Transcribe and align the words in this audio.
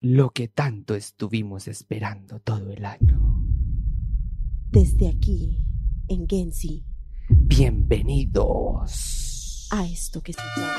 lo 0.00 0.30
que 0.30 0.48
tanto 0.48 0.94
estuvimos 0.94 1.66
esperando 1.66 2.38
todo 2.40 2.70
el 2.70 2.84
año. 2.84 3.18
Desde 4.70 5.08
aquí, 5.08 5.66
en 6.08 6.28
Gensi, 6.28 6.84
Bienvenidos. 7.28 8.86
a 9.70 9.84
esto 9.84 10.22
que 10.22 10.32
se 10.32 10.40
llama 10.56 10.76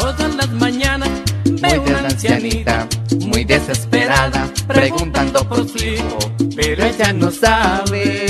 Todas 0.00 0.34
las 0.34 0.50
mañanas 0.50 1.10
Muy 1.44 1.60
veo 1.60 1.82
una 1.82 2.02
la 2.02 2.08
ancianita, 2.08 2.88
muy 3.26 3.44
desesperada, 3.44 4.52
preguntando 4.66 5.48
por 5.48 5.68
su 5.68 5.78
hijo, 5.78 6.18
pero 6.56 6.84
ella 6.84 7.12
no 7.12 7.30
sabe 7.30 8.26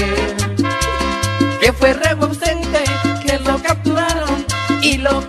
que 1.60 1.72
fue 1.72 1.94
rebo 1.94 2.26
ausente, 2.26 2.84
que 3.24 3.38
lo 3.38 3.62
capturaron 3.62 4.44
y 4.82 4.98
lo 4.98 5.24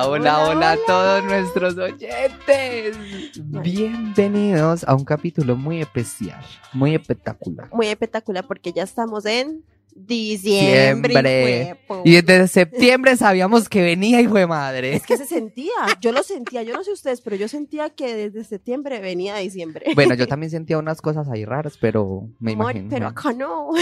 Hola, 0.00 0.38
hola, 0.38 0.48
hola 0.48 0.72
a 0.72 0.76
todos 0.86 1.24
nuestros 1.24 1.76
oyentes. 1.76 2.96
Bienvenidos 3.36 4.84
a 4.84 4.94
un 4.94 5.04
capítulo 5.04 5.56
muy 5.56 5.80
especial, 5.80 6.40
muy 6.72 6.94
espectacular. 6.94 7.68
muy 7.72 7.88
espectacular 7.88 8.46
porque 8.46 8.72
ya 8.72 8.84
estamos 8.84 9.26
en 9.26 9.64
diciembre. 10.06 11.76
Y 12.04 12.12
desde 12.22 12.48
septiembre 12.48 13.16
sabíamos 13.16 13.68
que 13.68 13.82
venía, 13.82 14.20
hijo 14.20 14.34
de 14.34 14.46
madre. 14.46 14.94
Es 14.96 15.06
que 15.06 15.16
se 15.16 15.26
sentía, 15.26 15.72
yo 16.00 16.12
lo 16.12 16.22
sentía, 16.22 16.62
yo 16.62 16.74
no 16.74 16.84
sé 16.84 16.92
ustedes, 16.92 17.20
pero 17.20 17.36
yo 17.36 17.48
sentía 17.48 17.90
que 17.90 18.14
desde 18.14 18.44
septiembre 18.44 19.00
venía 19.00 19.36
diciembre. 19.36 19.92
Bueno, 19.94 20.14
yo 20.14 20.26
también 20.28 20.50
sentía 20.50 20.78
unas 20.78 21.00
cosas 21.00 21.28
ahí 21.28 21.44
raras, 21.44 21.78
pero 21.80 22.28
me 22.38 22.52
Amor, 22.52 22.72
imagino. 22.72 22.90
pero 22.90 23.06
acá 23.08 23.32
no. 23.32 23.70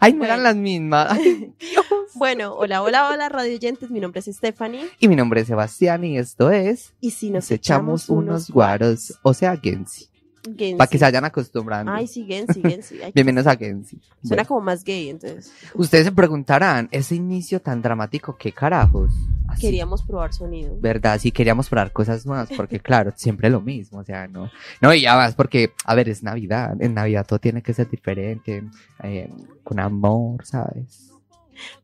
Ay, 0.00 0.12
no 0.12 0.18
Bueno. 0.18 0.24
eran 0.34 0.42
las 0.42 0.56
mismas. 0.56 1.08
Ay, 1.12 1.52
Dios. 1.58 1.84
Bueno, 2.14 2.54
hola, 2.54 2.82
hola, 2.82 3.08
hola, 3.10 3.28
radio 3.28 3.54
oyentes, 3.54 3.90
mi 3.90 4.00
nombre 4.00 4.20
es 4.20 4.26
Stephanie. 4.36 4.86
Y 4.98 5.08
mi 5.08 5.16
nombre 5.16 5.40
es 5.40 5.46
Sebastián 5.46 6.04
y 6.04 6.18
esto 6.18 6.50
es 6.50 6.92
Y 7.00 7.10
si 7.12 7.30
Nos 7.30 7.44
nos 7.44 7.50
echamos 7.50 8.08
unos 8.08 8.50
guaros, 8.50 9.18
o 9.22 9.34
sea, 9.34 9.56
Gensi. 9.56 10.08
Gensi. 10.44 10.74
Para 10.76 10.88
que 10.90 10.98
se 10.98 11.04
vayan 11.04 11.24
acostumbrando. 11.24 11.92
Ay, 11.92 12.06
sí, 12.06 12.24
Gensi, 12.26 12.60
Gensi. 12.60 13.00
Ay, 13.02 13.12
Bienvenidos 13.14 13.46
a 13.46 13.56
Gensi. 13.56 13.98
Suena 14.22 14.42
Bueno, 14.42 14.48
como 14.48 14.60
más 14.62 14.82
gay, 14.84 15.10
entonces. 15.10 15.52
ustedes 15.74 16.06
se 16.06 16.12
preguntarán, 16.12 16.88
ese 16.90 17.14
inicio 17.14 17.60
tan 17.60 17.80
dramático, 17.80 18.36
¿qué 18.36 18.52
carajos? 18.52 19.12
Así, 19.48 19.62
Queríamos 19.62 20.02
probar 20.02 20.32
sonido. 20.32 20.76
¿Verdad? 20.80 21.18
Sí, 21.20 21.30
queríamos 21.30 21.68
probar 21.68 21.92
cosas 21.92 22.24
nuevas, 22.26 22.48
porque 22.56 22.80
claro, 22.80 23.12
siempre 23.16 23.50
lo 23.50 23.60
mismo, 23.60 23.98
o 23.98 24.04
sea, 24.04 24.26
no. 24.26 24.50
No, 24.80 24.92
y 24.94 25.06
además 25.06 25.34
porque, 25.34 25.72
a 25.84 25.94
ver, 25.94 26.08
es 26.08 26.22
Navidad, 26.22 26.74
en 26.80 26.94
Navidad 26.94 27.26
todo 27.26 27.38
tiene 27.38 27.62
que 27.62 27.74
ser 27.74 27.88
diferente, 27.88 28.64
eh, 29.02 29.30
con 29.62 29.78
amor, 29.78 30.44
¿sabes? 30.44 31.11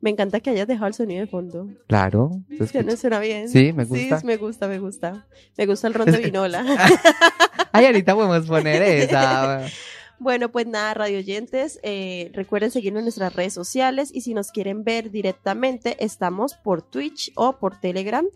Me 0.00 0.10
encanta 0.10 0.40
que 0.40 0.50
hayas 0.50 0.66
dejado 0.66 0.88
el 0.88 0.94
sonido 0.94 1.20
de 1.20 1.26
fondo. 1.26 1.68
Claro. 1.86 2.42
se 2.48 2.64
Es 2.64 2.72
que 2.72 2.82
no 2.82 2.96
suena 2.96 3.18
bien. 3.20 3.48
Sí, 3.48 3.72
me 3.72 3.84
gusta. 3.84 4.20
Sí, 4.20 4.26
me 4.26 4.36
gusta, 4.36 4.68
me 4.68 4.78
gusta. 4.78 5.26
Me 5.56 5.66
gusta 5.66 5.88
el 5.88 5.94
ron 5.94 6.10
de 6.10 6.18
vinola. 6.24 6.64
Ay, 7.72 7.86
ahorita 7.86 8.14
podemos 8.14 8.46
poner 8.46 8.82
esa. 8.82 9.66
Bueno, 10.20 10.50
pues 10.50 10.66
nada, 10.66 10.94
radio 10.94 11.18
oyentes, 11.18 11.78
eh, 11.84 12.32
recuerden 12.34 12.72
seguirnos 12.72 13.02
en 13.02 13.04
nuestras 13.04 13.36
redes 13.36 13.54
sociales 13.54 14.10
y 14.12 14.22
si 14.22 14.34
nos 14.34 14.50
quieren 14.50 14.82
ver 14.82 15.12
directamente, 15.12 15.96
estamos 16.04 16.54
por 16.54 16.82
Twitch 16.82 17.30
o 17.36 17.58
por 17.60 17.78
Telegram, 17.78 18.26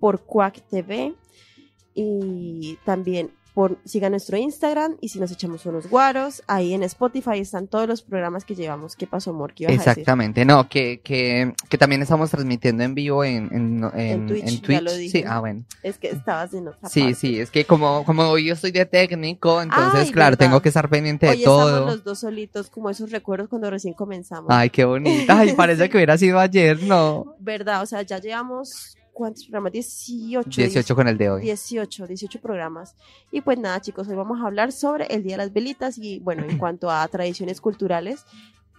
por 0.00 0.24
Quack 0.24 0.62
TV 0.68 1.14
y 1.94 2.76
también 2.84 3.30
por 3.58 3.76
sigan 3.84 4.12
nuestro 4.12 4.36
Instagram 4.36 4.98
y 5.00 5.08
si 5.08 5.18
nos 5.18 5.32
echamos 5.32 5.66
unos 5.66 5.90
guaros, 5.90 6.44
ahí 6.46 6.74
en 6.74 6.84
Spotify 6.84 7.40
están 7.40 7.66
todos 7.66 7.88
los 7.88 8.02
programas 8.02 8.44
que 8.44 8.54
llevamos. 8.54 8.94
¿Qué 8.94 9.08
pasó, 9.08 9.30
amor? 9.30 9.52
¿Qué 9.52 9.64
ibas 9.64 9.72
a 9.72 9.78
decir? 9.78 9.90
Exactamente, 9.90 10.44
no, 10.44 10.68
que, 10.68 11.00
que, 11.02 11.54
que 11.68 11.76
también 11.76 12.00
estamos 12.00 12.30
transmitiendo 12.30 12.84
en 12.84 12.94
vivo 12.94 13.24
en, 13.24 13.48
en, 13.52 13.84
en, 13.94 14.10
En 14.10 14.26
Twitch, 14.28 14.44
en 14.44 14.48
ya 14.54 14.60
Twitch. 14.62 14.80
lo 14.82 14.92
dije. 14.94 15.18
Sí, 15.18 15.24
ah, 15.26 15.40
bueno. 15.40 15.64
Es 15.82 15.98
que 15.98 16.10
estabas 16.10 16.54
en 16.54 16.68
otra 16.68 16.88
Sí, 16.88 17.00
parte. 17.00 17.14
sí, 17.16 17.40
es 17.40 17.50
que 17.50 17.64
como, 17.64 18.04
como 18.04 18.22
hoy 18.28 18.44
yo 18.46 18.54
estoy 18.54 18.70
de 18.70 18.86
técnico, 18.86 19.60
entonces, 19.60 20.02
Ay, 20.06 20.10
claro, 20.12 20.36
verdad. 20.36 20.46
tengo 20.46 20.62
que 20.62 20.68
estar 20.68 20.88
pendiente 20.88 21.26
de 21.26 21.32
Hoy 21.32 21.38
estamos 21.38 21.60
todo. 21.68 21.86
los 21.86 22.04
dos 22.04 22.20
solitos, 22.20 22.70
como 22.70 22.90
esos 22.90 23.10
recuerdos 23.10 23.48
cuando 23.48 23.68
recién 23.70 23.94
comenzamos. 23.94 24.52
Ay, 24.52 24.70
qué 24.70 24.84
bonito. 24.84 25.32
Ay, 25.32 25.54
parece 25.54 25.88
que 25.90 25.96
hubiera 25.96 26.16
sido 26.16 26.38
ayer, 26.38 26.80
no. 26.84 27.34
¿Verdad? 27.40 27.82
O 27.82 27.86
sea, 27.86 28.02
ya 28.02 28.20
llevamos, 28.20 28.96
¿cuántos 29.18 29.44
programas? 29.44 29.72
18. 29.72 30.48
18 30.48 30.94
con 30.96 31.08
el 31.08 31.18
de 31.18 31.30
hoy. 31.30 31.42
18, 31.42 32.06
18 32.06 32.40
programas. 32.40 32.94
Y 33.32 33.40
pues 33.40 33.58
nada, 33.58 33.80
chicos, 33.80 34.08
hoy 34.08 34.14
vamos 34.16 34.40
a 34.40 34.46
hablar 34.46 34.72
sobre 34.72 35.06
el 35.06 35.22
Día 35.22 35.32
de 35.32 35.38
las 35.44 35.52
Velitas 35.52 35.98
y 35.98 36.20
bueno, 36.20 36.44
en 36.48 36.56
cuanto 36.58 36.90
a 36.90 37.06
tradiciones 37.08 37.60
culturales, 37.60 38.24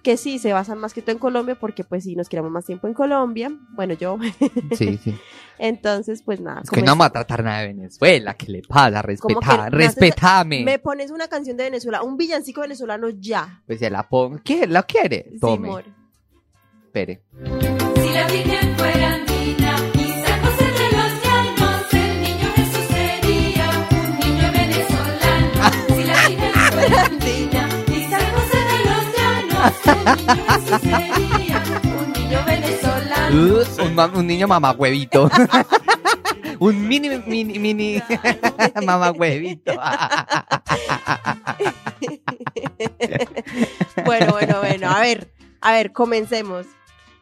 que 0.01 0.15
sí 0.15 0.39
se 0.39 0.53
basan 0.53 0.77
más 0.77 0.93
que 0.93 1.01
todo 1.01 1.11
en 1.11 1.19
Colombia, 1.19 1.55
porque 1.59 1.83
pues 1.83 2.05
sí 2.05 2.15
nos 2.15 2.29
quedamos 2.29 2.51
más 2.51 2.65
tiempo 2.65 2.87
en 2.87 2.93
Colombia. 2.93 3.51
Bueno, 3.75 3.93
yo. 3.95 4.17
Sí, 4.77 4.97
sí. 5.03 5.13
Entonces, 5.57 6.21
pues 6.23 6.39
nada. 6.39 6.61
Es 6.63 6.69
que 6.69 6.79
no 6.81 6.91
vamos 6.93 7.07
a 7.07 7.09
tratar 7.09 7.43
nada 7.43 7.59
de 7.59 7.67
Venezuela. 7.67 8.33
¿Qué 8.33 8.49
le 8.49 8.61
pasa? 8.61 9.01
Que 9.01 9.17
haces- 9.17 9.71
respetame. 9.71 10.63
Me 10.63 10.79
pones 10.79 11.11
una 11.11 11.27
canción 11.27 11.57
de 11.57 11.65
Venezuela, 11.65 12.01
un 12.01 12.15
villancico 12.15 12.61
venezolano 12.61 13.09
ya. 13.09 13.61
Pues 13.67 13.79
se 13.79 13.89
la 13.89 14.07
pongo. 14.07 14.39
¿Qué? 14.41 14.65
¿La 14.67 14.83
quiere? 14.83 15.25
Sí, 15.33 15.39
Tome. 15.41 15.67
amor. 15.67 15.83
Espere. 16.85 17.21
Si 18.01 18.13
la 18.13 18.25
Virgen 18.27 18.77
un 31.99 32.13
niño 32.13 32.39
venezolano. 32.45 33.35
Uh, 33.35 33.65
un, 33.83 33.99
un 34.15 34.47
mamahuevito. 34.47 35.29
un 36.59 36.87
mini, 36.87 37.09
mini, 37.25 37.59
mini 37.59 38.01
mamahuevito. 38.85 39.73
Bueno, 44.05 44.31
bueno, 44.31 44.59
bueno. 44.59 44.89
A 44.89 45.01
ver, 45.01 45.29
a 45.61 45.73
ver, 45.73 45.91
comencemos. 45.91 46.65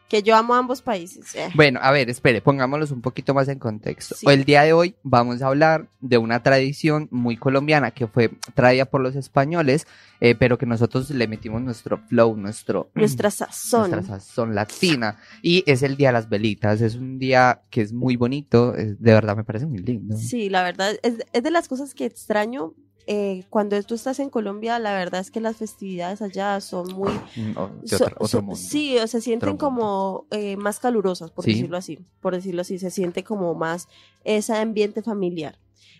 Que 0.08 0.22
yo 0.22 0.34
amo 0.36 0.54
ambos 0.54 0.80
países. 0.80 1.34
eh. 1.34 1.50
bueno, 1.54 1.80
a 1.82 1.90
ver, 1.90 2.08
espere, 2.08 2.40
pongámoslos 2.40 2.90
un 2.92 3.02
poquito 3.02 3.34
más 3.34 3.46
en 3.48 3.58
contexto. 3.58 4.14
Sí. 4.14 4.26
El 4.28 4.44
día 4.44 4.62
de 4.62 4.72
hoy 4.72 4.94
vamos 5.02 5.42
a 5.42 5.48
hablar 5.48 5.88
de 6.00 6.16
una 6.16 6.42
tradición 6.42 7.08
muy 7.10 7.36
colombiana 7.36 7.90
que 7.90 8.06
fue 8.06 8.30
traída 8.54 8.86
por 8.86 9.02
los 9.02 9.16
españoles, 9.16 9.86
eh, 10.20 10.34
pero 10.34 10.56
que 10.56 10.64
nosotros 10.64 11.10
le 11.10 11.28
metimos 11.28 11.60
nuestro 11.60 11.98
flow, 12.08 12.36
nuestro... 12.36 12.90
Nuestra 12.94 13.30
sazón. 13.30 13.90
nuestra 13.90 14.18
sazón 14.18 14.54
latina. 14.54 15.18
Y 15.42 15.62
es 15.70 15.82
el 15.82 15.96
Día 15.98 16.08
de 16.08 16.14
las 16.14 16.28
Velitas. 16.30 16.80
Es 16.80 16.94
un 16.94 17.18
día 17.18 17.60
que 17.70 17.82
es 17.82 17.92
muy 17.92 18.16
bonito. 18.16 18.74
es- 18.74 18.98
de 19.00 19.12
verdad 19.12 19.36
me 19.36 19.44
parece 19.44 19.66
muy 19.66 19.78
lindo. 19.78 20.16
Sí, 20.16 20.48
la 20.48 20.62
verdad, 20.62 20.96
es, 21.02 21.18
es 21.32 21.42
de 21.42 21.50
las 21.50 21.68
cosas 21.68 21.94
que 21.94 22.06
extraño. 22.06 22.72
Eh, 23.10 23.44
cuando 23.50 23.82
tú 23.82 23.94
estás 23.94 24.20
en 24.20 24.28
Colombia, 24.30 24.78
la 24.78 24.92
verdad 24.92 25.20
es 25.20 25.30
que 25.30 25.40
las 25.40 25.56
festividades 25.56 26.20
allá 26.22 26.60
son 26.60 26.92
muy... 26.92 27.10
No, 27.54 27.68
de 27.82 27.88
so- 27.88 28.04
otro, 28.04 28.16
otro 28.16 28.28
so- 28.28 28.42
mundo. 28.42 28.56
sí, 28.56 28.96
o 28.98 29.06
se 29.06 29.20
sienten 29.20 29.48
Otro 29.54 29.58
como 29.58 30.26
eh, 30.30 30.56
más 30.58 30.78
calurosas, 30.78 31.30
por 31.30 31.44
Sí. 31.44 31.54
decirlo 31.54 31.76
así. 31.78 31.98
Por 32.20 32.34
decirlo 32.34 32.60
así, 32.60 32.78
se 32.78 32.90
siente 32.90 33.24
como 33.24 33.54
más 33.54 33.88
ese 34.24 34.54
ambiente 34.54 35.02
familiar. 35.02 35.58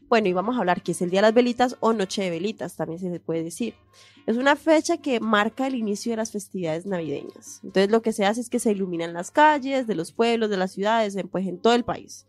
Bueno, 0.08 0.28
y 0.28 0.32
vamos 0.32 0.56
a 0.56 0.60
hablar 0.60 0.82
que 0.82 0.92
es 0.92 1.02
el 1.02 1.10
Día 1.10 1.18
de 1.20 1.28
las 1.28 1.34
Velitas 1.34 1.76
o 1.80 1.92
Noche 1.92 2.22
de 2.22 2.30
Velitas, 2.30 2.76
también 2.76 2.98
se 2.98 3.20
puede 3.20 3.42
decir. 3.42 3.74
Es 4.26 4.36
una 4.36 4.56
fecha 4.56 4.97
que 4.98 5.20
marca 5.20 5.66
el 5.66 5.74
inicio 5.74 6.12
de 6.12 6.16
las 6.16 6.30
festividades 6.32 6.86
navideñas. 6.86 7.60
Entonces 7.62 7.91
lo 7.91 8.00
que 8.02 8.12
se 8.12 8.24
hace 8.26 8.41
es 8.41 8.48
que 8.50 8.58
se 8.58 8.72
iluminan 8.72 9.12
las 9.12 9.30
calles 9.30 9.86
de 9.86 9.94
los 9.94 10.12
pueblos, 10.12 10.48
de 10.50 10.56
las 10.56 10.72
ciudades, 10.72 11.14
en, 11.16 11.28
pues 11.28 11.47
en 11.47 11.58
todo 11.58 11.74
el 11.74 11.84
país. 11.84 12.26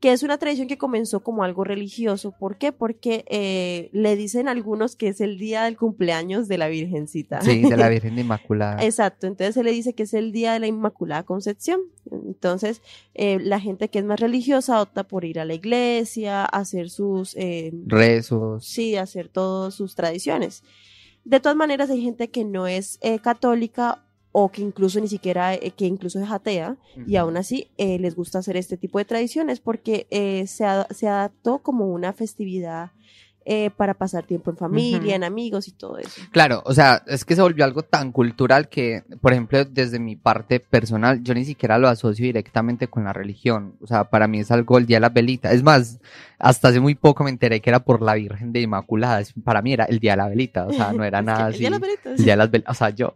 Que 0.00 0.12
es 0.12 0.22
una 0.22 0.38
tradición 0.38 0.68
que 0.68 0.78
comenzó 0.78 1.20
como 1.24 1.42
algo 1.42 1.64
religioso. 1.64 2.32
¿Por 2.38 2.56
qué? 2.56 2.70
Porque 2.70 3.24
eh, 3.28 3.90
le 3.92 4.14
dicen 4.14 4.48
algunos 4.48 4.94
que 4.94 5.08
es 5.08 5.20
el 5.20 5.38
día 5.38 5.64
del 5.64 5.76
cumpleaños 5.76 6.46
de 6.46 6.56
la 6.56 6.68
Virgencita. 6.68 7.40
Sí, 7.40 7.62
de 7.62 7.76
la 7.76 7.88
Virgen 7.90 8.16
Inmaculada. 8.18 8.84
Exacto, 8.84 9.26
entonces 9.26 9.54
se 9.54 9.64
le 9.64 9.72
dice 9.72 9.94
que 9.94 10.04
es 10.04 10.14
el 10.14 10.30
día 10.30 10.52
de 10.52 10.60
la 10.60 10.68
Inmaculada 10.68 11.24
Concepción. 11.24 11.80
Entonces, 12.10 12.80
eh, 13.14 13.38
la 13.40 13.58
gente 13.58 13.88
que 13.88 13.98
es 13.98 14.04
más 14.04 14.20
religiosa 14.20 14.80
opta 14.80 15.02
por 15.04 15.24
ir 15.24 15.40
a 15.40 15.44
la 15.44 15.54
iglesia, 15.54 16.44
hacer 16.44 16.90
sus, 16.90 17.34
eh, 17.36 17.72
Rezos. 17.86 18.64
sí, 18.64 18.94
hacer 18.94 19.28
todas 19.28 19.74
sus 19.74 19.96
tradiciones. 19.96 20.62
De 21.24 21.40
todas 21.40 21.56
maneras, 21.56 21.90
hay 21.90 22.02
gente 22.02 22.30
que 22.30 22.44
no 22.44 22.66
es 22.66 23.00
católica 23.22 24.04
o 24.40 24.50
que 24.52 24.62
incluso 24.62 25.00
ni 25.00 25.08
siquiera, 25.08 25.54
eh, 25.54 25.72
que 25.78 25.86
incluso 25.86 26.18
es 26.20 26.30
atea, 26.30 26.76
y 27.06 27.16
aún 27.16 27.36
así 27.36 27.58
eh, 27.76 27.98
les 27.98 28.14
gusta 28.14 28.38
hacer 28.38 28.56
este 28.56 28.76
tipo 28.76 28.98
de 28.98 29.04
tradiciones 29.04 29.58
porque 29.60 30.06
eh, 30.10 30.46
se, 30.46 30.64
ad- 30.64 30.88
se 30.90 31.06
adaptó 31.08 31.58
como 31.66 31.86
una 31.98 32.12
festividad 32.12 32.90
eh, 33.50 33.70
para 33.74 33.94
pasar 33.94 34.24
tiempo 34.26 34.50
en 34.50 34.58
familia, 34.58 35.16
en 35.16 35.24
amigos 35.24 35.68
y 35.68 35.72
todo 35.72 35.96
eso. 35.96 36.20
Claro, 36.32 36.62
o 36.66 36.74
sea, 36.74 37.02
es 37.06 37.24
que 37.24 37.34
se 37.34 37.40
volvió 37.40 37.64
algo 37.64 37.82
tan 37.82 38.12
cultural 38.12 38.68
que, 38.68 39.04
por 39.22 39.32
ejemplo, 39.32 39.64
desde 39.64 39.98
mi 39.98 40.16
parte 40.16 40.60
personal, 40.60 41.22
yo 41.22 41.32
ni 41.32 41.46
siquiera 41.46 41.78
lo 41.78 41.88
asocio 41.88 42.24
directamente 42.26 42.88
con 42.88 43.04
la 43.04 43.14
religión. 43.14 43.74
O 43.80 43.86
sea, 43.86 44.04
para 44.10 44.28
mí 44.28 44.40
es 44.40 44.50
algo 44.50 44.76
el 44.76 44.84
Día 44.84 44.98
de 44.98 45.00
las 45.00 45.14
Velitas. 45.14 45.54
Es 45.54 45.62
más, 45.62 45.98
hasta 46.38 46.68
hace 46.68 46.78
muy 46.80 46.94
poco 46.94 47.24
me 47.24 47.30
enteré 47.30 47.60
que 47.60 47.70
era 47.70 47.80
por 47.80 48.02
la 48.02 48.14
Virgen 48.14 48.52
de 48.52 48.60
Inmaculada. 48.60 49.22
Para 49.42 49.62
mí 49.62 49.72
era 49.72 49.84
el 49.86 49.98
Día 49.98 50.12
de 50.12 50.16
la 50.18 50.28
Velita, 50.28 50.66
o 50.66 50.72
sea, 50.74 50.92
no 50.92 51.02
era 51.02 51.18
Es 51.20 51.24
nada 51.24 51.46
el 51.48 51.54
así. 51.54 51.58
día 51.60 51.68
de 51.68 51.70
las 51.70 51.80
velitas. 51.80 52.18
El 52.18 52.24
Día 52.24 52.32
de 52.34 52.36
las 52.36 52.50
Velitas, 52.50 52.76
o 52.76 52.78
sea, 52.78 52.90
yo. 52.90 53.14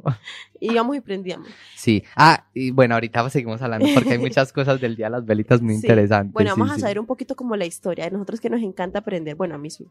Íbamos 0.61 0.97
y 0.97 1.01
prendíamos. 1.01 1.49
Sí. 1.77 2.05
Ah, 2.17 2.45
y 2.55 2.71
bueno, 2.71 2.95
ahorita 2.95 3.29
seguimos 3.29 3.61
hablando 3.61 3.87
porque 3.95 4.13
hay 4.13 4.19
muchas 4.19 4.53
cosas 4.53 4.81
del 4.81 4.97
Día 4.97 5.07
de 5.07 5.11
las 5.11 5.27
Velitas 5.27 5.61
muy 5.61 5.75
Sí. 5.75 5.81
interesantes. 5.83 6.33
Bueno, 6.33 6.55
sí, 6.55 6.59
vamos 6.61 6.73
a 6.73 6.77
sí. 6.77 6.81
saber 6.81 6.99
un 7.01 7.07
poquito 7.07 7.37
como 7.37 7.55
la 7.57 7.67
historia 7.67 8.05
de 8.05 8.13
nosotros 8.13 8.41
que 8.41 8.49
nos 8.49 8.63
encanta 8.63 9.01
aprender. 9.01 9.35
Bueno, 9.37 9.57
a 9.57 9.59
mí 9.59 9.69
sí. 9.71 9.87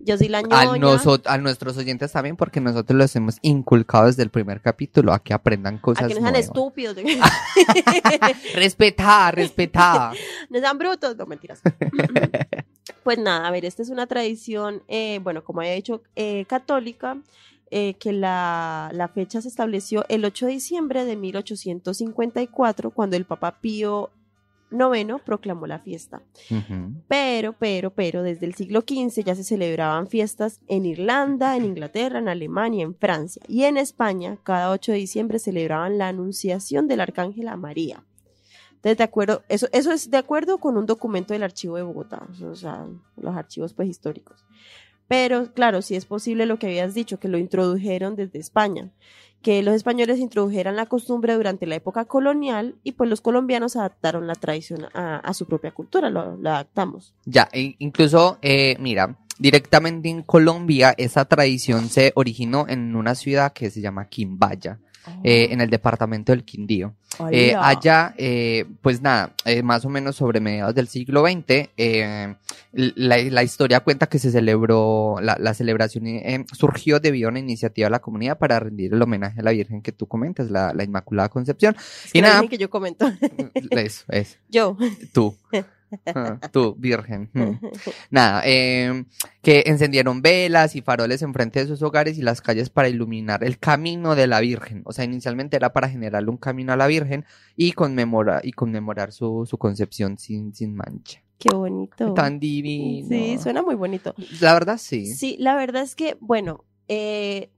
Yo 0.00 0.16
soy 0.16 0.28
la 0.28 0.38
a, 0.38 0.42
ñoña. 0.64 0.78
noso- 0.80 1.20
a 1.26 1.38
nuestros 1.38 1.76
oyentes 1.76 2.12
también, 2.12 2.36
porque 2.36 2.60
nosotros 2.60 2.96
los 2.98 3.14
hemos 3.16 3.38
inculcado 3.42 4.06
desde 4.06 4.22
el 4.22 4.30
primer 4.30 4.60
capítulo 4.60 5.12
a 5.12 5.18
que 5.22 5.34
aprendan 5.34 5.76
a 5.76 5.80
cosas 5.80 6.08
que 6.08 6.14
no 6.14 6.20
sean 6.20 6.32
nuevas. 6.32 6.40
estúpidos. 6.46 6.96
Respetar, 8.54 9.34
respetar. 9.34 10.16
no 10.50 10.58
sean 10.58 10.78
brutos. 10.78 11.16
No, 11.16 11.26
mentiras. 11.26 11.60
pues 13.04 13.18
nada, 13.18 13.46
a 13.48 13.50
ver, 13.50 13.64
esta 13.64 13.82
es 13.82 13.90
una 13.90 14.06
tradición, 14.06 14.82
eh, 14.88 15.20
bueno, 15.22 15.44
como 15.44 15.62
he 15.62 15.74
dicho, 15.74 16.02
eh, 16.16 16.44
católica, 16.46 17.18
eh, 17.70 17.94
que 17.94 18.12
la, 18.12 18.90
la 18.92 19.08
fecha 19.08 19.40
se 19.40 19.48
estableció 19.48 20.04
el 20.08 20.24
8 20.24 20.46
de 20.46 20.52
diciembre 20.52 21.04
de 21.04 21.16
1854, 21.16 22.90
cuando 22.90 23.16
el 23.16 23.24
Papa 23.24 23.58
Pío 23.60 24.10
IX 24.72 25.20
proclamó 25.24 25.66
la 25.66 25.78
fiesta. 25.78 26.22
Pero, 27.08 27.54
pero, 27.58 27.90
pero, 27.90 28.22
desde 28.22 28.46
el 28.46 28.54
siglo 28.54 28.80
XV 28.80 29.24
ya 29.24 29.34
se 29.34 29.44
celebraban 29.44 30.06
fiestas 30.06 30.60
en 30.68 30.86
Irlanda, 30.86 31.56
en 31.56 31.64
Inglaterra, 31.64 32.18
en 32.18 32.28
Alemania, 32.28 32.84
en 32.84 32.94
Francia 32.94 33.42
y 33.48 33.64
en 33.64 33.76
España. 33.76 34.38
Cada 34.42 34.70
8 34.70 34.92
de 34.92 34.98
diciembre 34.98 35.38
celebraban 35.38 35.98
la 35.98 36.08
anunciación 36.08 36.88
del 36.88 37.00
arcángel 37.00 37.48
a 37.48 37.56
María. 37.56 38.04
Entonces, 38.82 38.98
de 38.98 39.04
acuerdo, 39.04 39.42
eso, 39.48 39.68
eso 39.70 39.92
es 39.92 40.10
de 40.10 40.16
acuerdo 40.16 40.58
con 40.58 40.76
un 40.76 40.86
documento 40.86 41.34
del 41.34 41.44
archivo 41.44 41.76
de 41.76 41.82
Bogotá, 41.82 42.26
o 42.44 42.56
sea, 42.56 42.86
los 43.16 43.36
archivos 43.36 43.74
pues 43.74 43.88
históricos. 43.88 44.44
Pero, 45.06 45.52
claro, 45.52 45.82
sí 45.82 45.94
es 45.94 46.04
posible 46.04 46.46
lo 46.46 46.58
que 46.58 46.66
habías 46.66 46.94
dicho, 46.94 47.20
que 47.20 47.28
lo 47.28 47.38
introdujeron 47.38 48.16
desde 48.16 48.40
España, 48.40 48.90
que 49.42 49.62
los 49.62 49.74
españoles 49.74 50.18
introdujeran 50.18 50.76
la 50.76 50.86
costumbre 50.86 51.34
durante 51.34 51.66
la 51.66 51.74
época 51.74 52.04
colonial 52.04 52.76
y 52.82 52.92
pues 52.92 53.10
los 53.10 53.20
colombianos 53.20 53.76
adaptaron 53.76 54.26
la 54.26 54.34
tradición 54.34 54.86
a, 54.94 55.34
su 55.34 55.46
propia 55.46 55.72
cultura, 55.72 56.10
lo, 56.10 56.36
lo 56.36 56.50
adaptamos. 56.50 57.14
Ya, 57.24 57.48
e- 57.52 57.74
incluso, 57.78 58.38
eh, 58.40 58.76
mira, 58.78 59.18
directamente 59.38 60.08
en 60.08 60.22
Colombia 60.22 60.94
esa 60.96 61.24
tradición 61.24 61.88
se 61.88 62.12
originó 62.14 62.66
en 62.68 62.94
una 62.94 63.14
ciudad 63.14 63.52
que 63.52 63.70
se 63.70 63.80
llama 63.80 64.08
Quimbaya, 64.08 64.78
eh, 65.24 65.48
en 65.50 65.60
el 65.60 65.70
departamento 65.70 66.32
del 66.32 66.44
Quindío. 66.44 66.94
Eh, 67.30 67.54
allá, 67.54 68.14
eh, 68.16 68.64
pues 68.80 69.02
nada, 69.02 69.34
eh, 69.44 69.62
más 69.62 69.84
o 69.84 69.90
menos 69.90 70.16
sobre 70.16 70.40
mediados 70.40 70.74
del 70.74 70.88
siglo 70.88 71.22
XX, 71.26 71.68
eh, 71.76 72.34
la, 72.72 73.18
la 73.18 73.42
historia 73.42 73.80
cuenta 73.80 74.06
que 74.06 74.18
se 74.18 74.30
celebró, 74.30 75.16
la, 75.20 75.36
la 75.38 75.52
celebración 75.52 76.06
eh, 76.06 76.44
surgió 76.52 77.00
debido 77.00 77.28
a 77.28 77.30
una 77.30 77.38
iniciativa 77.38 77.86
de 77.86 77.90
la 77.90 77.98
comunidad 77.98 78.38
para 78.38 78.58
rendir 78.60 78.94
el 78.94 79.02
homenaje 79.02 79.40
a 79.40 79.42
la 79.42 79.50
Virgen 79.50 79.82
que 79.82 79.92
tú 79.92 80.06
comentas, 80.06 80.50
la, 80.50 80.72
la 80.72 80.84
Inmaculada 80.84 81.28
Concepción. 81.28 81.76
Es 81.76 82.12
que 82.12 82.18
y 82.18 82.22
nada. 82.22 82.46
Que 82.48 82.58
yo 82.58 82.70
comento. 82.70 83.12
Eso, 83.70 84.04
es, 84.08 84.38
yo. 84.48 84.76
tú. 85.12 85.36
Ah, 86.14 86.38
tú, 86.50 86.74
Virgen. 86.78 87.30
Mm. 87.32 87.66
Nada, 88.10 88.42
eh, 88.44 89.04
que 89.42 89.64
encendieron 89.66 90.22
velas 90.22 90.76
y 90.76 90.82
faroles 90.82 91.22
enfrente 91.22 91.60
de 91.60 91.66
sus 91.66 91.82
hogares 91.82 92.18
y 92.18 92.22
las 92.22 92.40
calles 92.40 92.70
para 92.70 92.88
iluminar 92.88 93.44
el 93.44 93.58
camino 93.58 94.14
de 94.14 94.26
la 94.26 94.40
Virgen. 94.40 94.82
O 94.84 94.92
sea, 94.92 95.04
inicialmente 95.04 95.56
era 95.56 95.72
para 95.72 95.88
generarle 95.88 96.30
un 96.30 96.36
camino 96.36 96.72
a 96.72 96.76
la 96.76 96.86
Virgen 96.86 97.24
y 97.56 97.72
conmemorar, 97.72 98.44
y 98.44 98.52
conmemorar 98.52 99.12
su, 99.12 99.46
su 99.46 99.58
concepción 99.58 100.18
sin, 100.18 100.54
sin 100.54 100.74
mancha. 100.74 101.22
Qué 101.38 101.54
bonito. 101.54 102.14
Tan 102.14 102.38
divino. 102.38 103.08
Sí, 103.08 103.36
suena 103.38 103.62
muy 103.62 103.74
bonito. 103.74 104.14
La 104.40 104.54
verdad, 104.54 104.78
sí. 104.78 105.06
Sí, 105.06 105.36
la 105.40 105.56
verdad 105.56 105.82
es 105.82 105.96
que, 105.96 106.16
bueno, 106.20 106.64
eh, 106.86 107.50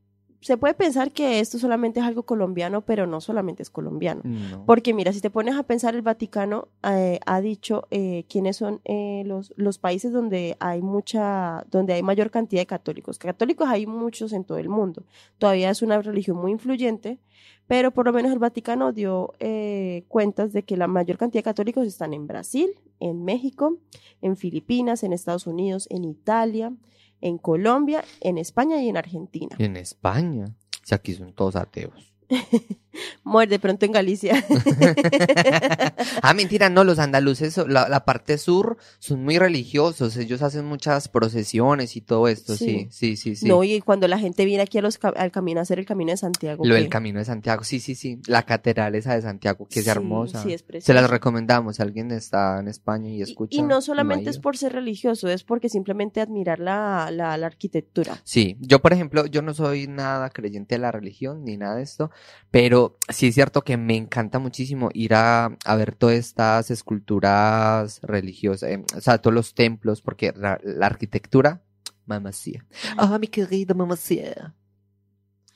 se 0.44 0.58
puede 0.58 0.74
pensar 0.74 1.10
que 1.10 1.40
esto 1.40 1.58
solamente 1.58 2.00
es 2.00 2.06
algo 2.06 2.24
colombiano, 2.24 2.82
pero 2.82 3.06
no 3.06 3.22
solamente 3.22 3.62
es 3.62 3.70
colombiano. 3.70 4.20
No. 4.24 4.66
Porque 4.66 4.92
mira, 4.92 5.10
si 5.14 5.22
te 5.22 5.30
pones 5.30 5.54
a 5.54 5.62
pensar, 5.62 5.94
el 5.94 6.02
Vaticano 6.02 6.68
eh, 6.82 7.18
ha 7.24 7.40
dicho 7.40 7.86
eh, 7.90 8.26
quiénes 8.28 8.58
son 8.58 8.82
eh, 8.84 9.22
los, 9.24 9.54
los 9.56 9.78
países 9.78 10.12
donde 10.12 10.58
hay 10.60 10.82
mucha, 10.82 11.64
donde 11.70 11.94
hay 11.94 12.02
mayor 12.02 12.30
cantidad 12.30 12.60
de 12.60 12.66
católicos. 12.66 13.18
Católicos 13.18 13.66
hay 13.70 13.86
muchos 13.86 14.34
en 14.34 14.44
todo 14.44 14.58
el 14.58 14.68
mundo. 14.68 15.04
Todavía 15.38 15.70
es 15.70 15.80
una 15.80 16.02
religión 16.02 16.36
muy 16.36 16.52
influyente, 16.52 17.18
pero 17.66 17.90
por 17.92 18.04
lo 18.04 18.12
menos 18.12 18.30
el 18.30 18.38
Vaticano 18.38 18.92
dio 18.92 19.32
eh, 19.40 20.04
cuentas 20.08 20.52
de 20.52 20.62
que 20.62 20.76
la 20.76 20.88
mayor 20.88 21.16
cantidad 21.16 21.38
de 21.38 21.44
católicos 21.44 21.86
están 21.86 22.12
en 22.12 22.26
Brasil, 22.26 22.74
en 23.00 23.24
México, 23.24 23.78
en 24.20 24.36
Filipinas, 24.36 25.04
en 25.04 25.14
Estados 25.14 25.46
Unidos, 25.46 25.86
en 25.90 26.04
Italia, 26.04 26.74
en 27.24 27.38
Colombia, 27.38 28.04
en 28.20 28.36
España 28.36 28.80
y 28.82 28.88
en 28.90 28.98
Argentina. 28.98 29.56
En 29.58 29.78
España. 29.78 30.44
Si 30.82 30.94
aquí 30.94 31.14
son 31.14 31.32
todos 31.32 31.56
ateos. 31.56 32.14
Muerde 33.24 33.58
pronto 33.58 33.84
en 33.86 33.92
Galicia. 33.92 34.44
ah, 36.22 36.34
mentira, 36.34 36.68
no, 36.70 36.84
los 36.84 36.98
andaluces, 36.98 37.56
la, 37.68 37.88
la 37.88 38.04
parte 38.04 38.38
sur, 38.38 38.76
son 38.98 39.24
muy 39.24 39.38
religiosos, 39.38 40.16
ellos 40.16 40.42
hacen 40.42 40.64
muchas 40.64 41.08
procesiones 41.08 41.96
y 41.96 42.00
todo 42.00 42.28
esto, 42.28 42.56
sí, 42.56 42.88
sí, 42.90 43.14
Sí. 43.14 43.16
sí, 43.16 43.36
sí. 43.36 43.48
No, 43.48 43.62
y 43.64 43.80
cuando 43.80 44.08
la 44.08 44.18
gente 44.18 44.44
viene 44.44 44.62
aquí 44.62 44.78
a 44.78 44.82
los, 44.82 44.98
ca- 44.98 45.12
al 45.16 45.30
camino 45.30 45.60
a 45.60 45.62
hacer 45.62 45.78
el 45.78 45.86
camino 45.86 46.10
de 46.10 46.16
Santiago. 46.16 46.64
Lo 46.64 46.74
del. 46.74 46.88
Camino 46.88 47.18
de 47.18 47.24
Santiago, 47.24 47.64
sí, 47.64 47.80
sí, 47.80 47.94
sí, 47.94 48.20
la 48.26 48.44
catedral 48.44 48.94
esa 48.94 49.14
de 49.14 49.22
Santiago, 49.22 49.66
que 49.68 49.80
es 49.80 49.84
Sí, 49.84 49.90
hermosa. 49.90 50.42
sí, 50.42 50.52
es 50.52 50.60
Se 50.60 50.66
preciosa. 50.66 51.00
las 51.00 51.10
recomendamos, 51.10 51.76
si 51.76 51.82
alguien 51.82 52.10
está 52.12 52.60
en 52.60 52.68
España 52.68 53.08
y 53.10 53.22
escucha. 53.22 53.56
Y, 53.58 53.62
no 53.62 53.80
solamente 53.80 54.30
es 54.30 54.38
por 54.38 54.56
ser 54.56 54.72
religioso, 54.72 55.28
es 55.28 55.42
porque 55.44 55.68
simplemente 55.68 56.20
admirar 56.20 56.60
la, 56.60 57.10
la, 57.10 57.36
la 57.36 57.46
arquitectura. 57.46 58.20
Sí, 58.24 58.56
yo 58.60 58.80
por 58.80 58.92
ejemplo, 58.92 59.26
yo 59.26 59.42
no 59.42 59.54
soy 59.54 59.86
nada 59.88 60.30
creyente 60.30 60.74
de 60.76 60.78
la 60.80 60.92
religión 60.92 61.42
ni 61.44 61.56
nada 61.56 61.76
de 61.76 61.82
esto, 61.82 62.10
pero 62.50 62.83
sí 63.08 63.28
es 63.28 63.34
cierto 63.34 63.62
que 63.62 63.76
me 63.76 63.96
encanta 63.96 64.38
muchísimo 64.38 64.90
ir 64.94 65.14
a, 65.14 65.56
a 65.64 65.76
ver 65.76 65.94
todas 65.94 66.16
estas 66.16 66.70
esculturas 66.70 68.00
religiosas, 68.02 68.70
eh, 68.70 68.84
o 68.96 69.00
sea, 69.00 69.18
todos 69.18 69.34
los 69.34 69.54
templos, 69.54 70.02
porque 70.02 70.32
la, 70.36 70.58
la 70.62 70.86
arquitectura, 70.86 71.62
mamacía. 72.06 72.66
Ah, 72.96 73.18
mi 73.18 73.28
querida 73.28 73.74
mamacía. 73.74 74.54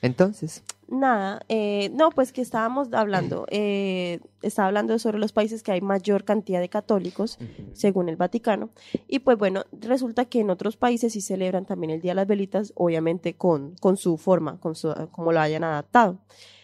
Entonces, 0.01 0.63
Nada, 0.91 1.41
eh, 1.49 1.91
no, 1.93 2.09
pues 2.09 2.33
que 2.33 2.41
estábamos 2.41 2.91
hablando, 2.93 3.45
eh, 3.51 4.21
estaba 4.41 4.67
hablando 4.67 4.97
sobre 4.97 5.19
los 5.19 5.33
países 5.33 5.61
que 5.61 5.71
hay 5.71 5.81
mayor 5.81 6.23
cantidad 6.23 6.59
de 6.59 6.69
católicos, 6.69 7.37
según 7.73 8.09
el 8.09 8.15
Vaticano, 8.15 8.71
y 9.07 9.19
pues 9.19 9.37
bueno, 9.37 9.65
resulta 9.71 10.25
que 10.25 10.39
en 10.39 10.49
otros 10.49 10.77
países 10.77 11.13
sí 11.13 11.21
celebran 11.21 11.65
también 11.65 11.91
el 11.91 12.01
Día 12.01 12.11
de 12.11 12.15
las 12.15 12.27
Velitas, 12.27 12.73
obviamente 12.75 13.35
con, 13.35 13.75
con 13.75 13.97
su 13.97 14.17
forma, 14.17 14.59
con 14.59 14.73
su, 14.73 14.91
como 15.11 15.31
lo 15.31 15.39
hayan 15.39 15.63
adaptado. 15.63 16.17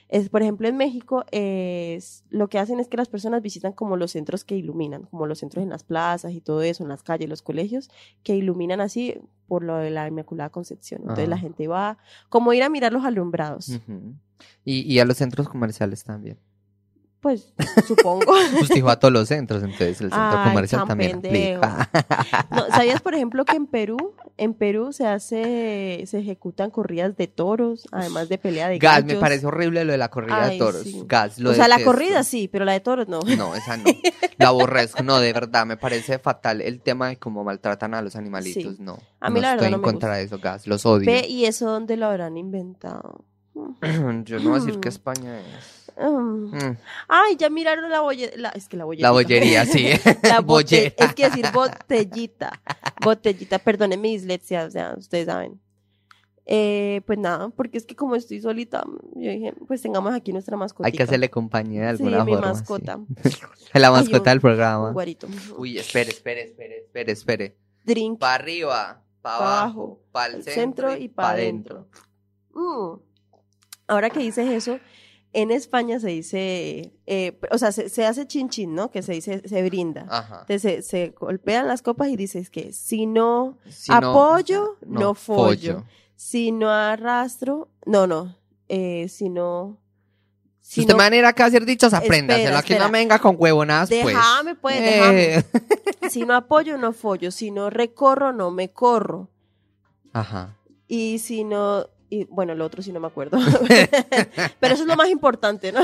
Es, 0.07 0.29
por 0.29 0.41
ejemplo, 0.41 0.67
en 0.67 0.77
México 0.77 1.25
es, 1.31 2.23
lo 2.29 2.47
que 2.47 2.59
hacen 2.59 2.79
es 2.79 2.87
que 2.87 2.97
las 2.97 3.09
personas 3.09 3.41
visitan 3.41 3.73
como 3.73 3.97
los 3.97 4.11
centros 4.11 4.43
que 4.43 4.55
iluminan, 4.55 5.03
como 5.03 5.25
los 5.25 5.39
centros 5.39 5.63
en 5.63 5.69
las 5.69 5.83
plazas 5.83 6.31
y 6.33 6.41
todo 6.41 6.61
eso, 6.61 6.83
en 6.83 6.89
las 6.89 7.01
calles, 7.01 7.27
los 7.27 7.41
colegios, 7.41 7.89
que 8.23 8.35
iluminan 8.35 8.81
así 8.81 9.19
por 9.47 9.63
lo 9.63 9.77
de 9.77 9.89
la 9.89 10.07
Inmaculada 10.07 10.49
Concepción. 10.49 11.01
Entonces 11.01 11.27
la 11.27 11.37
gente 11.37 11.67
va 11.67 11.97
como 12.29 12.53
ir 12.53 12.63
a 12.63 12.69
mirar 12.69 12.93
los 12.93 13.03
alumbrados. 13.03 13.79
Y, 14.63 14.81
y 14.81 14.99
a 14.99 15.05
los 15.05 15.17
centros 15.17 15.49
comerciales 15.49 16.03
también. 16.03 16.37
Pues 17.25 17.51
supongo. 17.87 18.33
Usted 18.61 18.75
iba 18.75 18.91
a 18.91 18.99
todos 18.99 19.11
los 19.11 19.27
centros, 19.27 19.63
entonces 19.63 19.99
el 19.99 20.11
centro 20.11 20.19
Ay, 20.21 20.49
comercial 20.49 20.85
también 20.87 21.17
aplica. 21.17 21.89
No, 22.51 22.67
¿Sabías, 22.67 23.01
por 23.01 23.15
ejemplo, 23.15 23.45
que 23.45 23.55
en 23.55 23.65
Perú, 23.65 24.13
en 24.37 24.53
Perú 24.53 24.93
se 24.93 25.07
hace, 25.07 26.03
se 26.05 26.19
ejecutan 26.19 26.69
corridas 26.69 27.17
de 27.17 27.25
toros, 27.25 27.87
además 27.91 28.29
de 28.29 28.37
pelea 28.37 28.67
de 28.69 28.77
Gas, 28.77 28.97
gallos? 28.97 29.07
me 29.15 29.15
parece 29.19 29.47
horrible 29.47 29.83
lo 29.85 29.93
de 29.93 29.97
la 29.97 30.09
corrida 30.09 30.47
de 30.47 30.59
toros. 30.59 30.83
sí. 30.83 31.01
Gas, 31.07 31.39
lo 31.39 31.49
O 31.49 31.53
sea, 31.55 31.67
la 31.67 31.83
corrida 31.83 32.23
sí, 32.23 32.47
pero 32.47 32.63
la 32.63 32.73
de 32.73 32.79
toros 32.81 33.07
no. 33.07 33.21
No, 33.21 33.55
esa 33.55 33.75
no. 33.77 33.85
La 34.37 34.49
aborrezco. 34.49 35.01
No, 35.01 35.19
de 35.19 35.33
verdad, 35.33 35.65
me 35.65 35.77
parece 35.77 36.19
fatal 36.19 36.61
el 36.61 36.79
tema 36.79 37.07
de 37.07 37.17
cómo 37.17 37.43
maltratan 37.43 37.95
a 37.95 38.03
los 38.03 38.15
animalitos. 38.15 38.75
Sí. 38.75 38.77
No. 38.83 38.99
A 39.19 39.31
mí 39.31 39.37
no 39.37 39.41
la 39.41 39.55
verdad 39.55 39.65
estoy 39.65 39.71
no 39.71 39.75
en 39.77 39.81
me 39.81 39.83
contra 39.85 40.09
gusta. 40.09 40.17
de 40.19 40.23
eso, 40.25 40.37
gas. 40.39 40.67
Los 40.67 40.85
odio. 40.85 41.07
Ve, 41.07 41.25
¿y 41.27 41.45
eso 41.45 41.65
dónde 41.71 41.97
lo 41.97 42.05
habrán 42.05 42.37
inventado? 42.37 43.25
Yo 44.25 44.39
no 44.39 44.49
voy 44.51 44.59
a 44.59 44.63
decir 44.63 44.79
que 44.79 44.89
Mm. 44.89 44.91
España 44.91 45.39
es. 45.39 45.84
Mm. 45.97 46.55
Mm, 46.55 46.77
Ay, 47.07 47.35
ya 47.37 47.49
miraron 47.49 47.89
la 47.89 48.01
bollería. 48.01 48.49
Es 48.49 48.67
que 48.67 48.77
la 48.77 48.85
bollería. 48.85 49.07
La 49.07 49.11
bollería, 49.11 49.65
sí. 49.65 49.87
La 50.23 50.39
Bollera. 50.41 50.93
es 50.97 51.13
que 51.13 51.25
decir 51.25 51.45
botellita. 51.53 52.51
Botellita, 53.03 53.59
perdónenme 53.59 54.01
mi 54.09 54.11
dislexia, 54.17 54.65
o 54.65 54.69
sea, 54.71 54.95
ustedes 54.97 55.25
saben. 55.27 55.59
Eh, 56.47 57.01
pues 57.07 57.17
nada, 57.17 57.49
porque 57.49 57.77
es 57.79 57.85
que 57.87 57.95
como 57.95 58.15
estoy 58.15 58.39
solita, 58.39 58.83
yo 59.15 59.31
dije, 59.31 59.53
pues 59.67 59.81
tengamos 59.81 60.13
aquí 60.13 60.31
nuestra 60.31 60.55
mascota. 60.55 60.85
Hay 60.85 60.91
que 60.93 61.01
hacerle 61.01 61.29
compañía 61.31 61.87
de 61.91 61.97
Sí, 61.97 62.03
alguna 62.03 62.23
mi 62.23 62.33
forma. 62.33 62.47
sí. 62.53 62.59
mascota. 62.59 62.99
La 63.73 63.87
Ay, 63.87 63.93
mascota 63.93 64.17
un- 64.19 64.23
del 64.25 64.37
Un 64.37 64.41
programa. 64.41 64.91
guarito. 64.91 65.27
Uy, 65.57 65.77
espere, 65.79 66.11
espere, 66.11 66.43
espere, 66.43 66.77
espere, 66.83 67.11
espere. 67.11 67.57
Drink. 67.83 68.19
Para 68.19 68.35
arriba, 68.35 69.01
pa' 69.23 69.39
pa' 69.39 69.61
abajo, 69.63 70.01
pa' 70.11 70.27
el 70.27 70.43
centro 70.43 70.95
y 70.95 71.07
pa' 71.07 71.31
adentro. 71.31 71.87
Mm. 72.53 72.99
Ahora 73.87 74.09
que 74.11 74.19
dices 74.19 74.47
eso, 74.49 74.79
en 75.35 75.51
España 75.51 75.99
se 75.99 76.07
dice, 76.07 76.93
eh, 77.05 77.39
o 77.51 77.57
sea, 77.57 77.71
se, 77.71 77.89
se 77.89 78.05
hace 78.05 78.25
chin 78.25 78.49
chin, 78.49 78.73
¿no? 78.73 78.89
Que 78.89 79.01
se 79.03 79.11
dice, 79.13 79.41
se 79.47 79.63
brinda. 79.63 80.07
Ajá. 80.09 80.39
Entonces 80.47 80.61
se, 80.61 80.81
se 80.81 81.09
golpean 81.09 81.67
las 81.67 81.81
copas 81.81 82.07
y 82.07 82.15
dices 82.15 82.49
que 82.49 82.71
si 82.73 83.05
no 83.05 83.57
Si 83.69 83.91
apoyo, 83.91 84.77
no, 84.85 85.13
follo. 85.13 85.83
Si 86.15 86.51
no 86.51 86.69
arrastro, 86.71 87.67
no, 87.85 88.07
no. 88.07 88.35
Eh, 88.69 89.07
si 89.09 89.29
no. 89.29 89.77
Si 90.61 90.79
usted 90.81 90.93
no- 90.93 90.97
me 90.97 91.03
van 91.03 91.13
a 91.13 91.15
ir 91.17 91.25
acá 91.25 91.43
a 91.43 91.47
hacer 91.47 91.65
dichos, 91.65 91.93
apréndaselo. 91.93 92.57
Aquí 92.57 92.73
no 92.75 92.89
venga 92.89 93.19
con 93.19 93.35
huevonadas, 93.37 93.89
pues. 93.89 94.05
Déjame, 94.05 94.55
pues, 94.55 94.77
Eh. 94.77 94.81
déjame. 94.81 95.45
Si 96.09 96.23
no 96.25 96.33
apoyo, 96.35 96.77
no 96.77 96.93
follo. 96.93 97.29
Si 97.31 97.51
no 97.51 97.69
recorro, 97.69 98.31
no 98.31 98.51
me 98.51 98.71
corro. 98.71 99.29
Ajá. 100.13 100.55
Y 100.87 101.19
si 101.19 101.43
no. 101.43 101.87
Y, 102.09 102.25
bueno, 102.25 102.53
lo 102.55 102.65
otro 102.65 102.83
sí 102.83 102.91
no 102.91 102.99
me 102.99 103.07
acuerdo. 103.07 103.39
Pero 104.59 104.73
eso 104.73 104.83
es 104.83 104.87
lo 104.87 104.95
más 104.95 105.09
importante, 105.09 105.71
¿no? 105.71 105.81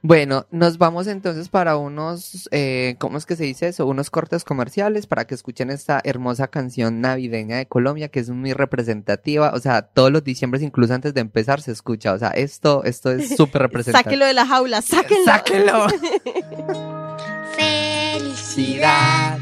Bueno, 0.00 0.46
nos 0.50 0.78
vamos 0.78 1.06
entonces 1.06 1.48
para 1.48 1.76
unos, 1.76 2.48
eh, 2.50 2.96
¿cómo 2.98 3.18
es 3.18 3.26
que 3.26 3.36
se 3.36 3.44
dice 3.44 3.68
eso? 3.68 3.86
Unos 3.86 4.10
cortes 4.10 4.42
comerciales 4.42 5.06
para 5.06 5.26
que 5.26 5.34
escuchen 5.34 5.70
esta 5.70 6.00
hermosa 6.02 6.48
canción 6.48 7.00
navideña 7.00 7.58
de 7.58 7.66
Colombia 7.66 8.08
que 8.08 8.20
es 8.20 8.30
muy 8.30 8.52
representativa. 8.52 9.52
O 9.54 9.60
sea, 9.60 9.82
todos 9.82 10.10
los 10.10 10.24
diciembres, 10.24 10.62
incluso 10.62 10.94
antes 10.94 11.14
de 11.14 11.20
empezar, 11.20 11.60
se 11.60 11.72
escucha. 11.72 12.14
O 12.14 12.18
sea, 12.18 12.30
esto, 12.30 12.82
esto 12.84 13.12
es 13.12 13.36
súper 13.36 13.62
representativo. 13.70 14.10
Sáquelo 14.10 14.26
de 14.26 14.34
la 14.34 14.46
jaula, 14.46 14.82
sáquenlo. 14.82 15.24
Sáquenlo. 15.24 15.86
Felicidad 17.56 19.38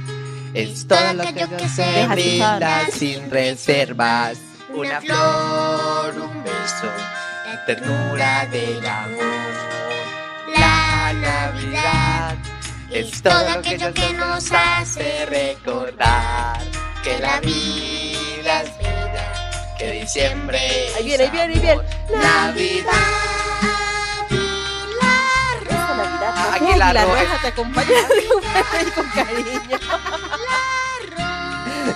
es 0.53 0.87
todo 0.87 1.15
lo 1.15 1.23
que 1.23 1.41
yo 1.41 1.47
brinda 2.11 2.83
escuchar. 2.83 2.93
sin 2.93 3.31
reservas. 3.31 4.50
Una 4.73 5.01
flor, 5.01 6.15
un 6.17 6.45
beso, 6.45 6.87
la 7.45 7.65
ternura 7.67 8.47
del 8.47 8.87
amor. 8.87 9.51
La 10.57 11.13
Navidad 11.13 12.37
es 12.91 13.23
todo 13.23 13.57
lo 13.57 13.63
que 13.63 14.13
nos 14.15 14.51
hace 14.53 15.27
recordar 15.27 16.61
que 17.03 17.19
la 17.19 17.41
vida 17.41 18.63
es 18.63 18.79
vida, 18.79 19.77
que 19.79 19.93
diciembre 19.93 20.61
Ahí 20.97 21.05
viene, 21.05 21.25
ahí 21.25 21.31
viene, 21.31 21.55
ahí 21.55 21.61
viene. 21.61 21.83
Navidad. 22.23 22.93
Águila 26.53 26.89
Águila 26.89 27.05
Roja. 27.05 27.23
Roja 27.23 27.39
te 27.43 27.49
acompaña 27.49 27.89
con 28.95 29.09
cariño. 29.09 29.79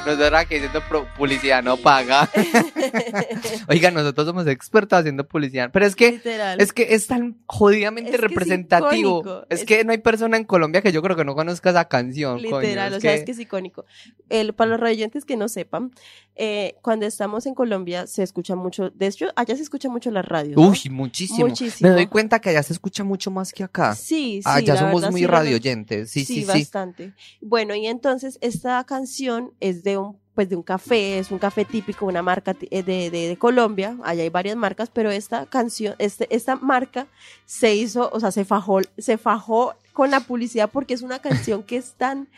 Nosotros 0.04 0.32
aquí 0.34 0.56
haciendo 0.56 0.82
publicidad 1.16 1.62
no 1.62 1.76
paga. 1.76 2.28
Oiga, 3.68 3.90
nosotros 3.90 4.26
somos 4.26 4.46
expertos 4.46 4.98
haciendo 4.98 5.26
publicidad. 5.26 5.70
Pero 5.72 5.86
es 5.86 5.96
que 5.96 6.12
Literal. 6.12 6.60
Es 6.60 6.72
que 6.72 6.94
es 6.94 7.06
tan 7.06 7.36
jodidamente 7.46 8.10
Es 8.10 8.16
que 8.16 8.24
es 8.24 8.30
representativo. 8.30 9.46
Es, 9.48 9.60
Es- 9.60 9.66
que 9.66 9.84
no 9.84 9.92
hay 9.92 9.98
persona 9.98 10.36
en 10.36 10.44
Colombia 10.44 10.82
que 10.82 10.92
yo 10.92 11.02
creo 11.02 11.16
que 11.16 11.24
no 11.24 11.34
conozca 11.34 11.70
esa 11.70 11.86
canción. 11.86 12.40
Literal, 12.40 12.94
o 12.94 13.00
sea, 13.00 13.12
que- 13.12 13.18
es 13.18 13.24
que 13.24 13.32
es 13.32 13.38
icónico. 13.38 13.84
El, 14.28 14.52
para 14.54 14.70
los 14.72 14.80
radiantes 14.80 15.24
que 15.24 15.36
no 15.36 15.48
sepan, 15.48 15.90
eh, 16.36 16.76
cuando 16.82 17.06
estamos 17.06 17.46
en 17.46 17.54
Colombia 17.54 18.06
se 18.06 18.22
escucha 18.22 18.56
mucho, 18.56 18.90
de 18.90 19.06
hecho, 19.06 19.26
allá 19.36 19.56
se 19.56 19.62
escucha 19.62 19.88
mucho 19.88 20.10
la 20.10 20.22
radio. 20.22 20.56
¿no? 20.56 20.68
Uy, 20.68 20.80
muchísimo. 20.90 21.46
Muchísimo. 21.46 21.88
Me 21.88 21.94
doy 21.94 22.06
cuenta 22.06 22.40
que 22.40 22.50
allá 22.50 22.62
se 22.62 22.72
escucha 22.72 23.04
mucho 23.04 23.30
más 23.30 23.52
que 23.52 23.62
acá. 23.62 23.94
Sí, 23.94 24.40
sí. 24.42 24.44
allá 24.44 24.76
somos 24.76 25.02
verdad, 25.02 25.10
muy 25.12 25.20
sí, 25.20 25.26
radioyentes. 25.26 26.10
Sí, 26.10 26.24
sí, 26.24 26.40
sí. 26.40 26.44
bastante. 26.44 27.14
Bueno, 27.40 27.74
y 27.74 27.86
entonces 27.86 28.38
esta 28.40 28.82
canción 28.84 29.52
es 29.60 29.84
de 29.84 29.98
un 29.98 30.24
pues 30.34 30.48
de 30.48 30.56
un 30.56 30.62
café, 30.62 31.18
es 31.18 31.30
un 31.30 31.38
café 31.38 31.64
típico, 31.64 32.06
una 32.06 32.22
marca 32.22 32.56
eh, 32.60 32.82
de, 32.82 33.10
de, 33.10 33.28
de 33.28 33.36
Colombia, 33.36 33.96
allá 34.02 34.24
hay 34.24 34.30
varias 34.30 34.56
marcas, 34.56 34.90
pero 34.92 35.10
esta 35.10 35.46
canción, 35.46 35.94
este, 35.98 36.26
esta 36.34 36.56
marca 36.56 37.06
se 37.46 37.74
hizo, 37.74 38.10
o 38.12 38.18
sea, 38.18 38.32
se 38.32 38.44
fajó, 38.44 38.80
se 38.98 39.16
fajó 39.16 39.74
con 39.92 40.10
la 40.10 40.20
publicidad 40.20 40.70
porque 40.70 40.94
es 40.94 41.02
una 41.02 41.20
canción 41.20 41.62
que 41.62 41.76
es 41.76 41.94
tan, 41.94 42.28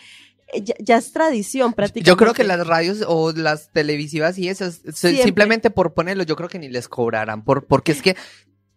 ya, 0.54 0.74
ya 0.78 0.96
es 0.96 1.12
tradición 1.12 1.72
prácticamente. 1.72 2.08
Yo 2.08 2.16
creo 2.16 2.34
que 2.34 2.44
las 2.44 2.66
radios 2.66 3.04
o 3.06 3.32
las 3.32 3.70
televisivas 3.70 4.38
y 4.38 4.48
esas, 4.48 4.80
Siempre. 4.92 5.24
simplemente 5.24 5.70
por 5.70 5.94
ponerlo, 5.94 6.22
yo 6.22 6.36
creo 6.36 6.48
que 6.48 6.58
ni 6.58 6.68
les 6.68 6.88
cobrarán. 6.88 7.44
Por, 7.44 7.66
porque 7.66 7.92
es 7.92 8.02
que 8.02 8.16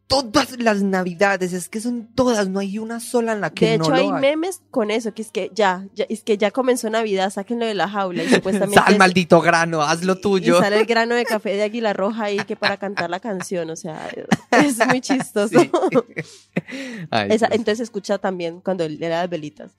todas 0.09 0.59
las 0.59 0.81
navidades, 0.81 1.53
es 1.53 1.69
que 1.69 1.79
son 1.79 2.07
todas, 2.15 2.49
no 2.49 2.59
hay 2.59 2.79
una 2.79 2.99
sola 2.99 3.31
en 3.33 3.41
la 3.41 3.51
que 3.51 3.69
De 3.69 3.77
no 3.77 3.83
hecho, 3.85 3.91
lo 3.91 3.97
hay 3.97 4.05
hay. 4.07 4.11
memes 4.19 4.61
con 4.71 4.89
eso, 4.91 5.13
que 5.13 5.21
es 5.21 5.31
que 5.31 5.51
ya, 5.53 5.85
ya, 5.95 6.05
es 6.09 6.23
que 6.23 6.35
ya 6.37 6.49
comenzó 6.51 6.89
Navidad, 6.89 7.29
sáquenlo 7.29 7.65
de 7.67 7.75
la 7.75 7.87
jaula 7.87 8.23
y 8.23 8.27
supuestamente 8.33 8.73
Sal, 8.81 8.93
es- 8.93 8.99
maldito 8.99 9.39
grano, 9.39 9.83
haz 9.83 10.03
lo 10.03 10.13
Y 10.15 10.21
tuyo. 10.21 10.59
sale 10.59 10.79
el 10.79 10.85
grano 10.87 11.13
de 11.15 11.25
café 11.25 11.51
de 11.55 11.61
Águila 11.61 11.93
Roja 11.93 12.23
ahí 12.25 12.39
que 12.39 12.55
para 12.55 12.77
cantar 12.77 13.09
la 13.11 13.19
canción, 13.19 13.69
o 13.69 13.75
sea, 13.75 14.09
es 14.51 14.85
muy 14.87 14.99
chistoso. 14.99 15.59
Sí. 15.59 15.69
Ay, 17.11 17.29
Esa- 17.31 17.47
entonces 17.51 17.81
escucha 17.81 18.17
también 18.17 18.61
cuando 18.61 18.87
le 18.89 19.07
da 19.07 19.21
las 19.21 19.29
velitas. 19.29 19.71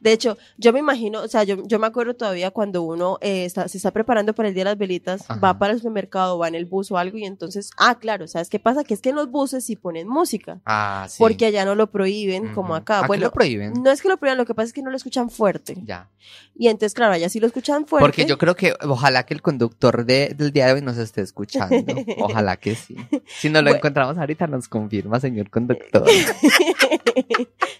De 0.00 0.12
hecho, 0.12 0.36
yo 0.58 0.72
me 0.72 0.78
imagino, 0.80 1.22
o 1.22 1.28
sea, 1.28 1.44
yo, 1.44 1.62
yo 1.66 1.78
me 1.78 1.86
acuerdo 1.86 2.14
todavía 2.14 2.50
cuando 2.50 2.82
uno 2.82 3.18
eh, 3.20 3.44
está- 3.44 3.68
se 3.68 3.76
está 3.78 3.92
preparando 3.92 4.34
para 4.34 4.48
el 4.48 4.54
día 4.54 4.62
de 4.64 4.70
las 4.70 4.78
velitas, 4.78 5.22
Ajá. 5.28 5.40
va 5.40 5.58
para 5.58 5.72
el 5.72 5.78
supermercado, 5.78 6.38
va 6.38 6.48
en 6.48 6.54
el 6.56 6.64
bus 6.66 6.90
o 6.90 6.98
algo 6.98 7.18
y 7.18 7.24
entonces, 7.24 7.70
ah, 7.78 7.98
claro, 7.98 8.26
¿sabes 8.28 8.48
qué 8.48 8.58
pasa? 8.58 8.84
Que 8.84 8.94
es 8.94 9.00
que 9.00 9.10
en 9.10 9.16
los 9.16 9.30
buses 9.30 9.64
ponen 9.76 10.08
música, 10.08 10.60
Ah, 10.64 11.06
sí. 11.08 11.16
porque 11.18 11.46
allá 11.46 11.64
no 11.64 11.74
lo 11.74 11.90
prohíben 11.90 12.52
como 12.54 12.74
acá. 12.74 12.98
Aquí 13.00 13.06
bueno, 13.08 13.24
lo 13.26 13.32
prohíben. 13.32 13.72
no 13.82 13.90
es 13.90 14.02
que 14.02 14.08
lo 14.08 14.16
prohíban, 14.16 14.38
lo 14.38 14.46
que 14.46 14.54
pasa 14.54 14.66
es 14.66 14.72
que 14.72 14.82
no 14.82 14.90
lo 14.90 14.96
escuchan 14.96 15.30
fuerte. 15.30 15.76
Ya. 15.84 16.08
Y 16.58 16.68
entonces, 16.68 16.94
claro, 16.94 17.12
allá 17.12 17.28
sí 17.28 17.38
lo 17.40 17.46
escuchan 17.46 17.86
fuerte. 17.86 18.04
Porque 18.06 18.24
yo 18.26 18.38
creo 18.38 18.56
que 18.56 18.74
ojalá 18.82 19.24
que 19.26 19.34
el 19.34 19.42
conductor 19.42 20.04
de- 20.04 20.34
del 20.36 20.50
día 20.52 20.66
de 20.66 20.72
hoy 20.74 20.82
nos 20.82 20.96
esté 20.98 21.20
escuchando. 21.22 21.76
Ojalá 22.18 22.56
que 22.56 22.74
sí. 22.74 22.96
Si 23.26 23.48
nos 23.48 23.62
lo 23.62 23.70
Bueno. 23.70 23.76
encontramos 23.78 24.18
ahorita, 24.18 24.46
nos 24.46 24.66
confirma, 24.68 25.20
señor 25.20 25.50
conductor. 25.50 26.04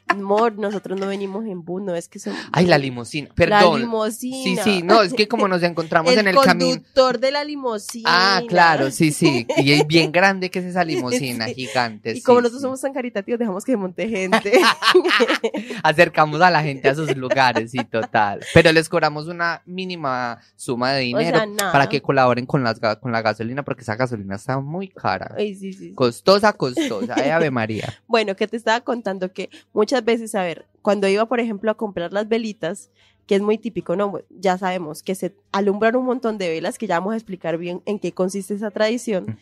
Amor, 0.08 0.56
nosotros 0.58 0.98
no 0.98 1.06
venimos 1.08 1.44
en 1.46 1.64
bus, 1.64 1.82
no 1.82 1.94
es 1.94 2.08
que 2.08 2.18
son... 2.18 2.34
Ay, 2.52 2.66
la 2.66 2.78
limusina. 2.78 3.28
La 3.28 3.34
Perdón. 3.34 3.80
limusina. 3.80 4.36
Sí, 4.42 4.56
sí, 4.62 4.82
no, 4.82 5.02
es 5.02 5.12
que 5.12 5.26
como 5.28 5.48
nos 5.48 5.62
encontramos 5.64 6.12
el 6.12 6.20
en 6.20 6.28
el 6.28 6.36
camino. 6.36 6.70
conductor 6.70 7.18
de 7.18 7.30
la 7.32 7.44
limusina. 7.44 8.08
Ah, 8.10 8.42
claro, 8.48 8.90
sí, 8.90 9.12
sí. 9.12 9.46
Y 9.56 9.72
es 9.72 9.86
bien 9.86 10.12
grande 10.12 10.50
que 10.50 10.60
es 10.60 10.64
esa 10.66 10.84
limusina, 10.84 11.46
Sí. 11.48 11.54
gigante. 11.54 11.85
Y 11.86 12.14
sí, 12.14 12.22
como 12.22 12.40
nosotros 12.40 12.60
sí. 12.60 12.64
somos 12.64 12.80
tan 12.80 12.92
caritativos, 12.92 13.38
dejamos 13.38 13.64
que 13.64 13.76
monte 13.76 14.08
gente. 14.08 14.52
Acercamos 15.82 16.40
a 16.40 16.50
la 16.50 16.62
gente 16.62 16.88
a 16.88 16.94
sus 16.94 17.16
lugares, 17.16 17.70
sí, 17.70 17.78
total. 17.84 18.40
Pero 18.54 18.72
les 18.72 18.88
cobramos 18.88 19.26
una 19.28 19.62
mínima 19.66 20.38
suma 20.56 20.92
de 20.92 21.00
dinero 21.00 21.38
sea, 21.38 21.72
para 21.72 21.88
que 21.88 22.00
colaboren 22.00 22.46
con, 22.46 22.62
las, 22.62 22.80
con 23.00 23.12
la 23.12 23.22
gasolina, 23.22 23.64
porque 23.64 23.82
esa 23.82 23.96
gasolina 23.96 24.36
está 24.36 24.58
muy 24.60 24.88
cara. 24.88 25.34
Ay, 25.36 25.54
sí. 25.54 25.92
Costosa, 25.94 26.52
costosa. 26.52 27.14
Ay, 27.16 27.30
Ave 27.30 27.50
María. 27.56 27.94
Bueno, 28.06 28.36
que 28.36 28.46
te 28.46 28.56
estaba 28.56 28.80
contando 28.80 29.32
que 29.32 29.50
muchas 29.72 30.04
veces, 30.04 30.34
a 30.34 30.42
ver, 30.42 30.66
cuando 30.82 31.08
iba, 31.08 31.26
por 31.26 31.40
ejemplo, 31.40 31.70
a 31.70 31.74
comprar 31.74 32.12
las 32.12 32.28
velitas, 32.28 32.90
que 33.26 33.34
es 33.34 33.42
muy 33.42 33.58
típico, 33.58 33.96
¿no? 33.96 34.20
Ya 34.30 34.56
sabemos 34.56 35.02
que 35.02 35.14
se 35.14 35.34
alumbran 35.52 35.96
un 35.96 36.04
montón 36.04 36.38
de 36.38 36.48
velas, 36.48 36.78
que 36.78 36.86
ya 36.86 36.98
vamos 36.98 37.14
a 37.14 37.16
explicar 37.16 37.58
bien 37.58 37.82
en 37.84 37.98
qué 37.98 38.12
consiste 38.12 38.54
esa 38.54 38.70
tradición. 38.70 39.38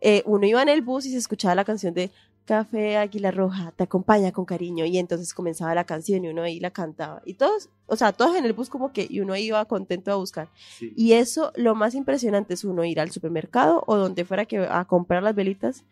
Eh, 0.00 0.22
uno 0.24 0.46
iba 0.46 0.62
en 0.62 0.68
el 0.68 0.82
bus 0.82 1.06
y 1.06 1.10
se 1.10 1.18
escuchaba 1.18 1.54
la 1.54 1.64
canción 1.64 1.94
de 1.94 2.10
Café 2.44 2.98
Águila 2.98 3.30
Roja, 3.30 3.72
te 3.74 3.84
acompaña 3.84 4.30
con 4.30 4.44
cariño. 4.44 4.84
Y 4.84 4.98
entonces 4.98 5.32
comenzaba 5.34 5.74
la 5.74 5.84
canción 5.84 6.24
y 6.24 6.28
uno 6.28 6.42
ahí 6.42 6.60
la 6.60 6.70
cantaba. 6.70 7.22
Y 7.24 7.34
todos, 7.34 7.70
o 7.86 7.96
sea, 7.96 8.12
todos 8.12 8.36
en 8.36 8.44
el 8.44 8.52
bus 8.52 8.68
como 8.68 8.92
que, 8.92 9.06
y 9.08 9.20
uno 9.20 9.34
iba 9.34 9.64
contento 9.64 10.12
a 10.12 10.16
buscar. 10.16 10.48
Y 10.80 11.12
eso, 11.14 11.52
lo 11.56 11.74
más 11.74 11.94
impresionante 11.94 12.54
es 12.54 12.64
uno 12.64 12.84
ir 12.84 13.00
al 13.00 13.10
supermercado 13.10 13.82
o 13.86 13.96
donde 13.96 14.24
fuera 14.24 14.44
que 14.44 14.58
a 14.58 14.84
comprar 14.84 15.22
las 15.22 15.34
velitas. 15.34 15.84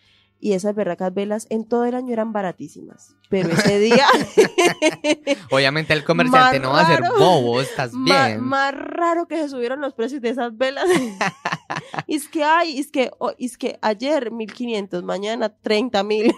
Y 0.45 0.55
esas 0.55 0.75
berracas 0.75 1.15
velas 1.15 1.47
en 1.51 1.65
todo 1.65 1.85
el 1.85 1.95
año 1.95 2.13
eran 2.13 2.33
baratísimas. 2.33 3.15
Pero 3.31 3.51
ese 3.51 3.79
día, 3.79 4.05
Obviamente 5.53 5.93
el 5.93 6.03
comerciante 6.03 6.59
no 6.59 6.73
va 6.73 6.81
a 6.81 6.87
ser 6.89 7.01
bobo, 7.17 7.61
estás 7.61 7.93
bien. 7.93 8.43
más 8.43 8.75
raro 8.75 9.29
que 9.29 9.37
se 9.37 9.49
subieron 9.49 9.81
los 9.81 9.95
precios 9.95 10.21
de 10.21 10.31
esas 10.31 10.57
velas. 10.59 10.87
es 12.09 12.27
que 12.27 12.43
hay, 12.43 12.77
es 12.77 12.91
que, 12.91 13.13
oh, 13.21 13.31
es 13.39 13.57
que 13.57 13.79
ayer 13.83 14.33
1500, 14.33 15.05
mañana 15.05 15.49
30 15.49 16.03
mil. 16.03 16.35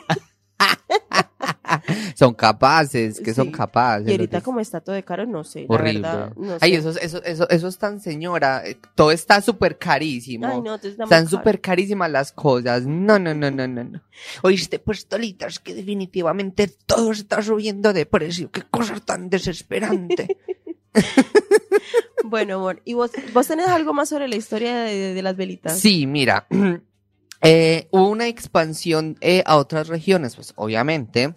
Son 2.16 2.34
capaces, 2.34 3.20
que 3.20 3.32
son 3.34 3.50
capaces. 3.50 4.08
Y 4.08 4.12
ahorita 4.12 4.40
como 4.42 4.60
está 4.60 4.80
todo 4.80 4.94
de 4.94 5.02
caro, 5.02 5.26
no 5.26 5.44
sé. 5.44 5.66
la 5.68 5.74
Horrible. 5.74 6.00
verdad, 6.02 6.32
no 6.36 6.56
Ay, 6.60 6.72
sé. 6.72 6.76
eso, 6.78 6.90
eso, 7.00 7.22
eso, 7.24 7.48
eso 7.48 7.68
es 7.68 7.78
tan 7.78 8.00
señora. 8.00 8.62
eh, 8.66 8.76
Todo 8.94 9.10
está 9.10 9.40
súper 9.40 9.78
carísimo. 9.78 10.46
Ay, 10.46 10.60
no, 10.60 10.74
está 10.76 10.88
Están 11.04 11.28
súper 11.28 11.60
carísimas 11.60 12.10
las 12.10 12.32
cosas. 12.32 12.84
No, 12.86 13.18
no, 13.18 13.34
no, 13.34 13.50
no, 13.50 13.66
no, 13.66 13.84
no. 13.84 14.02
Oíste, 14.42 14.78
pues 14.78 15.06
Tolitas, 15.06 15.58
que 15.58 15.74
definitivamente 15.74 16.68
todo 16.86 17.12
está 17.12 17.42
subiendo 17.42 17.92
de 17.92 18.06
precio. 18.06 18.50
Qué 18.50 18.62
cosa 18.62 19.00
tan 19.00 19.28
desesperante. 19.30 20.36
Bueno, 22.24 22.54
amor, 22.56 22.80
¿y 22.84 22.94
vos, 22.94 23.10
vos 23.34 23.46
tenés 23.46 23.68
algo 23.68 23.92
más 23.92 24.08
sobre 24.08 24.28
la 24.28 24.36
historia 24.36 24.78
de, 24.84 25.12
de 25.14 25.22
las 25.22 25.36
velitas? 25.36 25.78
Sí, 25.78 26.06
mira. 26.06 26.46
eh, 27.42 27.88
hubo 27.90 28.08
una 28.08 28.28
expansión 28.28 29.16
eh, 29.20 29.42
a 29.44 29.56
otras 29.56 29.88
regiones, 29.88 30.34
pues 30.36 30.52
obviamente. 30.56 31.34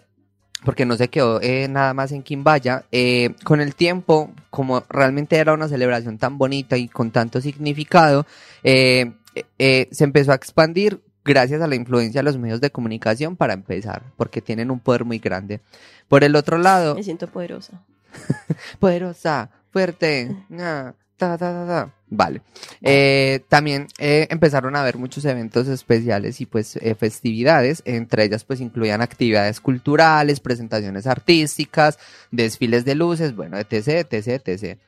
Porque 0.64 0.84
no 0.84 0.96
se 0.96 1.08
quedó 1.08 1.40
eh, 1.40 1.68
nada 1.68 1.94
más 1.94 2.12
en 2.12 2.22
Quimbaya. 2.22 2.84
Eh, 2.90 3.34
con 3.44 3.60
el 3.60 3.74
tiempo, 3.74 4.32
como 4.50 4.84
realmente 4.88 5.36
era 5.36 5.52
una 5.52 5.68
celebración 5.68 6.18
tan 6.18 6.38
bonita 6.38 6.76
y 6.76 6.88
con 6.88 7.10
tanto 7.10 7.40
significado, 7.40 8.26
eh, 8.64 9.12
se 9.56 10.04
empezó 10.04 10.32
a 10.32 10.34
expandir 10.34 11.00
gracias 11.24 11.60
a 11.60 11.66
la 11.66 11.74
influencia 11.74 12.20
de 12.20 12.24
los 12.24 12.38
medios 12.38 12.60
de 12.60 12.70
comunicación 12.70 13.36
para 13.36 13.52
empezar, 13.52 14.02
porque 14.16 14.40
tienen 14.40 14.70
un 14.70 14.80
poder 14.80 15.04
muy 15.04 15.18
grande. 15.18 15.60
Por 16.08 16.24
el 16.24 16.34
otro 16.34 16.58
lado, 16.58 16.94
Me 16.94 17.02
siento 17.02 17.28
poderosa. 17.28 17.82
poderosa, 18.80 19.50
fuerte, 19.70 20.34
ah, 20.58 20.94
ta, 21.18 21.36
ta, 21.36 21.52
ta, 21.52 21.66
ta. 21.66 21.94
Vale. 22.10 22.40
Eh, 22.80 23.40
también 23.48 23.86
eh, 23.98 24.26
empezaron 24.30 24.74
a 24.74 24.80
haber 24.80 24.96
muchos 24.96 25.24
eventos 25.26 25.68
especiales 25.68 26.40
y 26.40 26.46
pues 26.46 26.76
eh, 26.76 26.94
festividades, 26.94 27.82
entre 27.84 28.24
ellas 28.24 28.44
pues 28.44 28.60
incluían 28.60 29.02
actividades 29.02 29.60
culturales, 29.60 30.40
presentaciones 30.40 31.06
artísticas, 31.06 31.98
desfiles 32.30 32.86
de 32.86 32.94
luces, 32.94 33.36
bueno, 33.36 33.58
etc, 33.58 34.06
etc, 34.10 34.42
etc. 34.46 34.78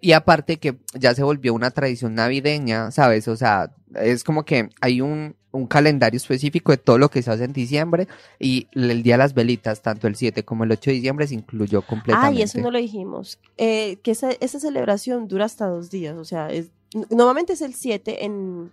Y 0.00 0.12
aparte 0.12 0.56
que 0.56 0.76
ya 0.94 1.14
se 1.14 1.22
volvió 1.22 1.52
una 1.52 1.70
tradición 1.70 2.14
navideña, 2.14 2.90
¿sabes? 2.92 3.28
O 3.28 3.36
sea, 3.36 3.70
es 3.94 4.24
como 4.24 4.44
que 4.44 4.70
hay 4.80 5.02
un, 5.02 5.36
un 5.52 5.66
calendario 5.66 6.16
específico 6.16 6.72
de 6.72 6.78
todo 6.78 6.98
lo 6.98 7.10
que 7.10 7.22
se 7.22 7.30
hace 7.30 7.44
en 7.44 7.52
diciembre 7.52 8.06
y 8.38 8.68
el 8.72 9.02
día 9.02 9.14
de 9.14 9.18
las 9.18 9.34
velitas, 9.34 9.80
tanto 9.80 10.06
el 10.06 10.16
7 10.16 10.44
como 10.44 10.64
el 10.64 10.72
8 10.72 10.90
de 10.90 10.94
diciembre, 10.94 11.26
se 11.26 11.34
incluyó 11.34 11.82
completamente. 11.82 12.36
Ah, 12.36 12.40
y 12.40 12.42
eso 12.42 12.60
no 12.60 12.70
lo 12.70 12.78
dijimos. 12.78 13.38
Eh, 13.56 13.96
que 14.02 14.10
esa, 14.10 14.30
esa 14.40 14.60
celebración 14.60 15.28
dura 15.28 15.46
hasta 15.46 15.66
dos 15.66 15.90
días. 15.90 16.16
O 16.16 16.24
sea, 16.24 16.50
es, 16.50 16.70
normalmente 17.10 17.54
es 17.54 17.62
el 17.62 17.74
7 17.74 18.24
en... 18.24 18.70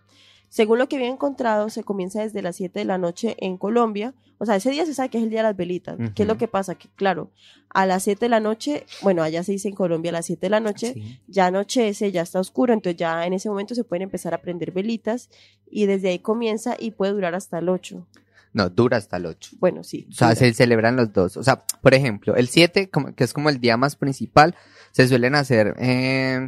Según 0.55 0.79
lo 0.79 0.87
que 0.87 0.95
había 0.95 1.09
encontrado, 1.09 1.69
se 1.69 1.83
comienza 1.83 2.21
desde 2.21 2.41
las 2.41 2.55
7 2.55 2.79
de 2.79 2.85
la 2.85 2.97
noche 2.97 3.35
en 3.39 3.57
Colombia. 3.57 4.13
O 4.37 4.45
sea, 4.45 4.55
ese 4.55 4.69
día 4.71 4.85
se 4.85 4.93
sabe 4.93 5.09
que 5.09 5.17
es 5.17 5.23
el 5.25 5.29
día 5.29 5.39
de 5.39 5.43
las 5.49 5.57
velitas. 5.57 5.97
¿Qué 6.15 6.21
es 6.23 6.27
lo 6.29 6.37
que 6.37 6.47
pasa? 6.47 6.75
Que, 6.75 6.87
claro, 6.95 7.29
a 7.71 7.85
las 7.85 8.03
7 8.03 8.23
de 8.23 8.29
la 8.29 8.39
noche, 8.39 8.85
bueno, 9.01 9.21
allá 9.21 9.43
se 9.43 9.51
dice 9.51 9.67
en 9.67 9.75
Colombia 9.75 10.11
a 10.11 10.13
las 10.13 10.27
7 10.27 10.45
de 10.45 10.49
la 10.49 10.61
noche, 10.61 10.93
Sí. 10.93 11.19
ya 11.27 11.47
anochece, 11.47 12.09
ya 12.13 12.21
está 12.21 12.39
oscuro, 12.39 12.73
entonces 12.73 12.97
ya 12.97 13.25
en 13.25 13.33
ese 13.33 13.49
momento 13.49 13.75
se 13.75 13.83
pueden 13.83 14.03
empezar 14.03 14.33
a 14.33 14.37
prender 14.41 14.71
velitas 14.71 15.29
y 15.69 15.87
desde 15.87 16.07
ahí 16.07 16.19
comienza 16.19 16.77
y 16.79 16.91
puede 16.91 17.11
durar 17.11 17.35
hasta 17.35 17.59
el 17.59 17.67
8. 17.67 18.07
No, 18.53 18.69
dura 18.69 18.95
hasta 18.95 19.17
el 19.17 19.25
8. 19.25 19.57
Bueno, 19.59 19.83
sí. 19.83 20.07
O 20.09 20.13
sea, 20.13 20.27
dura. 20.29 20.35
se 20.39 20.53
celebran 20.53 20.95
los 20.95 21.11
dos. 21.11 21.35
O 21.35 21.43
sea, 21.43 21.65
por 21.81 21.93
ejemplo, 21.93 22.33
el 22.37 22.47
7, 22.47 22.89
como- 22.89 23.13
que 23.13 23.25
es 23.25 23.33
como 23.33 23.49
el 23.49 23.59
día 23.59 23.75
más 23.75 23.97
principal, 23.97 24.55
se 24.93 25.05
suelen 25.09 25.35
hacer, 25.35 25.75
eh, 25.79 26.47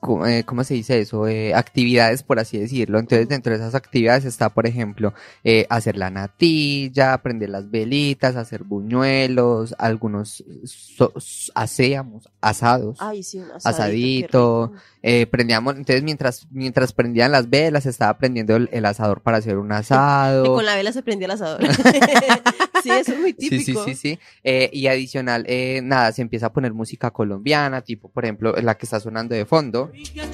¿cómo 0.00 0.64
se 0.64 0.74
dice 0.74 1.00
eso? 1.00 1.26
Eh, 1.26 1.54
actividades, 1.54 2.22
por 2.22 2.38
así 2.38 2.58
decirlo. 2.58 2.98
Entonces, 2.98 3.28
dentro 3.28 3.52
de 3.52 3.58
esas 3.58 3.74
actividades 3.74 4.24
está, 4.24 4.50
por 4.50 4.66
ejemplo, 4.66 5.14
eh, 5.44 5.66
hacer 5.70 5.96
la 5.96 6.10
natilla, 6.10 7.16
prender 7.18 7.48
las 7.50 7.70
velitas, 7.70 8.36
hacer 8.36 8.64
buñuelos, 8.64 9.74
algunos 9.78 10.44
so- 10.64 11.12
hacíamos 11.54 12.28
asados. 12.40 12.98
Ay, 13.00 13.22
sí, 13.22 13.38
un 13.38 13.50
asadito. 13.50 13.68
Asadito. 13.68 14.72
Eh, 15.06 15.26
prendíamos, 15.26 15.76
entonces 15.76 16.02
mientras, 16.02 16.46
mientras 16.50 16.92
prendían 16.94 17.30
las 17.32 17.50
velas, 17.50 17.84
estaba 17.86 18.16
prendiendo 18.16 18.56
el, 18.56 18.70
el 18.72 18.86
asador 18.86 19.20
para 19.20 19.36
hacer 19.38 19.58
un 19.58 19.70
asado. 19.72 20.44
Y 20.44 20.48
con 20.48 20.64
la 20.64 20.76
vela 20.76 20.92
se 20.92 21.02
prendía 21.02 21.26
el 21.26 21.32
asador. 21.32 21.60
sí, 22.82 22.90
eso 22.90 23.12
es 23.12 23.18
muy 23.20 23.34
Sí, 23.38 23.50
típico. 23.50 23.84
sí, 23.84 23.94
sí, 23.94 24.12
sí. 24.14 24.18
Eh, 24.42 24.70
y 24.72 24.86
adicional, 24.86 25.44
eh, 25.46 25.80
nada, 25.82 26.10
se 26.12 26.22
empieza 26.22 26.46
a 26.46 26.52
poner 26.52 26.72
música 26.72 27.10
colombiana, 27.10 27.82
tipo, 27.82 28.08
por 28.10 28.24
ejemplo, 28.24 28.54
la 28.56 28.76
que 28.76 28.86
está 28.86 28.98
sonando 28.98 29.13
de 29.22 29.44
fondo. 29.46 29.90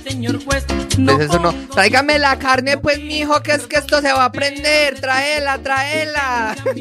Entonces 0.06 1.28
eso 1.30 1.38
no, 1.38 1.52
tráigame 1.68 2.18
la 2.18 2.38
carne, 2.38 2.78
pues, 2.78 2.98
mijo, 3.00 3.42
que 3.42 3.52
es 3.52 3.66
que 3.66 3.76
esto 3.76 4.00
se 4.00 4.12
va 4.12 4.24
a 4.26 4.32
prender, 4.32 5.00
tráela, 5.00 5.58
tráela. 5.58 6.56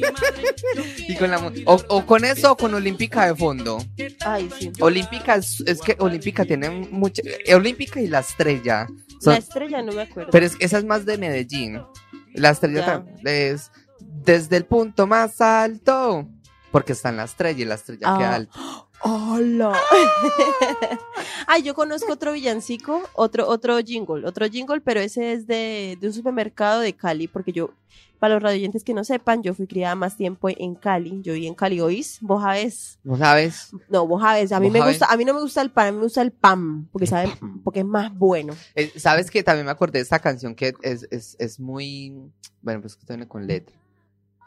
Y 1.07 1.15
con 1.15 1.31
la, 1.31 1.39
o, 1.65 1.81
o 1.87 2.05
con 2.05 2.23
eso 2.23 2.51
o 2.51 2.57
con 2.57 2.73
Olímpica 2.73 3.25
de 3.25 3.35
fondo. 3.35 3.83
Ay, 4.25 4.49
sí. 4.59 4.71
Olímpica 4.79 5.35
es, 5.35 5.61
es 5.65 5.81
que 5.81 5.95
Olímpica 5.99 6.45
tiene 6.45 6.69
mucha, 6.69 7.21
eh, 7.45 7.55
Olímpica 7.55 7.99
y 7.99 8.07
la 8.07 8.19
estrella. 8.19 8.87
son- 9.19 9.33
La 9.33 9.39
estrella 9.39 9.81
no 9.81 9.91
me 9.91 10.03
acuerdo. 10.03 10.29
pero 10.31 10.45
es, 10.45 10.55
esa 10.59 10.77
es 10.77 10.85
más 10.85 11.05
de 11.05 11.17
Medellín. 11.17 11.81
La 12.35 12.51
estrella 12.51 13.03
Ya. 13.23 13.31
es 13.31 13.71
desde 13.99 14.57
el 14.57 14.65
punto 14.65 15.07
más 15.07 15.41
alto. 15.41 16.27
Porque 16.71 16.93
está 16.93 17.09
en 17.09 17.17
la 17.17 17.23
estrella 17.23 17.61
y 17.63 17.65
la 17.65 17.75
estrella 17.75 18.01
Ah. 18.05 18.17
queda 18.19 18.35
alta. 18.35 18.59
¡Hola! 19.01 19.73
Ay, 21.47 21.63
yo 21.63 21.73
conozco 21.73 22.11
otro 22.13 22.33
villancico, 22.33 23.01
otro, 23.13 23.47
otro 23.47 23.79
jingle, 23.79 24.25
otro 24.25 24.47
jingle, 24.47 24.81
pero 24.81 24.99
ese 24.99 25.33
es 25.33 25.47
de, 25.47 25.97
de 25.99 26.07
un 26.07 26.13
supermercado 26.13 26.81
de 26.81 26.93
Cali, 26.93 27.27
porque 27.27 27.51
yo, 27.53 27.71
para 28.19 28.33
los 28.33 28.43
radioyentes 28.43 28.83
que 28.83 28.93
no 28.93 29.03
sepan, 29.03 29.41
yo 29.41 29.53
fui 29.53 29.67
criada 29.67 29.95
más 29.95 30.17
tiempo 30.17 30.49
en 30.49 30.75
Cali, 30.75 31.21
yo 31.21 31.33
viví 31.33 31.47
en 31.47 31.55
Cali, 31.55 31.79
¿oís? 31.79 32.17
Vos 32.21 32.41
sabés, 32.43 32.99
¿No 33.03 33.17
sabes? 33.17 33.71
no, 33.87 34.05
vos 34.05 34.21
sabés, 34.21 34.51
a 34.51 34.59
mí 34.59 34.67
Vos 34.67 34.73
me 34.73 34.79
sabés. 34.79 34.95
gusta, 34.99 35.13
a 35.13 35.17
mí 35.17 35.25
no 35.25 35.33
me 35.33 35.41
gusta 35.41 35.61
el 35.61 35.71
pan, 35.71 35.87
a 35.87 35.91
mí 35.91 35.97
me 35.97 36.03
gusta 36.03 36.21
el 36.21 36.31
pan, 36.31 36.87
porque 36.91 37.07
sabe, 37.07 37.31
porque 37.63 37.79
es 37.79 37.85
más 37.85 38.13
bueno. 38.13 38.53
Eh, 38.75 38.91
¿Sabes 38.97 39.31
que 39.31 39.43
También 39.43 39.65
me 39.65 39.71
acordé 39.71 39.99
de 39.99 40.03
esta 40.03 40.19
canción 40.19 40.55
que 40.55 40.73
es, 40.81 41.07
es, 41.11 41.35
es 41.39 41.59
muy... 41.59 42.15
Bueno, 42.61 42.81
pues 42.81 42.97
que 42.97 43.05
viene 43.07 43.27
con 43.27 43.47
letra. 43.47 43.73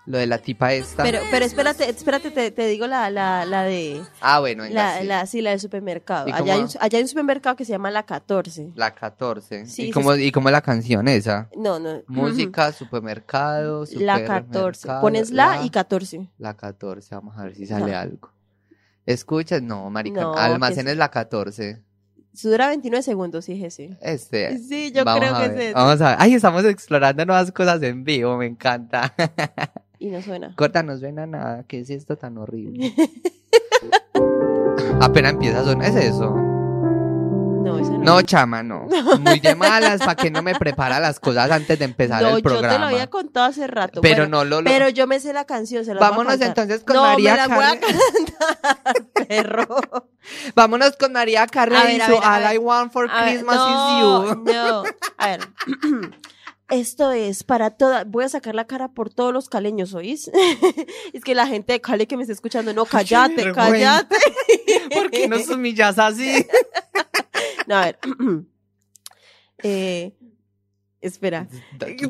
Lo 0.04 0.18
de 0.18 0.26
la 0.26 0.38
tipa 0.38 0.72
esta. 0.72 1.04
Pero, 1.04 1.20
pero 1.30 1.44
espérate, 1.44 1.88
espérate, 1.88 2.32
te, 2.32 2.50
te 2.50 2.66
digo 2.66 2.88
la, 2.88 3.08
la, 3.08 3.44
la 3.44 3.62
de, 3.62 4.02
ah, 4.20 4.40
bueno, 4.40 4.64
venga, 4.64 4.74
la, 4.74 4.98
sí. 5.00 5.06
la, 5.06 5.26
sí, 5.26 5.40
la 5.42 5.50
del 5.50 5.60
supermercado. 5.60 6.26
¿Y 6.26 6.32
Allá 6.32 6.54
hay, 6.54 6.60
un, 6.60 6.68
allá 6.80 6.98
hay 6.98 7.02
un 7.02 7.08
supermercado 7.08 7.54
que 7.54 7.64
se 7.64 7.70
llama 7.70 7.88
La 7.92 8.02
14. 8.02 8.72
La 8.74 8.92
14. 8.92 9.66
Sí, 9.66 9.82
¿Y, 9.82 9.86
sí, 9.86 9.90
cómo, 9.92 10.14
sí. 10.14 10.24
¿Y 10.24 10.32
cómo 10.32 10.48
es 10.48 10.52
la 10.52 10.60
canción 10.60 11.06
esa? 11.06 11.48
No, 11.56 11.78
no. 11.78 12.02
Música, 12.08 12.72
supermercado, 12.72 13.84
La 13.92 14.24
14. 14.24 14.80
supermercado, 14.80 15.00
Pones 15.02 15.30
la 15.30 15.62
y 15.64 15.70
14. 15.70 16.28
La 16.38 16.54
14, 16.54 17.14
vamos 17.14 17.38
a 17.38 17.44
ver 17.44 17.54
si 17.54 17.66
sale 17.66 17.92
Ajá. 17.92 18.00
algo. 18.02 18.32
¿Escuchas? 19.06 19.62
No, 19.62 19.88
marica. 19.88 20.20
No, 20.20 20.34
Almacenes 20.34 20.96
la 20.96 21.10
14. 21.10 21.80
Su 22.34 22.48
dura 22.50 22.68
29 22.68 23.02
segundos, 23.02 23.44
sí, 23.44 23.62
ese. 23.64 23.98
Este. 24.00 24.58
Sí, 24.58 24.90
yo 24.90 25.04
creo 25.04 25.38
que 25.38 25.44
es 25.44 25.52
ese. 25.52 25.72
Vamos 25.74 26.00
a 26.00 26.10
ver. 26.10 26.16
Ay, 26.18 26.34
estamos 26.34 26.64
explorando 26.64 27.24
nuevas 27.26 27.52
cosas 27.52 27.82
en 27.82 28.04
vivo, 28.04 28.36
me 28.36 28.46
encanta. 28.46 29.14
Y 30.02 30.10
no 30.10 30.20
suena. 30.20 30.52
Corta, 30.56 30.82
no 30.82 30.98
suena 30.98 31.26
nada. 31.26 31.62
¿Qué 31.68 31.78
es 31.78 31.88
esto 31.90 32.16
tan 32.16 32.36
horrible? 32.36 32.92
Apenas 35.00 35.34
empieza 35.34 35.60
a 35.60 35.64
sonar. 35.64 35.88
¿Es 35.88 35.94
eso? 35.94 36.28
No, 36.30 37.78
ese 37.78 37.92
no. 37.92 37.98
No, 37.98 38.22
chama, 38.22 38.64
no. 38.64 38.88
Muy 39.20 39.38
de 39.38 39.54
malas, 39.54 40.00
para 40.00 40.16
que 40.16 40.28
no 40.28 40.42
me 40.42 40.56
prepara 40.56 40.98
las 40.98 41.20
cosas 41.20 41.52
antes 41.52 41.78
de 41.78 41.84
empezar 41.84 42.20
No, 42.20 42.30
el 42.30 42.34
yo 42.38 42.42
te 42.42 42.48
lo 42.48 42.58
programa. 42.60 42.88
había 42.88 43.06
contado 43.08 43.46
hace 43.46 43.68
rato. 43.68 44.00
pero 44.00 44.22
Bueno, 44.24 44.38
no 44.38 44.44
lo, 44.44 44.60
lo- 44.60 44.68
Pero 44.68 44.88
yo 44.88 45.06
me 45.06 45.20
sé 45.20 45.32
la 45.32 45.44
canción, 45.44 45.84
se 45.84 45.94
la 45.94 46.00
voy 46.00 46.06
a 46.06 46.10
Vámonos 46.10 46.40
entonces 46.40 46.82
con 46.82 46.96
no, 46.96 47.02
María 47.02 47.32
me 47.32 47.36
la 47.36 47.48
voy 47.54 47.64
a 47.64 47.80
Carmen. 47.80 48.00
cantar, 48.36 49.06
perro. 49.28 49.66
Vámonos 50.56 50.96
con 50.96 51.12
María 51.12 51.46
Carmen 51.46 51.96
y 51.96 52.00
su 52.00 52.14
All. 52.16 52.54
I 52.54 52.58
Want 52.58 52.92
for 52.92 53.08
A 53.08 53.22
Christmas 53.22 53.54
no, 53.56 54.24
is 54.24 54.34
You. 54.34 54.44
No, 54.52 54.82
a 55.18 55.26
ver. 55.28 55.40
Esto 56.72 57.12
es 57.12 57.44
para 57.44 57.68
toda. 57.72 58.04
Voy 58.04 58.24
a 58.24 58.30
sacar 58.30 58.54
la 58.54 58.66
cara 58.66 58.88
por 58.88 59.12
todos 59.12 59.30
los 59.30 59.50
caleños, 59.50 59.92
¿oís? 59.92 60.30
es 61.12 61.22
que 61.22 61.34
la 61.34 61.46
gente 61.46 61.74
de 61.74 61.82
Cali 61.82 62.06
que 62.06 62.16
me 62.16 62.22
está 62.22 62.32
escuchando, 62.32 62.72
no, 62.72 62.84
cállate, 62.86 63.52
cállate. 63.52 64.16
¿Por 64.94 65.10
qué 65.10 65.28
nos 65.28 65.46
humillas 65.50 65.98
así? 65.98 66.46
No, 67.66 67.76
a 67.76 67.84
ver. 67.84 67.98
eh, 69.62 70.16
espera. 71.02 71.46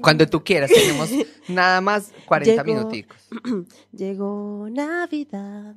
Cuando 0.00 0.28
tú 0.28 0.44
quieras, 0.44 0.70
tenemos 0.70 1.10
nada 1.48 1.80
más 1.80 2.12
40 2.26 2.62
Llegó- 2.62 2.64
minuticos. 2.64 3.18
Llegó 3.92 4.68
Navidad, 4.70 5.74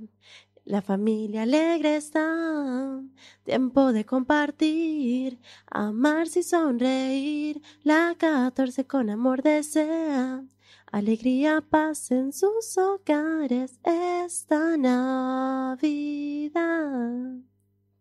la 0.65 0.82
familia 0.82 1.43
alegre 1.43 1.95
está, 1.95 2.99
tiempo 3.43 3.93
de 3.93 4.04
compartir, 4.04 5.39
amarse 5.69 6.39
y 6.39 6.43
sonreír, 6.43 7.62
la 7.84 8.15
14 8.17 8.86
con 8.86 9.12
amor 9.12 9.43
desea, 9.43 10.43
alegría, 10.91 11.62
paz 11.62 12.10
en 12.10 12.34
sus 12.34 12.78
hogares 12.80 13.80
esta 13.84 14.75
Navidad. 14.75 15.86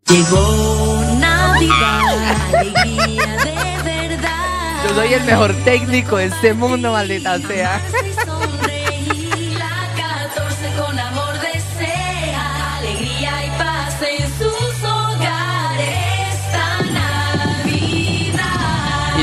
Llegó 0.09 1.03
Navidad, 1.19 2.55
alegría 2.55 3.37
de 3.45 3.83
verdad. 3.85 4.89
Yo 4.89 4.95
soy 4.95 5.13
el 5.13 5.25
mejor 5.25 5.55
técnico 5.65 6.17
de 6.17 6.25
este 6.27 6.55
mundo, 6.55 6.93
maldita 6.93 7.39
sea. 7.41 7.79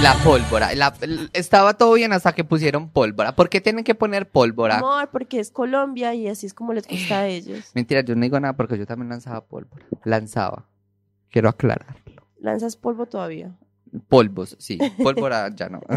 La 0.01 0.15
pólvora. 0.23 0.73
la- 0.75 0.93
estaba 1.33 1.75
todo 1.75 1.93
bien 1.93 2.13
hasta 2.13 2.33
que 2.33 2.43
pusieron 2.43 2.89
pólvora. 2.89 3.35
¿Por 3.35 3.49
qué 3.49 3.61
tienen 3.61 3.83
que 3.83 3.95
poner 3.95 4.29
pólvora? 4.29 4.77
Amor, 4.77 5.09
porque 5.11 5.39
es 5.39 5.51
Colombia 5.51 6.13
y 6.13 6.27
así 6.27 6.45
es 6.45 6.53
como 6.53 6.73
les 6.73 6.87
gusta 6.87 7.19
a 7.19 7.27
ellos. 7.27 7.71
Mentira, 7.73 8.01
yo 8.01 8.15
no 8.15 8.21
digo 8.21 8.39
nada 8.39 8.53
porque 8.53 8.77
yo 8.77 8.85
también 8.85 9.09
lanzaba 9.09 9.41
pólvora. 9.45 9.85
Lanzaba. 10.03 10.65
Quiero 11.29 11.49
aclarar. 11.49 11.97
¿Lanzas 12.39 12.75
polvo 12.75 13.05
todavía? 13.05 13.51
Polvos, 14.07 14.55
sí. 14.59 14.77
Pólvora 15.03 15.49
ya 15.55 15.69
no. 15.69 15.81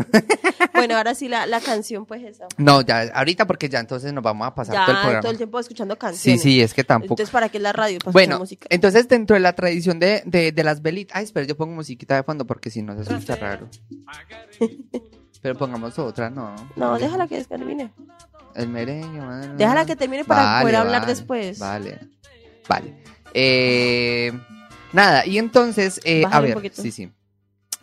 Bueno, 0.74 0.96
ahora 0.96 1.14
sí 1.14 1.28
la, 1.28 1.46
la 1.46 1.60
canción, 1.60 2.04
pues 2.04 2.22
esa. 2.24 2.46
No, 2.58 2.80
ya, 2.82 3.02
ahorita 3.14 3.46
porque 3.46 3.68
ya 3.68 3.78
entonces 3.78 4.12
nos 4.12 4.24
vamos 4.24 4.46
a 4.48 4.54
pasar 4.54 4.74
Ya 4.74 4.84
todo 4.86 4.94
el 4.96 5.00
programa. 5.02 5.20
todo 5.22 5.30
el 5.32 5.36
tiempo 5.38 5.60
escuchando 5.60 5.94
sí, 5.94 5.98
canciones. 6.00 6.42
sí, 6.42 6.60
es 6.60 6.74
que 6.74 6.82
tampoco. 6.84 7.12
Entonces, 7.14 7.32
¿para 7.32 7.48
qué 7.48 7.60
la 7.60 7.72
radio? 7.72 7.98
Para 8.00 8.10
Bueno, 8.12 8.38
música. 8.40 8.66
entonces 8.70 9.08
dentro 9.08 9.34
de 9.34 9.40
la 9.40 9.52
tradición 9.54 10.00
de, 10.00 10.22
de, 10.26 10.50
de 10.52 10.64
las 10.64 10.82
velitas. 10.82 11.16
Ay, 11.16 11.24
espera, 11.24 11.46
yo 11.46 11.56
pongo 11.56 11.74
musiquita 11.74 12.16
de 12.16 12.24
fondo 12.24 12.44
porque 12.46 12.70
si 12.70 12.82
no 12.82 12.94
se 12.96 13.02
escucha 13.02 13.36
raro. 13.36 13.68
Pero 15.42 15.56
pongamos 15.56 15.98
otra, 15.98 16.28
no. 16.30 16.54
No, 16.74 16.98
déjala 16.98 17.28
que 17.28 17.42
termine. 17.44 17.92
El 18.54 18.68
merengue. 18.68 19.20
bueno. 19.20 19.54
Déjala 19.56 19.84
que 19.86 19.94
termine 19.94 20.24
para 20.24 20.42
Vale, 20.42 20.62
poder 20.62 20.76
hablar 20.76 21.00
vale, 21.02 21.12
después. 21.12 21.58
Vale. 21.58 21.98
Vale. 22.68 22.94
Eh, 23.34 24.32
nada, 24.92 25.26
y 25.26 25.38
entonces, 25.38 26.00
eh, 26.04 26.24
a 26.30 26.40
ver, 26.40 26.70
sí, 26.72 26.90
sí. 26.90 27.10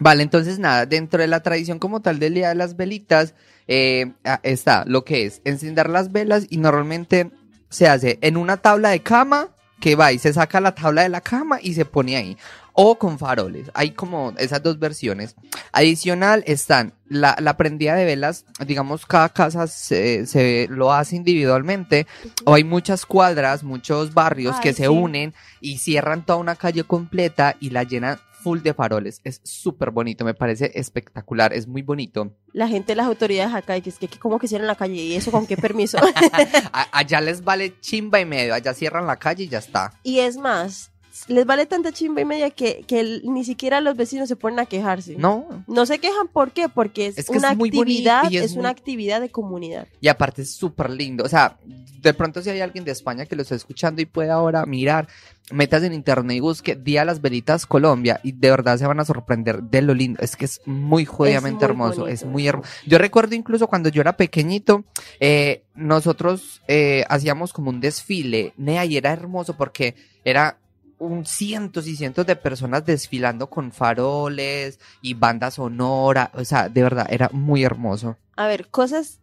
Vale, 0.02 0.24
entonces 0.24 0.58
nada, 0.58 0.88
dentro 0.88 1.22
de 1.22 1.28
la 1.28 1.44
tradición 1.44 1.78
como 1.78 2.02
tal 2.02 2.18
del 2.18 2.34
Día 2.34 2.50
de 2.50 2.56
las 2.56 2.76
Velitas, 2.76 3.36
eh, 3.68 4.14
ah, 4.26 4.40
está 4.42 4.84
lo 4.88 5.06
que 5.06 5.28
es 5.28 5.42
encender 5.46 5.92
las 5.92 6.12
velas 6.12 6.48
y 6.50 6.58
normalmente 6.58 7.30
se 7.70 7.88
hace 7.88 8.18
en 8.22 8.36
una 8.36 8.58
tabla 8.58 8.90
de 8.90 9.04
cama 9.04 9.50
que 9.80 9.96
va 9.96 10.12
y 10.12 10.18
se 10.18 10.34
saca 10.34 10.60
la 10.60 10.74
tabla 10.74 11.04
de 11.04 11.10
la 11.10 11.22
cama 11.22 11.60
y 11.62 11.76
se 11.76 11.86
pone 11.86 12.16
ahí. 12.16 12.36
O 12.74 12.98
con 12.98 13.20
faroles. 13.20 13.70
Hay 13.76 13.92
como 13.92 14.34
esas 14.40 14.64
dos 14.64 14.80
versiones. 14.80 15.36
Adicional 15.72 16.44
están 16.48 16.94
la, 17.08 17.36
la 17.40 17.56
prendida 17.56 17.94
de 17.94 18.06
velas, 18.06 18.46
digamos, 18.66 19.06
cada 19.06 19.30
casa 19.30 19.68
se, 19.68 20.26
se 20.26 20.68
lo 20.72 20.92
hace 20.92 21.16
individualmente. 21.16 22.08
O 22.44 22.56
hay 22.56 22.64
muchas 22.64 23.06
cuadras, 23.06 23.64
muchos 23.64 24.16
barrios 24.16 24.56
Ay, 24.56 24.62
que 24.64 24.74
se 24.74 24.84
sí. 24.84 24.90
unen 24.90 25.36
y 25.60 25.78
cierran 25.78 26.26
toda 26.26 26.40
una 26.40 26.56
calle 26.56 26.86
completa 26.86 27.56
y 27.60 27.70
la 27.70 27.84
llenan 27.84 28.20
full 28.42 28.60
de 28.60 28.74
faroles. 28.74 29.22
Es 29.24 29.42
súper 29.44 29.92
bonito, 29.92 30.26
me 30.26 30.34
parece 30.34 30.72
espectacular, 30.76 31.54
es 31.54 31.68
muy 31.68 31.82
bonito. 31.82 32.36
La 32.54 32.68
gente, 32.68 32.96
las 32.96 33.08
autoridades 33.08 33.54
acá, 33.54 33.78
y 33.78 33.82
que 33.82 33.90
es 33.90 33.98
que, 33.98 34.08
¿cómo 34.08 34.40
que 34.40 34.48
cierran 34.48 34.68
la 34.68 34.76
calle? 34.76 34.96
¿Y 34.96 35.16
eso 35.16 35.32
con 35.32 35.48
qué 35.48 35.58
permiso? 35.58 35.98
Allá 36.92 37.22
les 37.22 37.44
vale 37.44 37.80
chimba 37.80 38.20
y 38.20 38.26
medio, 38.26 38.54
allá 38.54 38.74
cierran 38.74 39.08
la 39.08 39.18
calle 39.18 39.46
y 39.46 39.48
ya 39.48 39.60
está. 39.60 39.94
y 40.04 40.20
es 40.20 40.38
más, 40.38 40.91
les 41.28 41.46
vale 41.46 41.66
tanta 41.66 41.92
chimba 41.92 42.22
y 42.22 42.26
media 42.26 42.50
que, 42.50 42.84
que 42.88 43.00
el- 43.00 43.22
ni 43.26 43.44
siquiera 43.44 43.82
los 43.82 43.96
vecinos 43.96 44.28
se 44.28 44.36
ponen 44.36 44.60
a 44.60 44.66
quejarse. 44.66 45.16
No, 45.18 45.46
No 45.68 45.86
se 45.86 46.00
quejan, 46.00 46.28
¿por 46.28 46.52
qué? 46.52 46.70
Porque 46.70 47.08
es, 47.08 47.18
Es 47.18 47.26
que 47.28 47.38
una 47.38 47.52
es 47.52 47.56
actividad, 47.60 48.26
es, 48.32 48.44
es 48.52 48.54
una 48.56 48.70
actividad 48.70 49.22
de 49.22 49.30
comunidad. 49.30 49.88
Y 50.00 50.08
aparte 50.08 50.42
es 50.44 50.52
súper 50.54 50.90
lindo. 50.90 51.24
O 51.24 51.30
sea, 51.30 51.58
de 52.02 52.14
pronto 52.14 52.42
si 52.42 52.50
hay 52.50 52.62
alguien 52.62 52.84
de 52.84 52.92
España 52.92 53.26
que 53.26 53.36
lo 53.36 53.42
está 53.44 53.56
escuchando 53.56 54.02
y 54.02 54.06
puede 54.06 54.32
ahora 54.32 54.66
mirar, 54.66 55.08
metas 55.52 55.84
en 55.84 55.94
internet 55.94 56.38
y 56.38 56.40
busque 56.40 56.76
Día 56.76 57.04
las 57.06 57.22
Velitas 57.22 57.66
Colombia 57.66 58.20
y 58.24 58.32
de 58.32 58.50
verdad 58.50 58.78
se 58.78 58.88
van 58.88 59.00
a 59.00 59.06
sorprender 59.06 59.62
de 59.64 59.82
lo 59.82 59.94
lindo. 59.94 60.20
Es 60.22 60.36
que 60.36 60.46
es 60.46 60.62
muy 60.66 61.06
jodidamente 61.06 61.66
hermoso. 61.66 62.02
bonito. 62.02 62.08
Es 62.08 62.26
muy 62.26 62.48
hermoso. 62.48 62.70
Yo 62.88 62.98
recuerdo 62.98 63.36
incluso 63.36 63.68
cuando 63.68 63.90
yo 63.90 64.02
era 64.02 64.16
pequeñito, 64.18 64.84
eh, 65.20 65.64
nosotros 65.76 66.62
eh, 66.68 67.04
hacíamos 67.10 67.54
como 67.54 67.70
un 67.70 67.82
desfile, 67.82 68.54
Nea, 68.58 68.86
y 68.86 68.98
era 68.98 69.12
hermoso 69.12 69.56
porque 69.58 69.96
era 70.24 70.58
un 71.02 71.26
cientos 71.26 71.88
y 71.88 71.96
cientos 71.96 72.26
de 72.26 72.36
personas 72.36 72.86
desfilando 72.86 73.48
con 73.50 73.72
faroles 73.72 74.80
y 75.02 75.16
banda 75.16 75.50
sonora. 75.52 76.32
O 76.36 76.46
sea, 76.46 76.70
de 76.70 76.84
verdad, 76.84 77.08
era 77.10 77.30
muy 77.34 77.64
hermoso. 77.64 78.18
A 78.36 78.48
ver, 78.48 78.68
cosas, 78.68 79.20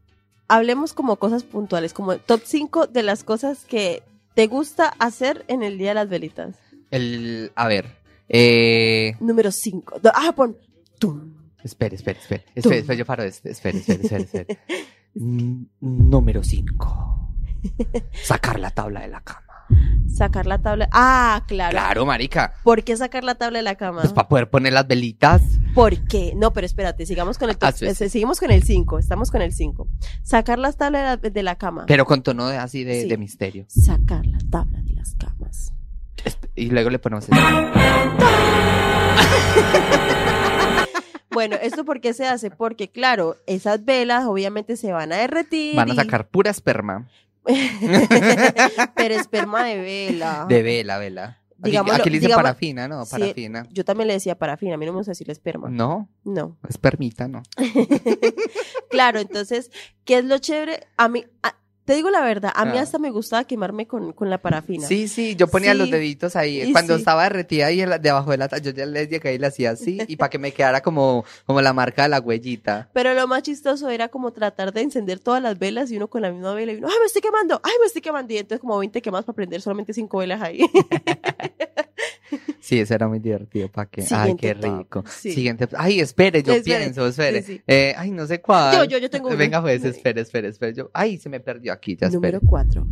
hablemos 0.48 0.92
como 0.92 1.16
cosas 1.16 1.44
puntuales, 1.44 1.92
como 1.94 2.16
top 2.18 2.42
5 2.44 2.88
de 2.88 3.02
las 3.02 3.22
cosas 3.24 3.64
que 3.64 4.02
te 4.34 4.46
gusta 4.48 4.92
hacer 4.98 5.44
en 5.48 5.62
el 5.62 5.78
Día 5.78 5.90
de 5.90 5.94
las 5.94 6.08
Velitas. 6.08 6.56
El, 6.90 7.52
a 7.54 7.68
ver, 7.68 7.96
eh, 8.28 9.14
Número 9.20 9.50
5. 9.52 10.00
Ah, 10.14 10.32
pon. 10.34 10.56
tum. 10.98 11.32
espere, 11.62 11.96
espere, 11.96 12.18
espere, 12.18 12.42
Tum. 12.42 12.52
espere, 12.56 12.78
espere, 12.78 12.98
yo 12.98 13.06
paro 13.06 13.22
espere, 13.22 13.52
espere, 13.52 13.78
espere, 13.78 14.24
espere. 14.24 14.58
Mm, 15.14 15.64
Número 15.80 16.44
5. 16.44 17.30
Sacar 18.22 18.60
la 18.60 18.70
tabla 18.70 19.00
de 19.00 19.08
la 19.08 19.20
cama. 19.22 19.47
Sacar 20.12 20.46
la 20.46 20.58
tabla. 20.58 20.88
Ah, 20.92 21.44
claro. 21.46 21.70
Claro, 21.72 22.06
marica. 22.06 22.54
¿Por 22.64 22.82
qué 22.82 22.96
sacar 22.96 23.22
la 23.24 23.36
tabla 23.36 23.58
de 23.58 23.62
la 23.62 23.74
cama? 23.76 24.00
Pues 24.02 24.12
para 24.12 24.28
poder 24.28 24.50
poner 24.50 24.72
las 24.72 24.86
velitas. 24.88 25.42
¿Por 25.74 25.96
qué? 26.08 26.32
No, 26.36 26.52
pero 26.52 26.66
espérate, 26.66 27.06
sigamos 27.06 27.38
con 27.38 27.50
el 27.50 27.56
Ah, 27.60 27.70
sí, 27.72 27.86
sí. 27.94 28.08
seguimos 28.08 28.40
con 28.40 28.50
el 28.50 28.62
5, 28.64 28.98
estamos 28.98 29.30
con 29.30 29.42
el 29.42 29.52
5. 29.52 29.86
Sacar 30.22 30.58
las 30.58 30.76
tablas 30.76 31.20
de 31.20 31.28
la, 31.28 31.30
de 31.30 31.42
la 31.42 31.56
cama. 31.56 31.84
Pero 31.86 32.04
con 32.06 32.22
tono 32.22 32.48
de, 32.48 32.56
así 32.56 32.82
de, 32.84 33.02
Sí. 33.02 33.08
de 33.08 33.16
misterio. 33.18 33.64
Sacar 33.68 34.26
la 34.26 34.38
tabla 34.50 34.80
de 34.82 34.94
las 34.94 35.14
camas. 35.14 35.72
Y 36.56 36.70
luego 36.70 36.90
le 36.90 36.98
ponemos 36.98 37.24
eso. 37.28 37.36
Bueno, 41.30 41.56
¿esto 41.62 41.84
por 41.84 42.00
qué 42.00 42.14
se 42.14 42.26
hace? 42.26 42.50
Porque, 42.50 42.88
claro, 42.90 43.36
esas 43.46 43.84
velas 43.84 44.24
obviamente 44.26 44.76
se 44.76 44.90
van 44.92 45.12
a 45.12 45.16
derretir. 45.18 45.76
Van 45.76 45.88
a 45.90 45.92
y- 45.92 45.96
sacar 45.96 46.26
pura 46.28 46.50
esperma. 46.50 47.06
pero 48.94 49.14
esperma 49.14 49.64
de 49.68 49.76
vela. 49.78 50.46
De 50.48 50.62
vela, 50.62 50.98
vela. 50.98 51.42
Aquí, 51.60 51.70
Digámoslo- 51.72 51.94
aquí 52.00 52.10
le 52.10 52.16
dicen 52.18 52.28
digamos- 52.28 52.42
parafina, 52.44 52.86
¿no? 52.86 53.04
Sí, 53.04 53.10
Parafina. 53.10 53.66
Yo 53.72 53.84
también 53.84 54.06
le 54.06 54.14
decía 54.14 54.38
parafina, 54.38 54.74
a 54.74 54.76
mí 54.76 54.86
no 54.86 54.92
me 54.92 54.98
gusta 54.98 55.10
decirle 55.10 55.32
esperma. 55.32 55.68
No, 55.68 56.08
No. 56.24 56.56
espermita, 56.68 57.26
no. 57.26 57.42
Claro, 58.90 59.18
entonces, 59.20 59.70
¿qué 60.04 60.18
es 60.18 60.24
lo 60.24 60.38
chévere? 60.38 60.86
A 60.96 61.08
mí, 61.08 61.24
a- 61.42 61.56
te 61.88 61.94
digo 61.94 62.10
la 62.10 62.20
verdad, 62.20 62.52
a 62.54 62.66
mí 62.66 62.76
Ah. 62.76 62.82
hasta 62.82 62.98
me 62.98 63.08
gustaba 63.10 63.44
quemarme 63.44 63.86
con, 63.86 64.12
con 64.12 64.28
la 64.28 64.36
parafina. 64.36 64.86
Sí, 64.86 65.08
sí, 65.08 65.34
yo 65.36 65.48
ponía 65.48 65.72
Sí. 65.72 65.78
los 65.78 65.90
deditos 65.90 66.36
ahí. 66.36 66.70
Cuando 66.70 66.92
sí. 66.96 66.98
estaba 67.00 67.22
derretida 67.22 67.64
ahí 67.64 67.82
debajo 67.98 68.30
de 68.30 68.36
la 68.36 68.46
yo 68.58 68.72
ya 68.72 68.84
les 68.84 69.08
llegué 69.08 69.32
y 69.32 69.38
le 69.38 69.46
hacía 69.46 69.70
así, 69.70 69.98
y 70.06 70.16
para 70.16 70.28
que 70.28 70.38
me 70.38 70.52
quedara 70.52 70.82
como, 70.82 71.24
como 71.46 71.62
la 71.62 71.72
marca 71.72 72.02
de 72.02 72.10
la 72.10 72.20
huellita. 72.20 72.90
Pero 72.92 73.14
lo 73.14 73.26
más 73.26 73.42
chistoso 73.42 73.88
era 73.88 74.08
como 74.08 74.32
tratar 74.34 74.74
de 74.74 74.82
encender 74.82 75.18
todas 75.18 75.42
las 75.42 75.58
velas 75.58 75.90
y 75.90 75.96
uno 75.96 76.08
con 76.08 76.20
la 76.20 76.30
misma 76.30 76.52
vela 76.52 76.72
y 76.72 76.76
uno, 76.76 76.88
¡ay, 76.88 76.94
me 77.00 77.06
estoy 77.06 77.22
quemando! 77.22 77.58
¡ay, 77.64 77.72
me 77.80 77.86
estoy 77.86 78.02
quemando! 78.02 78.34
Y 78.34 78.36
entonces 78.36 78.60
como 78.60 78.76
20 78.78 79.00
quemas 79.00 79.24
para 79.24 79.36
prender 79.36 79.62
solamente 79.62 79.94
5 79.94 80.18
velas 80.18 80.42
ahí. 80.42 80.60
Sí, 82.68 82.78
eso 82.78 82.94
era 82.94 83.08
muy 83.08 83.18
divertido, 83.18 83.72
¿para 83.72 83.88
qué? 83.88 84.04
Ay, 84.10 84.36
qué 84.36 84.54
top, 84.54 84.78
rico. 84.80 85.04
sí. 85.08 85.32
Siguiente, 85.32 85.66
ay, 85.74 86.00
espere, 86.00 86.42
yo 86.42 86.52
Espere, 86.52 86.80
pienso, 86.80 87.06
espere. 87.06 87.40
sí, 87.40 87.54
sí. 87.54 87.62
Eh, 87.66 87.94
ay, 87.96 88.10
no 88.10 88.26
sé 88.26 88.42
cuál. 88.42 88.76
Yo, 88.76 88.84
yo, 88.84 88.98
yo 88.98 89.08
tengo. 89.08 89.34
Venga, 89.34 89.62
pues, 89.62 89.82
espere, 89.84 90.20
espere, 90.20 90.48
espere. 90.48 90.74
Yo, 90.74 90.90
ay, 90.92 91.16
se 91.16 91.30
me 91.30 91.40
perdió 91.40 91.72
aquí, 91.72 91.96
ya 91.96 92.08
espere. 92.08 92.32
Número 92.36 92.40
4. 92.42 92.86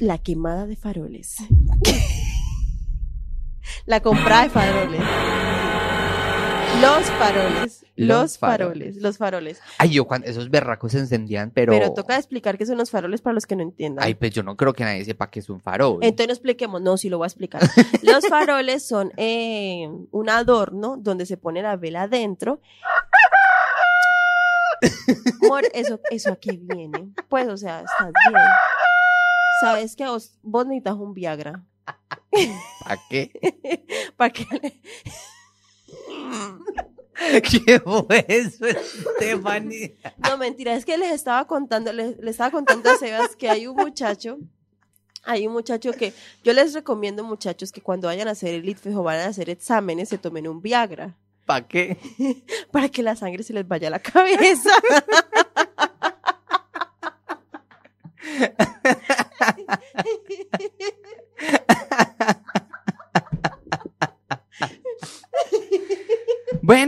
La 0.00 0.18
quemada 0.18 0.66
de 0.66 0.76
faroles. 0.76 1.36
la 3.86 4.00
comprada 4.00 4.42
de 4.42 4.50
faroles. 4.50 5.00
Los 6.80 7.06
faroles. 7.18 7.84
Los 7.96 8.38
faroles. 8.38 8.96
Los 8.96 9.18
faroles. 9.18 9.60
Ay, 9.78 9.90
yo 9.90 10.04
cuando 10.06 10.26
esos 10.26 10.50
berracos 10.50 10.92
se 10.92 10.98
encendían, 10.98 11.50
pero. 11.50 11.72
Pero 11.72 11.92
toca 11.92 12.16
explicar 12.16 12.58
qué 12.58 12.66
son 12.66 12.76
los 12.78 12.90
faroles 12.90 13.22
para 13.22 13.34
los 13.34 13.46
que 13.46 13.56
no 13.56 13.62
entiendan. 13.62 14.04
Ay, 14.04 14.14
pues 14.14 14.32
yo 14.32 14.42
no 14.42 14.56
creo 14.56 14.72
que 14.72 14.84
nadie 14.84 15.04
sepa 15.04 15.30
que 15.30 15.40
es 15.40 15.48
un 15.48 15.60
farol. 15.60 15.98
Entonces 16.02 16.26
no 16.28 16.32
expliquemos, 16.32 16.82
no, 16.82 16.96
sí 16.96 17.08
lo 17.08 17.18
voy 17.18 17.26
a 17.26 17.28
explicar. 17.28 17.62
Los 18.02 18.26
faroles 18.28 18.86
son 18.86 19.12
eh, 19.16 19.88
un 20.10 20.28
adorno 20.28 20.96
donde 20.98 21.26
se 21.26 21.36
pone 21.36 21.62
la 21.62 21.76
vela 21.76 22.02
adentro. 22.02 22.60
Amor, 25.44 25.64
eso, 25.72 26.00
eso 26.10 26.32
a 26.32 26.36
qué 26.36 26.58
viene. 26.60 27.12
Pues, 27.28 27.48
o 27.48 27.56
sea, 27.56 27.80
estás 27.80 28.12
bien. 28.28 28.42
Sabes 29.60 29.96
que 29.96 30.06
vos, 30.06 30.36
vos 30.42 30.66
necesitas 30.66 30.94
un 30.94 31.14
Viagra. 31.14 31.62
¿Para 32.84 33.00
qué? 33.08 33.30
Para 34.16 34.32
le- 34.62 34.80
¿Qué 37.64 37.80
fue 37.80 38.24
eso, 38.28 38.66
Stephanie? 39.16 39.96
No, 40.18 40.36
mentira, 40.36 40.74
es 40.74 40.84
que 40.84 40.98
les 40.98 41.12
estaba 41.12 41.46
contando, 41.46 41.92
les, 41.92 42.18
les 42.18 42.30
estaba 42.30 42.50
contando 42.50 42.90
a 42.90 42.96
Sebas 42.96 43.36
que 43.36 43.48
hay 43.48 43.66
un 43.66 43.76
muchacho, 43.76 44.38
hay 45.22 45.46
un 45.46 45.52
muchacho 45.52 45.92
que, 45.92 46.12
yo 46.42 46.52
les 46.52 46.74
recomiendo 46.74 47.22
muchachos 47.24 47.70
que 47.72 47.80
cuando 47.80 48.08
vayan 48.08 48.28
a 48.28 48.32
hacer 48.32 48.54
el 48.54 48.68
ITFES 48.68 48.94
o 48.96 49.02
van 49.02 49.20
a 49.20 49.26
hacer 49.26 49.48
exámenes 49.48 50.08
se 50.08 50.18
tomen 50.18 50.48
un 50.48 50.60
Viagra. 50.60 51.14
¿Para 51.46 51.66
qué? 51.66 51.98
para 52.72 52.88
que 52.88 53.02
la 53.02 53.16
sangre 53.16 53.42
se 53.42 53.52
les 53.52 53.66
vaya 53.66 53.88
a 53.88 53.90
la 53.92 53.98
cabeza. 54.00 54.70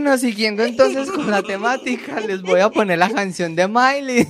Bueno, 0.07 0.21
siguiendo 0.21 0.63
entonces 0.63 1.11
con 1.11 1.29
la 1.29 1.43
temática, 1.43 2.21
les 2.21 2.41
voy 2.41 2.61
a 2.61 2.69
poner 2.69 2.97
la 2.97 3.09
canción 3.09 3.57
de 3.57 3.67
Miley. 3.67 4.25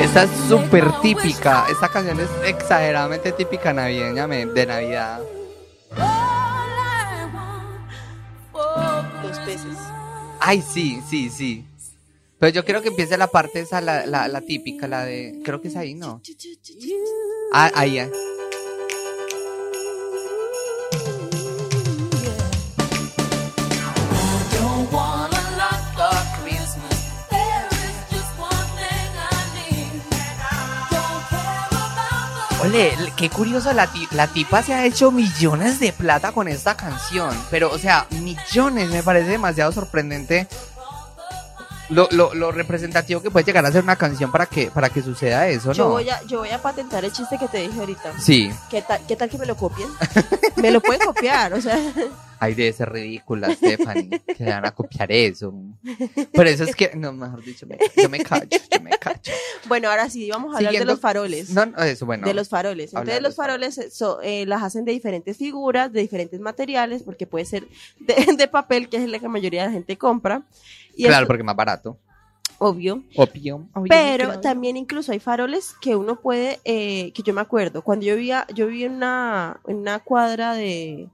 Esta 0.00 0.22
es 0.22 0.30
súper 0.48 0.84
típica. 1.02 1.66
Esta 1.72 1.88
canción 1.88 2.20
es 2.20 2.30
exageradamente 2.46 3.32
típica 3.32 3.72
navideña, 3.72 4.28
de 4.28 4.66
Navidad. 4.66 5.20
Dos 9.24 9.44
veces. 9.44 9.76
Ay, 10.38 10.62
sí, 10.62 11.02
sí, 11.10 11.30
sí. 11.30 11.66
Pero 12.38 12.52
yo 12.52 12.64
quiero 12.64 12.82
que 12.82 12.88
empiece 12.88 13.16
la 13.16 13.28
parte 13.28 13.60
esa, 13.60 13.80
la, 13.80 14.06
la, 14.06 14.28
la 14.28 14.40
típica, 14.40 14.86
la 14.86 15.04
de. 15.04 15.40
Creo 15.42 15.60
que 15.60 15.68
es 15.68 15.76
ahí, 15.76 15.94
¿no? 15.94 16.20
Ah, 17.56 17.70
ahí, 17.76 18.00
ah. 18.00 18.08
Don't 24.50 24.90
want 24.92 25.32
a 25.32 25.42
lot 25.56 25.78
for 25.94 26.18
Christmas. 26.42 26.98
There 27.30 27.68
is 27.70 27.96
just 28.10 28.34
one 28.40 28.66
thing 28.74 29.06
I 29.14 29.38
need. 29.54 30.02
Don't 30.90 31.22
care 31.30 31.68
about 31.70 32.90
the 32.90 32.98
Ole, 32.98 33.12
qué 33.16 33.30
curioso, 33.30 33.72
la, 33.72 33.88
la 34.10 34.26
tipa 34.26 34.64
se 34.64 34.74
ha 34.74 34.84
hecho 34.84 35.12
millones 35.12 35.78
de 35.78 35.92
plata 35.92 36.32
con 36.32 36.48
esta 36.48 36.76
canción. 36.76 37.36
Pero, 37.52 37.70
o 37.70 37.78
sea, 37.78 38.08
millones, 38.10 38.90
me 38.90 39.04
parece 39.04 39.28
demasiado 39.28 39.70
sorprendente. 39.70 40.48
Lo, 41.90 42.08
lo, 42.12 42.34
lo 42.34 42.50
representativo 42.50 43.20
que 43.20 43.30
puede 43.30 43.44
llegar 43.44 43.64
a 43.66 43.70
ser 43.72 43.82
una 43.82 43.96
canción 43.96 44.32
para 44.32 44.46
que, 44.46 44.70
para 44.70 44.88
que 44.88 45.02
suceda 45.02 45.48
eso, 45.48 45.68
¿no? 45.68 45.74
Yo 45.74 45.88
voy, 45.88 46.08
a, 46.08 46.22
yo 46.22 46.38
voy 46.38 46.50
a 46.50 46.62
patentar 46.62 47.04
el 47.04 47.12
chiste 47.12 47.36
que 47.38 47.46
te 47.48 47.58
dije 47.58 47.78
ahorita. 47.78 48.18
Sí, 48.18 48.50
¿Qué 48.70 48.82
tal, 48.82 49.00
¿Qué 49.06 49.16
tal 49.16 49.28
que 49.28 49.36
me 49.38 49.46
lo 49.46 49.56
copien? 49.56 49.88
me 50.56 50.70
lo 50.70 50.80
pueden 50.80 51.02
copiar, 51.06 51.52
o 51.52 51.60
sea. 51.60 51.78
Hay 52.44 52.54
de 52.54 52.72
ser 52.72 52.90
ridícula, 52.92 53.54
Stephanie, 53.54 54.20
que 54.36 54.44
van 54.44 54.66
a 54.66 54.70
copiar 54.72 55.10
eso. 55.12 55.54
Pero 56.32 56.48
eso 56.50 56.64
es 56.64 56.74
que, 56.76 56.92
no, 56.94 57.12
mejor 57.12 57.42
dicho, 57.42 57.66
me- 57.66 57.78
yo 57.96 58.08
me 58.08 58.18
callo, 58.20 58.46
yo 58.70 58.80
me 58.80 58.90
callo. 58.98 59.20
Bueno, 59.66 59.88
ahora 59.90 60.08
sí, 60.10 60.28
vamos 60.30 60.54
a 60.54 60.58
hablar 60.58 60.72
Siguiendo- 60.72 60.86
de 60.90 60.92
los 60.94 61.00
faroles. 61.00 61.50
No, 61.50 61.66
no, 61.66 61.78
eso, 61.82 62.06
bueno. 62.06 62.26
De 62.26 62.34
los 62.34 62.48
faroles. 62.48 62.92
Entonces 62.92 63.14
los 63.22 63.30
los 63.30 63.36
faroles 63.36 63.78
eh, 63.78 63.90
so- 63.90 64.20
eh, 64.22 64.44
las 64.46 64.62
hacen 64.62 64.84
de 64.84 64.92
diferentes 64.92 65.36
figuras, 65.36 65.92
de 65.92 66.00
diferentes 66.00 66.38
materiales, 66.40 67.02
porque 67.02 67.26
puede 67.26 67.44
ser 67.46 67.66
de, 67.98 68.14
de 68.38 68.48
papel, 68.48 68.88
que 68.88 68.98
es 68.98 69.08
la 69.08 69.18
que 69.18 69.24
la 69.24 69.28
mayoría 69.30 69.62
de 69.62 69.66
la 69.68 69.72
gente 69.72 69.96
compra. 69.98 70.42
Y 70.96 71.04
claro, 71.06 71.24
es 71.24 71.26
porque 71.28 71.42
más 71.42 71.56
barato. 71.56 71.98
obvio. 72.58 73.02
Opio. 73.16 73.66
Pero 73.88 74.40
también 74.40 74.76
incluso 74.76 75.10
hay 75.12 75.18
faroles 75.18 75.74
que 75.80 75.96
uno 75.96 76.20
puede, 76.20 76.60
eh, 76.64 77.12
que 77.12 77.22
yo 77.22 77.34
me 77.34 77.40
acuerdo, 77.40 77.82
cuando 77.82 78.06
yo 78.06 78.14
vivía, 78.14 78.46
yo 78.54 78.66
vivía 78.68 78.86
en 78.86 78.92
una, 78.92 79.60
en 79.66 79.76
una 79.78 79.98
cuadra 79.98 80.54
de, 80.54 81.08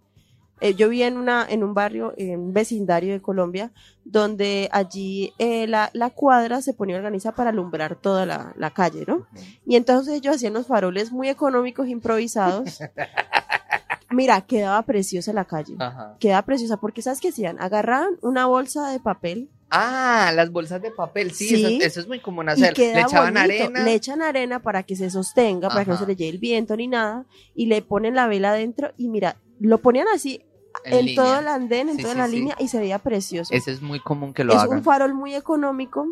eh, 0.61 0.75
yo 0.75 0.89
vivía 0.89 1.07
en 1.07 1.17
una, 1.17 1.47
en 1.49 1.65
un 1.65 1.75
barrio, 1.75 2.15
en 2.17 2.39
un 2.41 2.53
vecindario 2.53 3.13
de 3.13 3.21
Colombia, 3.21 3.73
donde 4.05 4.69
allí 4.73 5.33
eh, 5.39 5.67
la, 5.67 5.91
la 5.93 6.11
cuadra 6.11 6.63
se 6.63 6.75
ponía 6.75 6.97
organizada 6.97 7.35
para 7.35 7.51
alumbrar 7.51 7.97
toda 7.97 8.27
la, 8.27 8.53
la 8.57 8.71
calle, 8.71 9.05
¿no? 9.07 9.27
Y 9.67 9.77
entonces 9.77 10.15
ellos 10.15 10.37
hacían 10.37 10.55
los 10.55 10.67
faroles 10.67 11.13
muy 11.13 11.29
económicos, 11.29 11.89
improvisados. 11.89 12.81
Mira, 14.11 14.41
quedaba 14.41 14.83
preciosa 14.83 15.33
la 15.33 15.45
calle. 15.45 15.77
Ajá. 15.79 16.17
Quedaba 16.19 16.43
preciosa 16.43 16.79
porque, 16.79 17.01
¿sabes 17.01 17.21
qué 17.21 17.29
hacían? 17.29 17.61
Agarraban 17.61 18.17
una 18.23 18.47
bolsa 18.47 18.91
de 18.91 18.99
papel 18.99 19.49
Ah, 19.71 20.33
las 20.35 20.51
bolsas 20.51 20.83
de 20.83 20.91
papel, 20.91 21.31
sí, 21.31 21.47
Sí. 21.49 21.77
Eso, 21.77 21.87
eso 21.87 22.01
es 22.01 22.09
muy 22.09 22.19
común 22.19 22.49
hacer. 22.49 22.77
Le 22.77 23.01
echaban 23.01 23.35
bonito. 23.35 23.41
arena. 23.41 23.85
Le 23.85 23.95
echan 23.95 24.21
arena 24.21 24.61
para 24.61 24.83
que 24.83 24.97
se 24.97 25.11
sostenga, 25.11 25.69
para 25.69 25.85
que 25.85 25.93
no 25.93 25.97
se 25.97 26.07
le 26.07 26.17
llegue 26.17 26.31
el 26.31 26.39
viento 26.39 26.77
ni 26.77 26.89
nada, 26.89 27.25
y 27.55 27.67
le 27.67 27.81
ponen 27.81 28.17
la 28.17 28.27
vela 28.27 28.51
adentro 28.51 28.91
y 28.97 29.09
mira, 29.09 29.37
lo 29.61 29.79
ponían 29.79 30.09
así 30.13 30.43
en, 30.85 31.15
todo 31.15 31.39
el 31.39 31.49
andén, 31.49 31.89
en 31.89 31.97
Sí, 31.97 32.03
toda 32.03 32.15
sí, 32.15 32.19
la 32.21 32.27
sí. 32.29 32.37
línea 32.37 32.57
y 32.59 32.69
se 32.69 32.79
veía 32.79 32.99
precioso. 32.99 33.53
Ese 33.53 33.73
es 33.73 33.83
muy 33.83 34.01
común 34.01 34.33
que 34.35 34.45
lo 34.45 34.53
es 34.53 34.59
hagan. 34.61 34.79
un 34.79 34.85
farol 34.85 35.15
muy 35.15 35.35
económico 35.35 36.07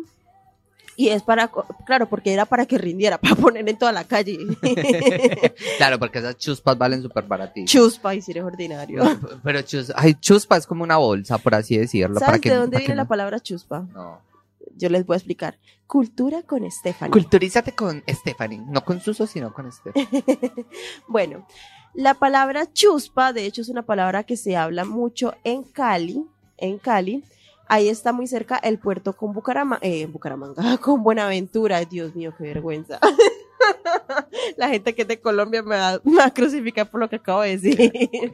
y 0.95 1.09
es 1.09 1.23
para, 1.23 1.49
claro, 1.85 2.09
porque 2.09 2.33
era 2.33 2.45
para 2.45 2.65
que 2.65 2.77
rindiera, 2.77 3.17
para 3.21 3.35
poner 3.35 3.67
en 3.69 3.77
toda 3.77 3.91
la 3.93 4.03
calle. 4.03 4.37
claro, 5.77 5.97
porque 5.97 6.19
esas 6.19 6.37
chuspas 6.37 6.77
valen 6.77 7.01
súper 7.01 7.23
baratísimas. 7.23 7.71
Chuspa 7.71 8.15
y 8.15 8.21
si 8.21 8.31
eres 8.31 8.43
ordinario. 8.43 9.03
No, 9.03 9.19
pero 9.43 9.61
chus, 9.61 9.93
ay, 9.95 10.15
chuspa 10.15 10.57
es 10.57 10.67
como 10.67 10.83
una 10.83 10.97
bolsa, 10.97 11.37
por 11.37 11.55
así 11.55 11.77
decirlo. 11.77 12.15
para 12.15 12.25
¿Sabes 12.25 12.41
que, 12.41 12.49
de 12.49 12.55
dónde 12.55 12.71
para 12.71 12.79
viene 12.79 12.93
que 12.93 12.97
la 12.97 13.05
palabra 13.05 13.39
chuspa? 13.39 13.85
No. 13.93 14.19
Yo 14.75 14.89
les 14.89 15.05
voy 15.05 15.15
a 15.15 15.17
explicar. 15.17 15.57
Cultura 15.87 16.43
con 16.43 16.69
Stephanie. 16.69 17.11
Culturízate 17.11 17.71
con 17.73 18.03
Stephanie. 18.07 18.61
No 18.67 18.83
con 18.83 18.99
Suso, 19.01 19.25
sino 19.25 19.53
con 19.53 19.71
Stephanie. 19.71 20.07
Bueno, 21.07 21.47
la 21.93 22.13
palabra 22.13 22.71
chuspa, 22.71 23.33
de 23.33 23.45
hecho, 23.45 23.61
es 23.61 23.69
una 23.69 23.81
palabra 23.83 24.23
que 24.23 24.37
se 24.37 24.55
habla 24.55 24.85
mucho 24.85 25.33
en 25.43 25.63
Cali, 25.63 26.23
en 26.57 26.77
Cali. 26.77 27.23
Ahí 27.67 27.87
está 27.89 28.11
muy 28.13 28.25
cerca 28.27 28.57
el 28.57 28.79
puerto 28.79 29.13
con 29.13 29.33
Bucarama- 29.33 29.79
eh, 29.81 30.05
Bucaramanga, 30.07 30.77
con 30.81 31.03
Buenaventura. 31.03 31.83
Dios 31.85 32.15
mío, 32.15 32.33
qué 32.37 32.45
vergüenza. 32.45 32.99
La 34.57 34.69
gente 34.69 34.95
que 34.95 35.03
es 35.03 35.07
de 35.07 35.19
Colombia 35.19 35.61
me 35.63 35.75
va 35.77 35.99
a 36.25 36.33
crucificar 36.33 36.89
por 36.89 36.99
lo 36.99 37.09
que 37.09 37.17
acabo 37.17 37.41
de 37.41 37.57
decir. 37.57 38.31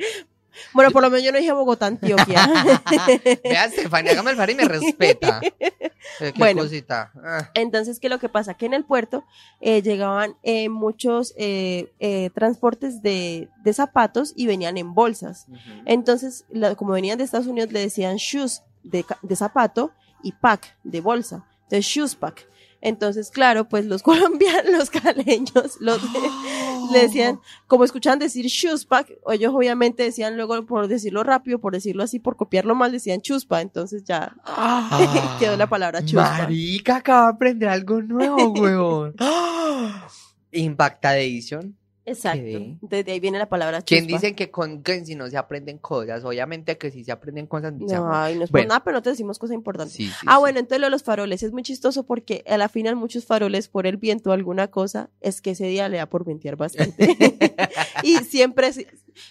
Bueno, 0.73 0.91
por 0.91 1.01
lo 1.01 1.09
menos 1.09 1.23
yo 1.25 1.31
no 1.31 1.37
dije 1.37 1.51
Bogotá, 1.51 1.87
Antioquia. 1.87 2.47
Vea, 3.43 3.69
Stephanie, 3.69 4.11
hágame 4.11 4.31
el 4.31 4.37
favor 4.37 4.49
y 4.49 4.55
me 4.55 4.65
respeta. 4.65 5.41
Qué 6.19 6.33
Bueno. 6.37 6.61
cosita. 6.61 7.11
Ah. 7.23 7.49
Entonces, 7.55 7.99
¿qué 7.99 8.07
es 8.07 8.11
lo 8.11 8.19
que 8.19 8.29
pasa? 8.29 8.53
Que 8.53 8.65
en 8.67 8.73
el 8.73 8.85
puerto 8.85 9.23
eh, 9.59 9.81
llegaban 9.81 10.35
eh, 10.43 10.69
muchos 10.69 11.33
eh, 11.37 11.89
transportes 12.35 13.01
de, 13.01 13.49
de 13.63 13.73
zapatos 13.73 14.33
y 14.35 14.45
venían 14.47 14.77
en 14.77 14.93
bolsas. 14.93 15.47
Entonces, 15.85 16.45
la- 16.49 16.75
como 16.75 16.93
venían 16.93 17.17
de 17.17 17.23
Estados 17.23 17.47
Unidos, 17.47 17.71
le 17.71 17.79
decían 17.79 18.17
shoes 18.17 18.61
de, 18.83 19.03
de 19.21 19.35
zapato 19.35 19.91
y 20.23 20.31
pack 20.33 20.75
de 20.83 21.01
bolsa. 21.01 21.45
Entonces, 21.63 21.85
shoes 21.85 22.15
pack. 22.15 22.47
Entonces, 22.81 23.31
claro, 23.31 23.67
pues 23.67 23.85
los 23.85 24.03
colombianos, 24.03 24.71
los 24.71 24.89
caleños, 24.91 25.77
los 25.79 25.99
le 26.91 26.99
decían, 27.01 27.39
como 27.67 27.83
escuchaban 27.83 28.19
decir 28.19 28.45
pack, 28.87 29.11
ellos 29.31 29.53
obviamente 29.53 30.03
decían 30.03 30.35
luego, 30.37 30.65
por 30.65 30.87
decirlo 30.87 31.23
rápido, 31.23 31.59
por 31.59 31.73
decirlo 31.73 32.03
así, 32.03 32.19
por 32.19 32.35
copiarlo 32.35 32.75
mal, 32.75 32.91
decían 32.91 33.21
chuspa. 33.21 33.61
Entonces 33.61 34.03
ya 34.03 34.35
Ah. 34.45 35.37
quedó 35.39 35.57
la 35.57 35.67
palabra 35.67 36.03
chuspa. 36.03 36.37
Marica, 36.39 36.97
acaba 36.97 37.27
de 37.27 37.33
aprender 37.33 37.69
algo 37.69 38.01
nuevo, 38.01 38.49
huevón. 38.53 39.15
¡Ah! 39.19 40.07
Impactadation. 40.51 41.75
Exacto. 42.05 42.41
¿Qué? 42.43 42.55
Entonces 42.55 43.05
de 43.05 43.11
ahí 43.11 43.19
viene 43.19 43.39
la 43.39 43.49
palabra 43.49 43.79
chuspa. 43.79 43.87
¿Quién 43.87 44.07
dicen 44.07 44.35
que 44.35 44.51
con 44.51 44.83
Gensi 44.85 45.15
no 45.15 45.27
se 45.29 45.37
aprenden 45.37 45.77
cosas? 45.79 46.23
Obviamente 46.23 46.77
que 46.77 46.91
sí 46.91 47.03
se 47.03 47.11
aprenden 47.11 47.47
cosas. 47.47 47.73
No, 47.73 48.13
ay, 48.13 48.37
no 48.37 48.43
es 48.43 48.51
por 48.51 48.65
nada, 48.65 48.83
pero 48.83 48.97
no 48.97 49.01
te 49.01 49.09
decimos 49.09 49.39
cosas 49.39 49.55
importantes. 49.55 49.95
Sí, 49.95 50.07
sí, 50.07 50.13
Ah, 50.27 50.35
sí. 50.35 50.39
bueno, 50.39 50.59
entonces 50.59 50.79
lo 50.79 50.87
de 50.87 50.91
los 50.91 51.03
faroles 51.03 51.41
es 51.43 51.51
muy 51.51 51.63
chistoso 51.63 52.03
porque 52.03 52.43
a 52.47 52.57
la 52.57 52.69
final 52.69 52.95
muchos 52.95 53.25
faroles 53.25 53.67
por 53.67 53.87
el 53.87 53.97
viento 53.97 54.29
o 54.29 54.33
alguna 54.33 54.67
cosa 54.69 55.09
es 55.21 55.41
que 55.41 55.51
ese 55.51 55.65
día 55.67 55.89
le 55.89 55.97
da 55.97 56.05
por 56.05 56.25
ventear 56.25 56.55
bastante. 56.55 57.07
y 58.03 58.17
siempre, 58.17 58.71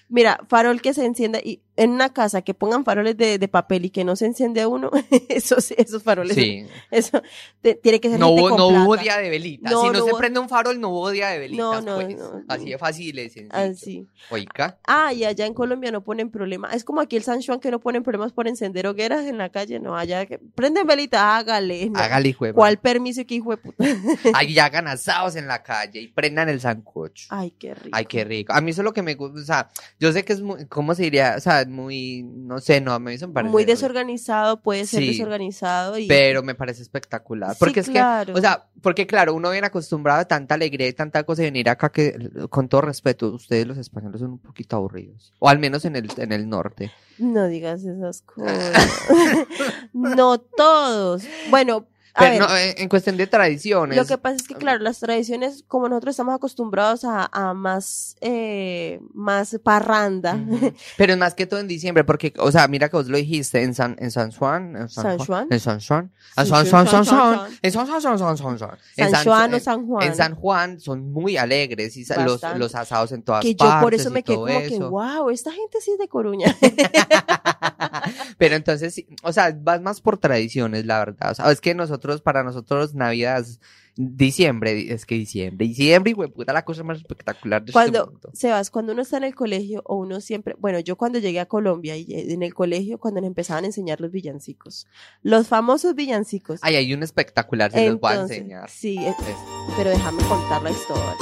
mira, 0.09 0.41
farol 0.49 0.81
que 0.81 0.95
se 0.95 1.05
encienda 1.05 1.39
y 1.43 1.61
en 1.77 1.91
una 1.91 2.13
casa 2.13 2.43
que 2.43 2.55
pongan 2.55 2.85
faroles 2.85 3.17
de, 3.17 3.37
de 3.39 3.49
papel 3.49 3.87
y 3.87 3.91
que 3.91 4.05
no 4.05 4.15
se 4.15 4.27
enciende 4.27 4.65
uno, 4.65 4.91
esos, 5.29 5.73
esos 5.73 6.03
faroles, 6.05 6.37
Sí. 6.37 6.67
eso 6.93 7.21
te- 7.63 7.75
tiene 7.75 8.01
que 8.01 8.11
ser 8.11 8.21
No 8.21 8.29
gente 8.29 8.43
hubo, 8.43 8.49
con 8.51 8.59
no 8.59 8.67
hubo 8.85 8.93
plata. 8.93 9.03
día 9.03 9.17
de 9.19 9.31
velitas. 9.31 9.73
No, 9.73 9.81
si 9.81 9.87
no, 9.89 9.93
no 9.95 10.05
se 10.05 10.13
hubo- 10.13 10.19
prende 10.19 10.39
un 10.41 10.49
farol, 10.49 10.81
no 10.81 10.91
hubo 10.91 11.11
día 11.11 11.29
de 11.31 11.39
velitas. 11.41 11.83
No, 11.85 11.99
no, 12.01 12.07
pues. 12.07 12.17
Así 12.49 12.71
de 12.71 12.79
fácil, 12.79 13.19
es 13.19 13.33
sencillo. 13.33 13.51
Así. 13.59 14.07
Oiga. 14.31 14.79
Ah, 14.87 15.13
y 15.13 15.25
allá 15.25 15.47
en 15.47 15.55
Colombia 15.55 15.91
no 15.91 16.05
ponen 16.05 16.31
problema. 16.31 16.71
Es 16.73 16.85
como 16.85 17.01
aquí 17.01 17.17
el 17.17 17.25
San 17.25 17.43
Juan 17.43 17.59
que 17.59 17.71
no 17.73 17.81
ponen 17.81 18.03
problemas 18.05 18.33
por 18.33 18.47
encender 18.47 18.87
hogueras 18.87 19.27
en 19.27 19.39
la 19.39 19.49
calle. 19.51 19.81
No, 19.81 19.97
allá 19.97 20.27
que 20.27 20.39
prenden 20.39 20.87
velita, 20.87 21.37
hágale. 21.37 21.91
Hágale, 21.95 22.29
hijo 22.29 22.47
¿Cuál 22.55 22.79
permiso 22.79 23.25
que 23.27 23.35
hijo 23.35 23.51
de 23.51 23.57
puta? 23.57 23.85
Ahí 24.35 24.57
hagan 24.61 24.87
asados 24.87 25.35
en 25.35 25.49
la 25.49 25.63
calle 25.65 26.01
y 26.01 26.07
prendan 26.09 26.49
el 26.49 26.61
sancocho. 26.61 27.27
Ay, 27.31 27.51
qué 27.59 27.75
rico. 27.75 27.91
Ay, 27.97 28.07
qué 28.07 28.25
rico. 28.25 28.53
A 28.53 28.61
mí 28.61 28.71
eso 28.71 28.83
es 28.83 28.85
lo 28.85 28.93
que 28.93 29.03
me 29.03 29.15
gusta. 29.17 29.41
O 29.41 29.45
sea, 29.45 29.71
yo 29.99 30.13
sé 30.13 30.25
que 30.25 30.33
es 30.33 30.41
muy, 30.41 30.67
¿cómo 30.67 30.95
se 30.95 31.03
diría? 31.05 31.35
O 31.37 31.41
sea, 31.41 31.65
muy, 31.67 32.23
no 32.23 32.59
sé, 32.61 32.81
no, 32.81 32.99
me 33.01 33.17
parece. 33.19 33.51
Muy 33.51 33.65
desorganizado, 33.65 34.61
puede 34.61 34.87
ser 34.87 35.01
Sí. 35.01 35.09
desorganizado 35.09 35.99
y 35.99 36.07
Pero 36.07 36.43
me 36.43 36.55
parece 36.55 36.83
espectacular. 36.83 37.51
Sí, 37.53 37.57
Porque 37.59 37.81
es 37.81 37.89
claro. 37.89 38.33
que, 38.33 38.39
o 38.39 38.41
sea, 38.43 38.67
porque 38.83 39.07
claro, 39.07 39.35
uno 39.35 39.51
viene 39.51 39.67
acostumbrado 39.67 40.21
a 40.21 40.25
tanta 40.27 40.55
alegría 40.55 40.87
y 40.89 40.93
tanta 40.93 41.25
cosa 41.25 41.43
y 41.43 41.47
venir 41.47 41.69
acá 41.69 41.91
que, 41.91 42.31
con 42.51 42.69
todo 42.69 42.83
respeto, 42.83 43.29
ustedes 43.35 43.67
los 43.67 43.79
españoles 43.79 44.21
son 44.21 44.33
un 44.33 44.39
poquito 44.39 44.77
aburridos. 44.77 45.33
O 45.39 45.49
al 45.49 45.59
menos 45.59 45.85
en 45.85 45.97
el, 45.97 46.11
en 46.19 46.33
el 46.33 46.49
norte. 46.49 46.93
no 47.19 47.47
digas 47.49 47.85
esas 47.85 48.23
cosas. 48.23 48.73
no 49.93 50.39
todos. 50.39 51.25
Bueno, 51.51 51.87
Pero 52.17 52.31
ver, 52.31 52.41
no, 52.41 52.57
en, 52.57 52.75
en 52.79 52.89
cuestión 52.89 53.17
de 53.17 53.27
tradiciones. 53.27 53.97
lo 53.97 54.05
que 54.07 54.17
pasa 54.19 54.37
es 54.37 54.47
que 54.47 54.55
claro, 54.55 54.79
las 54.83 55.01
tradiciones, 55.01 55.65
como 55.67 55.89
nosotros 55.89 56.13
estamos 56.13 56.35
acostumbrados 56.35 57.05
a, 57.05 57.29
a 57.33 57.55
más, 57.55 58.17
eh, 58.21 59.01
más 59.13 59.59
parranda. 59.63 60.35
Ujú. 60.37 60.73
Pero 60.97 61.13
es 61.15 61.19
más 61.19 61.35
que 61.35 61.47
todo 61.47 61.61
en 61.61 61.67
diciembre, 61.69 62.05
porque, 62.05 62.33
o 62.39 62.53
sea, 62.53 62.69
mira 62.69 62.89
que 62.89 62.97
vos 62.97 63.09
lo 63.09 63.17
dijiste 63.19 63.63
en 63.63 63.75
San, 63.75 63.97
en 63.99 64.11
San 64.11 64.31
Juan, 64.31 64.77
en 64.77 64.89
¿San 64.89 65.19
Juan? 65.19 65.49
en 65.51 65.61
San 65.61 65.81
Juan, 65.81 66.13
en 66.37 66.47
San 66.47 66.67
Juan, 66.69 66.87
San 66.87 67.05
San 67.05 67.19
Juan, 67.19 67.51
en 67.63 67.73
San 67.73 67.87
Juan, 67.87 68.01
San 68.01 68.19
Juan, 68.19 68.59
San 68.59 68.59
Juan, 68.59 68.79
en 68.97 69.11
San 69.11 69.25
Juan 69.25 69.53
o 69.53 69.57
en- 69.57 69.61
San 69.61 69.87
Juan. 69.87 70.03
En 70.07 70.15
San 70.15 70.35
Juan 70.35 70.81
son 70.81 71.13
muy 71.13 71.37
alegres 71.37 71.97
y 71.97 72.05
los, 72.25 72.41
los 72.57 72.75
asados 72.75 73.13
en 73.13 73.23
todas 73.23 73.43
que 73.43 73.55
yo 73.55 73.59
partes 73.59 73.83
por 73.83 73.95
eso 73.95 74.11
me 74.11 74.23
quedé 74.23 74.37
como 74.37 74.47
que, 74.47 74.67
eso. 74.67 74.91
wow, 74.91 75.31
esta 75.31 75.51
gente 75.53 75.81
sí 75.81 75.91
es 75.93 75.99
de 75.99 76.09
Coruña. 76.09 76.55
Pero 78.39 78.57
entonces, 78.57 79.05
o 79.23 79.33
sea, 79.33 79.57
vas 79.59 79.81
más 79.81 80.01
por 80.01 80.19
tradiciones, 80.19 80.85
la 80.87 80.99
verdad. 80.99 81.31
O 81.33 81.35
sea, 81.35 81.51
es 81.51 81.61
que 81.61 81.75
nosotros, 81.75 82.04
para 82.23 82.43
nosotros, 82.45 82.95
Navidad 82.95 83.41
es 83.41 83.61
diciembre, 83.97 84.93
es 84.93 85.07
que 85.07 85.15
diciembre, 85.15 85.67
diciembre, 85.69 86.11
y 86.13 86.15
puta, 86.15 86.53
la 86.53 86.65
cosa 86.65 86.83
más 86.83 86.99
espectacular 86.99 87.63
de 87.63 87.67
este 87.67 87.73
Cuando, 87.73 88.07
mundo. 88.07 88.31
Sebas, 88.33 88.71
cuando 88.71 88.93
uno 88.93 89.03
está 89.03 89.19
en 89.19 89.25
el 89.25 89.35
colegio 89.37 89.83
o 89.85 89.95
uno 89.97 90.21
siempre, 90.21 90.57
bueno, 90.59 90.81
yo 90.81 90.97
cuando 90.97 91.21
llegué 91.21 91.39
a 91.39 91.47
Colombia 91.47 91.97
y 91.97 92.07
en 92.11 92.43
el 92.43 92.55
colegio, 92.55 92.99
cuando 92.99 93.21
nos 93.21 93.29
empezaban 93.29 93.63
a 93.65 93.69
enseñar 93.69 94.01
los 94.01 94.11
villancicos, 94.11 94.89
los 95.23 95.47
famosos 95.47 95.95
villancicos. 95.95 96.59
Ay, 96.63 96.75
hay 96.77 96.93
un 96.93 97.03
espectacular, 97.05 97.71
se 97.71 97.89
los 97.89 98.01
voy 98.01 98.13
a 98.13 98.21
enseñar. 98.23 98.69
Sí, 98.69 98.99
es- 98.99 99.15
Es- 99.21 99.37
pero 99.77 99.91
déjame 99.91 100.23
contar 100.25 100.63
la 100.63 100.71
historia. 100.71 101.15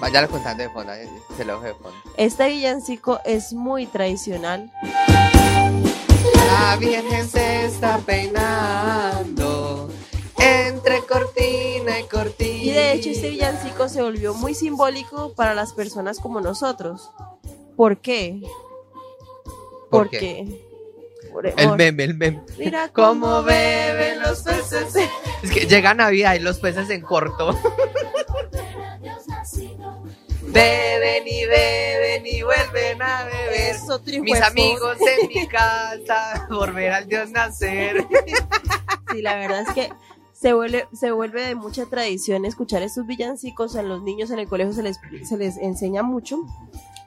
Vaya 0.00 0.26
contando 0.26 0.64
de 0.64 0.70
fondo, 0.70 0.92
eh, 0.92 1.08
se 1.36 1.44
lo 1.44 1.60
de 1.60 1.72
fondo. 1.74 1.92
Este 2.16 2.48
villancico 2.48 3.20
es 3.24 3.52
muy 3.52 3.86
tradicional. 3.86 4.72
La 6.46 6.76
Virgen 6.76 7.28
se 7.28 7.66
está 7.66 7.98
peinando 7.98 9.61
entre 10.42 11.00
cortina 11.02 12.00
y 12.00 12.04
cortina. 12.04 12.62
Y 12.64 12.70
de 12.70 12.92
hecho 12.92 13.10
este 13.10 13.30
villancico 13.30 13.88
se 13.88 14.02
volvió 14.02 14.34
muy 14.34 14.54
simbólico 14.54 15.32
para 15.34 15.54
las 15.54 15.72
personas 15.72 16.18
como 16.18 16.40
nosotros. 16.40 17.10
¿Por 17.76 17.98
qué? 17.98 18.40
¿Por 19.90 20.10
por- 21.32 21.46
El 21.46 21.76
meme, 21.76 22.04
el 22.04 22.14
meme. 22.14 22.42
Mira 22.58 22.88
Cómo 22.92 23.42
beben 23.42 24.20
los 24.20 24.40
peces. 24.40 24.94
Es 25.42 25.50
que 25.50 25.66
llega 25.66 25.92
Navidad 25.92 26.34
y 26.34 26.38
los 26.38 26.60
peces 26.60 26.88
en 26.90 27.00
corto. 27.00 27.58
Beben 30.42 31.26
y 31.26 31.46
beben 31.46 32.26
y 32.26 32.42
vuelven 32.42 33.00
a 33.00 33.24
beber. 33.24 33.52
Eso, 33.74 34.00
Mis 34.20 34.40
amigos 34.42 34.98
en 35.20 35.28
mi 35.28 35.46
casa 35.48 36.46
por 36.48 36.72
ver 36.74 36.92
al 36.92 37.08
Dios 37.08 37.30
nacer. 37.30 38.06
Sí, 39.10 39.22
la 39.22 39.34
verdad 39.36 39.62
es 39.66 39.74
que 39.74 39.92
se 40.42 40.52
vuelve, 40.52 40.88
se 40.92 41.12
vuelve 41.12 41.46
de 41.46 41.54
mucha 41.54 41.86
tradición 41.86 42.44
escuchar 42.44 42.82
estos 42.82 43.06
villancicos. 43.06 43.76
A 43.76 43.82
los 43.82 44.02
niños 44.02 44.30
en 44.32 44.40
el 44.40 44.48
colegio 44.48 44.72
se 44.72 44.82
les, 44.82 44.98
se 45.22 45.36
les 45.38 45.56
enseña 45.56 46.02
mucho. 46.02 46.38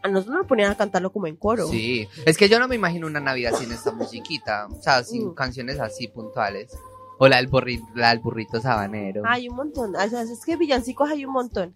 A 0.02 0.08
nosotros 0.08 0.38
nos 0.38 0.48
ponían 0.48 0.72
a 0.72 0.76
cantarlo 0.78 1.12
como 1.12 1.28
en 1.28 1.36
coro. 1.36 1.68
Sí, 1.68 2.08
es 2.26 2.38
que 2.38 2.48
yo 2.48 2.60
no 2.60 2.68
me 2.68 2.76
imagino 2.76 3.08
una 3.08 3.20
Navidad 3.20 3.54
sin 3.60 3.72
esta 3.72 3.92
musiquita. 3.92 4.68
O 4.68 4.82
sea, 4.82 5.04
sin 5.04 5.28
Mm. 5.30 5.34
canciones 5.34 5.80
así 5.80 6.08
puntuales. 6.08 6.72
O 7.18 7.28
la 7.28 7.38
del, 7.38 7.48
burrito, 7.48 7.86
la 7.96 8.10
del 8.10 8.20
burrito 8.20 8.62
sabanero. 8.62 9.24
Hay 9.26 9.50
un 9.50 9.56
montón. 9.56 9.96
O 9.96 10.10
sea, 10.10 10.22
es 10.22 10.46
que 10.46 10.56
villancicos 10.58 11.10
hay 11.10 11.26
un 11.26 11.34
montón. 11.34 11.74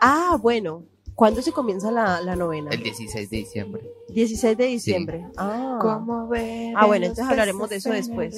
Ah, 0.00 0.38
bueno. 0.40 0.84
¿Cuándo 1.18 1.42
se 1.42 1.50
comienza 1.50 1.90
la, 1.90 2.20
la 2.20 2.36
novena? 2.36 2.70
El 2.70 2.80
16 2.80 3.28
de 3.28 3.38
diciembre. 3.38 3.82
16 4.10 4.56
de 4.56 4.66
diciembre. 4.66 5.26
Ah. 5.36 5.80
Ah, 5.82 6.86
bueno, 6.86 7.06
entonces 7.06 7.24
hablaremos 7.28 7.68
de 7.68 7.74
eso 7.74 7.90
después. 7.90 8.36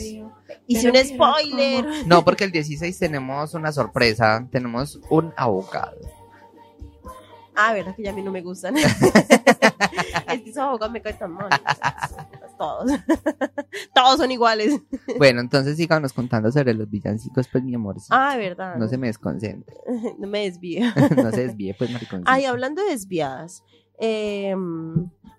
Hice 0.67 0.89
un 0.89 0.97
spoiler. 0.97 1.85
No, 2.07 2.25
porque 2.25 2.45
el 2.45 2.53
16 2.53 2.99
tenemos 2.99 3.53
una 3.53 3.71
sorpresa. 3.71 4.49
Tenemos 4.51 4.99
un 5.11 5.31
abogado. 5.37 5.99
Ah, 7.55 7.75
verdad 7.75 7.95
que 7.95 8.03
ya 8.03 8.13
a 8.13 8.15
mí 8.15 8.23
no 8.23 8.31
me 8.31 8.41
gustan. 8.41 8.75
es 8.79 8.95
que 10.43 10.49
esos 10.49 10.57
abogados 10.57 10.91
me 10.91 11.03
caen 11.03 11.19
tan 11.19 11.33
mal. 11.33 11.51
Todos. 12.61 12.91
Todos 13.95 14.19
son 14.19 14.31
iguales. 14.31 14.79
Bueno, 15.19 15.41
entonces 15.41 15.79
síganos 15.79 16.13
contando 16.13 16.53
sobre 16.53 16.75
los 16.75 16.91
villancicos, 16.91 17.49
pues 17.49 17.65
mi 17.65 17.75
amor. 17.75 17.97
Ah, 18.11 18.37
verdad. 18.37 18.77
No 18.77 18.87
se 18.87 18.99
me 18.99 19.07
desconcentre. 19.07 19.75
No 20.19 20.27
me 20.27 20.41
desvío. 20.45 20.85
no 21.17 21.31
se 21.31 21.47
desvíe, 21.47 21.73
pues 21.75 21.91
maricón. 21.91 22.23
Ay, 22.27 22.45
hablando 22.45 22.83
de 22.83 22.91
desviadas. 22.91 23.65
eh, 23.99 24.55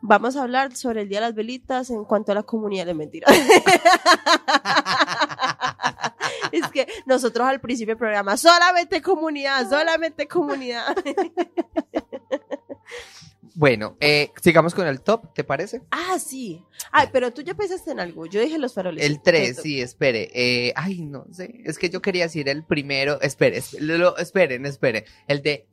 vamos 0.02 0.36
a 0.36 0.42
hablar 0.42 0.76
sobre 0.76 1.02
el 1.04 1.10
Día 1.10 1.20
de 1.20 1.28
las 1.28 1.36
Velitas 1.36 1.92
en 1.92 2.06
cuanto 2.06 2.32
a 2.32 2.36
la 2.36 2.44
comunidad 2.44 2.88
de 2.88 2.94
mentiras. 2.96 3.30
es 6.52 6.68
que 6.70 6.88
nosotros 7.06 7.48
al 7.48 7.62
principio 7.62 7.92
del 7.94 8.00
programa, 8.00 8.36
solamente 8.36 9.00
comunidad, 9.02 9.70
solamente 9.70 10.28
comunidad. 10.28 10.96
Bueno, 13.62 13.96
eh, 14.00 14.32
sigamos 14.42 14.74
con 14.74 14.88
el 14.88 15.02
top, 15.02 15.36
¿te 15.36 15.44
parece? 15.44 15.84
ah, 15.92 16.18
sí. 16.18 16.66
Ay, 16.92 17.10
pero 17.14 17.32
tú 17.32 17.44
ya 17.44 17.54
pensaste 17.54 17.92
en 17.92 18.00
algo. 18.00 18.26
Yo 18.26 18.42
dije 18.42 18.58
los 18.58 18.74
faroles. 18.74 19.06
El 19.06 19.22
3, 19.22 19.50
Eso. 19.52 19.62
sí, 19.62 19.80
espere. 19.80 20.32
Eh, 20.34 20.74
ay, 20.76 21.02
no 21.04 21.28
sé. 21.32 21.62
Es 21.64 21.78
que 21.78 21.92
yo 21.92 22.02
quería 22.02 22.24
decir 22.24 22.50
el 22.50 22.64
primero. 22.64 23.22
Espere, 23.22 23.58
espere, 23.58 24.00
lo- 24.00 24.18
esperen, 24.18 24.66
espere. 24.66 25.06
El 25.28 25.44
de. 25.44 25.68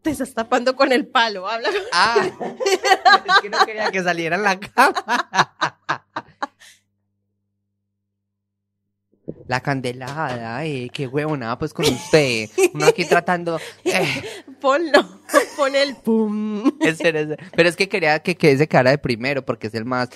Te 0.00 0.08
estás 0.12 0.32
tapando 0.32 0.74
con 0.76 0.92
el 0.92 1.06
palo. 1.08 1.46
Habla. 1.46 1.68
Ah, 1.92 2.26
es 3.26 3.40
que 3.42 3.50
no 3.50 3.58
quería 3.66 3.90
que 3.92 4.02
saliera 4.02 4.36
en 4.36 4.44
la 4.44 4.58
cama. 4.58 6.06
La 9.48 9.60
candelada, 9.60 10.64
eh, 10.64 10.88
qué 10.92 11.06
huevona, 11.06 11.56
pues 11.58 11.72
con 11.72 11.84
usted. 11.86 12.48
Uno 12.74 12.86
aquí 12.86 13.04
tratando. 13.08 13.58
Eh, 13.84 14.22
Ponlo. 14.60 15.20
Pon 15.56 15.74
el 15.74 15.94
pum. 15.96 16.72
Pero 17.54 17.68
es 17.68 17.76
que 17.76 17.88
quería 17.88 18.18
que 18.20 18.36
quede 18.36 18.66
cara 18.68 18.90
de 18.90 18.98
primero 18.98 19.44
porque 19.44 19.68
es 19.68 19.74
el 19.74 19.84
más. 19.84 20.08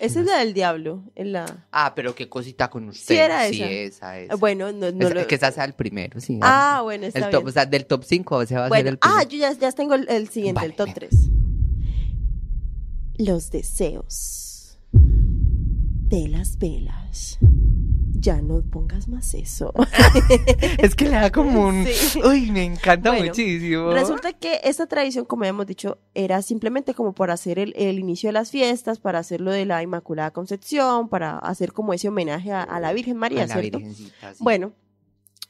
Esa 0.00 0.20
es 0.20 0.26
la 0.26 0.38
del 0.38 0.54
diablo. 0.54 1.02
Es 1.14 1.26
la... 1.26 1.66
Ah, 1.72 1.92
pero 1.94 2.14
qué 2.14 2.28
cosita 2.28 2.68
con 2.70 2.88
usted. 2.88 3.14
Sí, 3.14 3.20
era 3.20 3.48
Sí, 3.48 3.62
esa. 3.62 4.16
esa 4.18 4.18
es. 4.34 4.40
Bueno, 4.40 4.70
no, 4.72 4.90
no 4.92 5.08
Es- 5.08 5.14
lo... 5.14 5.26
Que 5.26 5.34
esa 5.36 5.50
sea 5.52 5.64
el 5.64 5.72
primero, 5.74 6.20
sí. 6.20 6.38
Ah, 6.42 6.80
bueno, 6.82 7.06
está 7.06 7.18
el 7.20 7.30
top, 7.30 7.42
bien. 7.42 7.48
o 7.48 7.52
sea, 7.52 7.66
del 7.66 7.86
top 7.86 8.04
5 8.04 8.46
se 8.46 8.54
va 8.56 8.64
a 8.64 8.66
hacer 8.66 8.86
el 8.86 8.98
primero. 8.98 9.16
ah, 9.18 9.22
yo 9.24 9.38
ya, 9.38 9.52
ya 9.52 9.72
tengo 9.72 9.94
el, 9.94 10.08
el 10.08 10.28
siguiente, 10.28 10.60
Vale, 10.60 10.70
el 10.70 10.76
top 10.76 10.86
ven. 10.86 10.94
3. 10.94 11.30
Los 13.18 13.50
deseos 13.50 14.78
de 14.92 16.28
las 16.28 16.58
velas. 16.58 17.38
Ya 18.24 18.40
no 18.40 18.62
pongas 18.62 19.06
más 19.06 19.34
eso. 19.34 19.74
Es 20.78 20.94
que 20.94 21.04
le 21.04 21.10
da 21.10 21.30
como 21.30 21.66
un... 21.66 21.84
Sí. 21.84 22.22
Uy, 22.24 22.50
me 22.50 22.64
encanta 22.64 23.10
Bueno, 23.10 23.26
muchísimo. 23.26 23.92
Resulta 23.92 24.32
que 24.32 24.60
esta 24.64 24.86
tradición, 24.86 25.26
como 25.26 25.44
hemos 25.44 25.66
dicho, 25.66 25.98
era 26.14 26.40
simplemente 26.40 26.94
como 26.94 27.12
para 27.12 27.34
hacer 27.34 27.58
el, 27.58 27.74
el 27.76 27.98
inicio 27.98 28.28
de 28.28 28.32
las 28.32 28.50
fiestas, 28.50 28.98
para 28.98 29.18
hacer 29.18 29.42
lo 29.42 29.52
de 29.52 29.66
la 29.66 29.82
Inmaculada 29.82 30.30
Concepción, 30.30 31.10
para 31.10 31.38
hacer 31.38 31.74
como 31.74 31.92
ese 31.92 32.08
homenaje 32.08 32.50
a, 32.50 32.62
a 32.62 32.80
la 32.80 32.94
Virgen 32.94 33.18
María, 33.18 33.42
A 33.42 33.46
la 33.46 33.54
¿cierto? 33.60 33.76
virgencita, 33.76 34.32
sí. 34.32 34.42
Bueno, 34.42 34.72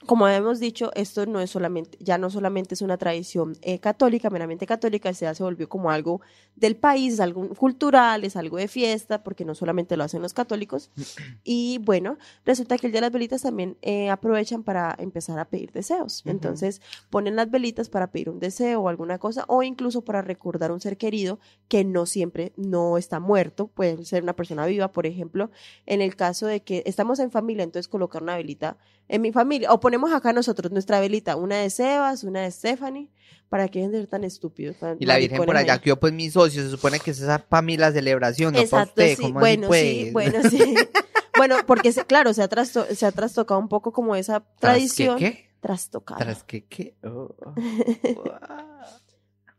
como 0.06 0.28
hemos 0.28 0.60
dicho, 0.60 0.90
esto 0.94 1.26
no 1.26 1.40
es 1.40 1.50
solamente, 1.50 1.98
ya 2.00 2.18
no 2.18 2.30
solamente 2.30 2.74
es 2.74 2.82
una 2.82 2.96
tradición 2.96 3.56
eh, 3.62 3.78
católica, 3.78 4.30
meramente 4.30 4.66
católica, 4.66 5.10
ya 5.10 5.34
se 5.34 5.42
volvió 5.42 5.68
como 5.68 5.90
algo 5.90 6.20
del 6.56 6.76
país, 6.76 7.14
es 7.14 7.20
algo 7.20 7.48
cultural, 7.50 8.24
es 8.24 8.36
algo 8.36 8.56
de 8.56 8.68
fiesta, 8.68 9.22
porque 9.22 9.44
no 9.44 9.54
solamente 9.54 9.96
lo 9.96 10.04
hacen 10.04 10.22
los 10.22 10.34
católicos. 10.34 10.90
Y 11.46 11.78
bueno, 11.78 12.16
resulta 12.44 12.78
que 12.78 12.86
el 12.86 12.92
día 12.92 13.00
de 13.00 13.06
las 13.06 13.12
velitas 13.12 13.42
también 13.42 13.76
eh, 13.82 14.08
aprovechan 14.08 14.62
para 14.62 14.94
empezar 14.98 15.38
a 15.38 15.44
pedir 15.44 15.72
deseos. 15.72 16.22
Entonces 16.24 16.80
ponen 17.10 17.36
las 17.36 17.50
velitas 17.50 17.88
para 17.88 18.10
pedir 18.10 18.30
un 18.30 18.40
deseo 18.40 18.80
o 18.80 18.88
alguna 18.88 19.18
cosa, 19.18 19.44
o 19.48 19.62
incluso 19.62 20.02
para 20.02 20.22
recordar 20.22 20.70
a 20.70 20.74
un 20.74 20.80
ser 20.80 20.96
querido 20.96 21.38
que 21.68 21.84
no 21.84 22.06
siempre 22.06 22.52
no 22.56 22.96
está 22.96 23.20
muerto, 23.20 23.66
puede 23.68 24.04
ser 24.04 24.22
una 24.22 24.34
persona 24.34 24.66
viva, 24.66 24.92
por 24.92 25.06
ejemplo, 25.06 25.50
en 25.86 26.00
el 26.00 26.16
caso 26.16 26.46
de 26.46 26.62
que 26.62 26.82
estamos 26.86 27.18
en 27.18 27.30
familia, 27.30 27.64
entonces 27.64 27.88
colocar 27.88 28.22
una 28.22 28.36
velita 28.36 28.76
en 29.08 29.22
mi 29.22 29.32
familia, 29.32 29.72
o 29.72 29.80
ponemos 29.94 30.12
acá 30.12 30.32
nosotros 30.32 30.72
nuestra 30.72 30.98
velita, 31.00 31.36
una 31.36 31.56
de 31.58 31.70
Sebas, 31.70 32.24
una 32.24 32.40
de 32.42 32.50
Stephanie, 32.50 33.10
para 33.48 33.68
que 33.68 33.78
dejen 33.78 33.92
de 33.92 33.98
ser 34.00 34.08
tan 34.08 34.24
estúpidos. 34.24 34.76
tan 34.76 34.96
Y 34.98 35.06
la 35.06 35.16
Virgen 35.18 35.44
por 35.44 35.56
allá, 35.56 35.78
que 35.80 35.90
yo 35.90 36.00
pues 36.00 36.12
mi 36.12 36.28
socio, 36.30 36.62
se 36.62 36.70
supone 36.70 36.98
que 36.98 37.12
es 37.12 37.20
esa 37.20 37.38
para 37.38 37.62
mí 37.62 37.76
la 37.76 37.92
celebración, 37.92 38.54
no 38.54 38.62
para 38.68 38.84
usted, 38.84 39.16
sí, 39.16 39.22
¿cómo 39.22 39.38
bueno, 39.40 39.68
así, 39.70 40.04
sí, 40.06 40.10
pues? 40.12 40.32
bueno, 40.32 40.50
sí. 40.50 40.76
bueno, 41.36 41.56
porque 41.66 41.92
claro, 41.92 42.34
se 42.34 42.42
ha, 42.42 42.48
trasto- 42.48 42.86
se 42.92 43.06
ha 43.06 43.12
trastocado 43.12 43.60
un 43.60 43.68
poco 43.68 43.92
como 43.92 44.16
esa 44.16 44.40
¿Tras 44.40 44.58
tradición. 44.58 45.18
qué, 45.18 45.32
qué? 45.32 45.50
Trastocada. 45.60 46.18
¿Tras 46.20 46.42
qué, 46.42 46.64
qué? 46.64 46.96
Oh, 47.04 47.34
oh. 47.44 47.54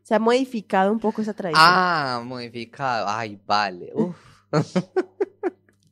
Se 0.02 0.14
ha 0.14 0.18
modificado 0.20 0.92
un 0.92 1.00
poco 1.00 1.22
esa 1.22 1.32
tradición. 1.34 1.64
ah, 1.66 2.22
modificado. 2.24 3.06
Ay, 3.08 3.40
vale. 3.46 3.90
Uf. 3.94 4.16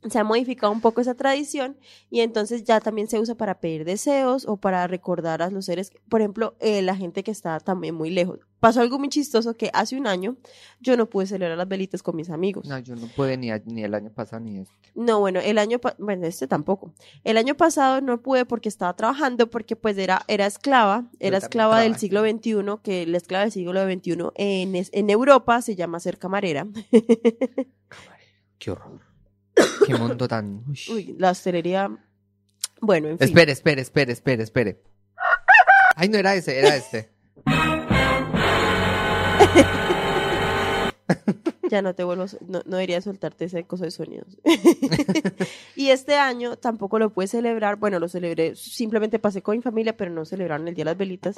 se 0.09 0.19
ha 0.19 0.23
modificado 0.23 0.71
un 0.71 0.81
poco 0.81 1.01
esa 1.01 1.15
tradición 1.15 1.77
y 2.09 2.21
entonces 2.21 2.63
ya 2.63 2.79
también 2.79 3.07
se 3.07 3.19
usa 3.19 3.35
para 3.35 3.59
pedir 3.59 3.85
deseos 3.85 4.45
o 4.47 4.57
para 4.57 4.87
recordar 4.87 5.41
a 5.41 5.49
los 5.49 5.65
seres, 5.65 5.91
por 6.09 6.21
ejemplo, 6.21 6.55
eh, 6.59 6.81
la 6.81 6.95
gente 6.95 7.23
que 7.23 7.31
está 7.31 7.59
también 7.59 7.95
muy 7.95 8.09
lejos. 8.09 8.39
Pasó 8.59 8.81
algo 8.81 8.97
muy 8.97 9.09
chistoso 9.09 9.53
que 9.53 9.69
hace 9.73 9.95
un 9.95 10.07
año 10.07 10.37
yo 10.79 10.97
no 10.97 11.07
pude 11.07 11.27
celebrar 11.27 11.57
las 11.57 11.67
velitas 11.67 12.01
con 12.01 12.15
mis 12.15 12.29
amigos. 12.29 12.67
No, 12.67 12.79
yo 12.79 12.95
no 12.95 13.07
pude 13.07 13.37
ni, 13.37 13.49
ni 13.65 13.83
el 13.83 13.93
año 13.93 14.09
pasado 14.09 14.39
ni 14.39 14.57
este. 14.57 14.73
No, 14.95 15.19
bueno, 15.19 15.39
el 15.39 15.57
año, 15.57 15.79
bueno, 15.99 16.25
este 16.25 16.47
tampoco. 16.47 16.93
El 17.23 17.37
año 17.37 17.55
pasado 17.55 18.01
no 18.01 18.21
pude 18.21 18.45
porque 18.45 18.69
estaba 18.69 18.95
trabajando, 18.95 19.49
porque 19.49 19.75
pues 19.75 19.97
era, 19.97 20.23
era 20.27 20.45
esclava, 20.45 21.05
era 21.19 21.37
esclava 21.37 21.81
del 21.81 21.97
siglo 21.97 22.21
XXI, 22.21 22.79
que 22.81 23.05
la 23.05 23.17
esclava 23.17 23.43
del 23.43 23.51
siglo 23.51 23.83
XXI 23.83 24.31
en, 24.35 24.73
en 24.75 25.09
Europa 25.09 25.61
se 25.61 25.75
llama 25.75 25.99
ser 25.99 26.17
camarera. 26.17 26.65
Qué 28.57 28.71
horror. 28.71 29.14
Qué 29.85 29.95
mundo 29.95 30.27
tan... 30.27 30.63
Uy. 30.67 30.79
Uy, 30.89 31.15
la 31.17 31.31
hostelería, 31.31 31.89
bueno, 32.81 33.09
en 33.09 33.17
fin. 33.17 33.27
Espere, 33.27 33.51
espere, 33.51 33.81
espere, 33.81 34.13
espere, 34.13 34.43
espere. 34.43 34.81
Ay, 35.95 36.09
no 36.09 36.17
era 36.17 36.35
ese, 36.35 36.59
era 36.59 36.75
este. 36.75 37.09
Ya 41.69 41.81
no 41.81 41.95
te 41.95 42.03
vuelvo, 42.03 42.23
a 42.23 42.27
no, 42.47 42.61
no 42.65 42.77
debería 42.77 43.01
soltarte 43.01 43.45
ese 43.45 43.63
coso 43.63 43.85
de 43.85 43.91
sonidos. 43.91 44.37
y 45.75 45.89
este 45.89 46.15
año 46.15 46.57
tampoco 46.57 46.99
lo 46.99 47.11
pude 47.11 47.27
celebrar. 47.27 47.77
Bueno, 47.77 47.99
lo 47.99 48.07
celebré, 48.07 48.55
simplemente 48.55 49.17
pasé 49.17 49.41
con 49.41 49.57
mi 49.57 49.63
familia, 49.63 49.97
pero 49.97 50.11
no 50.11 50.25
celebraron 50.25 50.67
el 50.67 50.75
Día 50.75 50.85
de 50.85 50.91
las 50.91 50.97
Velitas. 50.97 51.35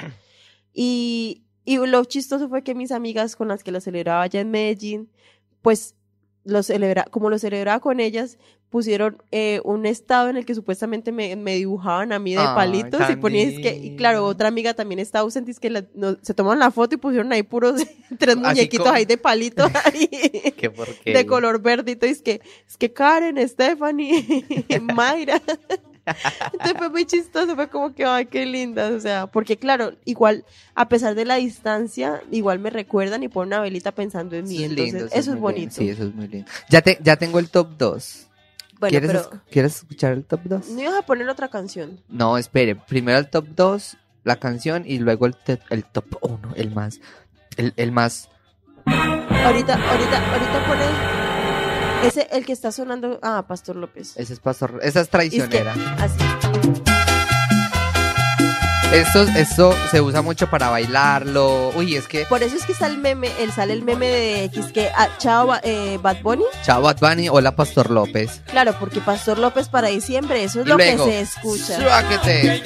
Y, 0.73 1.43
y 1.63 1.77
lo 1.77 2.03
chistoso 2.03 2.49
fue 2.49 2.63
que 2.63 2.75
mis 2.75 2.91
amigas 2.91 3.37
con 3.37 3.47
las 3.47 3.63
que 3.63 3.71
lo 3.71 3.79
celebraba 3.79 4.21
allá 4.21 4.41
en 4.41 4.51
Medellín, 4.51 5.09
pues 5.61 5.95
lo 6.47 6.63
celebra, 6.63 7.05
como 7.11 7.29
lo 7.29 7.37
celebraba 7.37 7.79
con 7.79 7.99
ellas, 7.99 8.37
pusieron 8.69 9.21
eh, 9.31 9.61
un 9.63 9.85
estado 9.85 10.29
en 10.29 10.35
el 10.37 10.45
que 10.45 10.53
supuestamente 10.55 11.11
me, 11.11 11.35
me 11.35 11.55
dibujaban 11.55 12.11
a 12.11 12.19
mí 12.19 12.31
de 12.35 12.41
palitos 12.55 12.99
y 13.13 13.15
ponían 13.15 13.49
es 13.49 13.59
que, 13.59 13.75
y 13.75 13.95
claro, 13.95 14.25
otra 14.25 14.47
amiga 14.49 14.73
también 14.73 14.99
estaba 14.99 15.23
ausente, 15.23 15.51
es 15.51 15.59
que 15.59 15.69
la- 15.69 15.85
no- 15.93 16.17
se 16.21 16.33
tomaron 16.33 16.59
la 16.59 16.71
foto 16.71 16.95
y 16.95 16.97
pusieron 16.97 17.31
ahí 17.31 17.43
puros 17.43 17.75
tres 18.19 18.35
muñequitos 18.35 18.85
como- 18.87 18.95
ahí 18.97 19.05
de 19.05 19.17
palitos 19.17 19.71
ahí, 19.85 20.07
Qué 20.57 21.13
de 21.13 21.25
color 21.25 21.61
verde 21.61 21.91
y 21.91 21.95
todo, 21.95 22.09
y 22.09 22.13
es 22.13 22.21
que, 22.21 22.41
es 22.67 22.75
que 22.77 22.91
Karen, 22.91 23.37
Stephanie, 23.47 24.43
Mayra. 24.81 25.41
Entonces 26.53 26.77
fue 26.77 26.89
muy 26.89 27.05
chistoso, 27.05 27.55
fue 27.55 27.67
como 27.69 27.93
que, 27.93 28.05
ay, 28.05 28.25
qué 28.27 28.45
lindas, 28.45 28.91
o 28.91 28.99
sea, 28.99 29.27
porque 29.27 29.57
claro, 29.57 29.93
igual, 30.05 30.45
a 30.75 30.87
pesar 30.89 31.15
de 31.15 31.25
la 31.25 31.35
distancia, 31.35 32.21
igual 32.31 32.59
me 32.59 32.69
recuerdan 32.69 33.23
y 33.23 33.27
ponen 33.27 33.49
una 33.53 33.61
velita 33.61 33.91
pensando 33.91 34.35
en 34.35 34.45
mí, 34.47 34.57
Sí, 34.57 34.63
entonces 34.63 34.93
lindo, 34.93 35.05
eso 35.13 35.33
es 35.33 35.39
bonito. 35.39 35.59
lindo. 35.59 35.75
Sí, 35.75 35.89
eso 35.89 36.03
es 36.03 36.15
muy 36.15 36.27
lindo. 36.27 36.49
Ya, 36.69 36.81
te, 36.81 36.97
ya 37.01 37.15
tengo 37.17 37.39
el 37.39 37.49
top 37.49 37.69
2. 37.77 38.27
Bueno, 38.79 38.91
¿Quieres, 38.91 39.07
pero 39.09 39.29
esc- 39.31 39.39
¿Quieres 39.51 39.75
escuchar 39.77 40.13
el 40.13 40.23
top 40.23 40.41
2? 40.43 40.69
no 40.69 40.81
ibas 40.81 40.95
a 40.95 41.01
poner 41.01 41.27
otra 41.29 41.47
canción. 41.47 41.99
No, 42.07 42.37
espere. 42.37 42.75
Primero 42.75 43.17
el 43.17 43.27
top 43.29 43.45
2, 43.55 43.97
la 44.23 44.35
canción, 44.35 44.83
y 44.85 44.99
luego 44.99 45.25
el, 45.25 45.35
el 45.71 45.83
top 45.83 46.05
1, 46.21 46.39
el 46.55 46.71
más. 46.71 46.99
El, 47.57 47.73
el 47.75 47.91
más. 47.91 48.29
Ahorita, 48.85 49.73
ahorita, 49.73 50.31
ahorita 50.33 50.65
pone 50.67 51.16
ese, 52.03 52.27
el 52.31 52.45
que 52.45 52.53
está 52.53 52.71
sonando, 52.71 53.19
ah, 53.23 53.45
Pastor 53.47 53.75
López. 53.75 54.13
Ese 54.17 54.33
es 54.33 54.39
pastor. 54.39 54.79
Esa 54.81 54.99
es 55.01 55.05
Es 55.05 55.07
que, 55.07 55.11
traicionera. 55.11 55.73
así. 55.99 56.17
Eso, 58.93 59.23
eso 59.35 59.75
se 59.91 59.99
usa 59.99 60.21
mucho 60.21 60.49
para 60.49 60.69
bailarlo. 60.69 61.69
Uy, 61.75 61.95
es 61.95 62.07
que. 62.07 62.25
Por 62.25 62.41
eso 62.41 62.55
es 62.55 62.65
que 62.65 62.71
está 62.71 62.87
el 62.87 62.97
meme, 62.97 63.29
el, 63.39 63.51
sale 63.51 63.73
el 63.73 63.83
meme 63.83 64.07
de 64.07 64.43
X 64.45 64.67
que 64.73 64.89
ah, 64.95 65.09
chao 65.17 65.53
eh, 65.61 65.99
Bad 66.01 66.21
Bunny. 66.21 66.45
Chao, 66.63 66.81
Bad 66.81 66.97
Bunny. 66.99 67.27
Hola, 67.27 67.53
Pastor 67.53 67.89
López. 67.91 68.41
Claro, 68.49 68.73
porque 68.79 69.01
Pastor 69.01 69.39
López 69.39 69.67
para 69.67 69.89
diciembre, 69.89 70.43
eso 70.43 70.61
es 70.61 70.65
Y 70.65 70.69
lo 70.69 70.77
luego, 70.77 71.05
que 71.05 71.11
se 71.11 71.19
escucha. 71.21 71.81
Suáquete. 71.81 72.63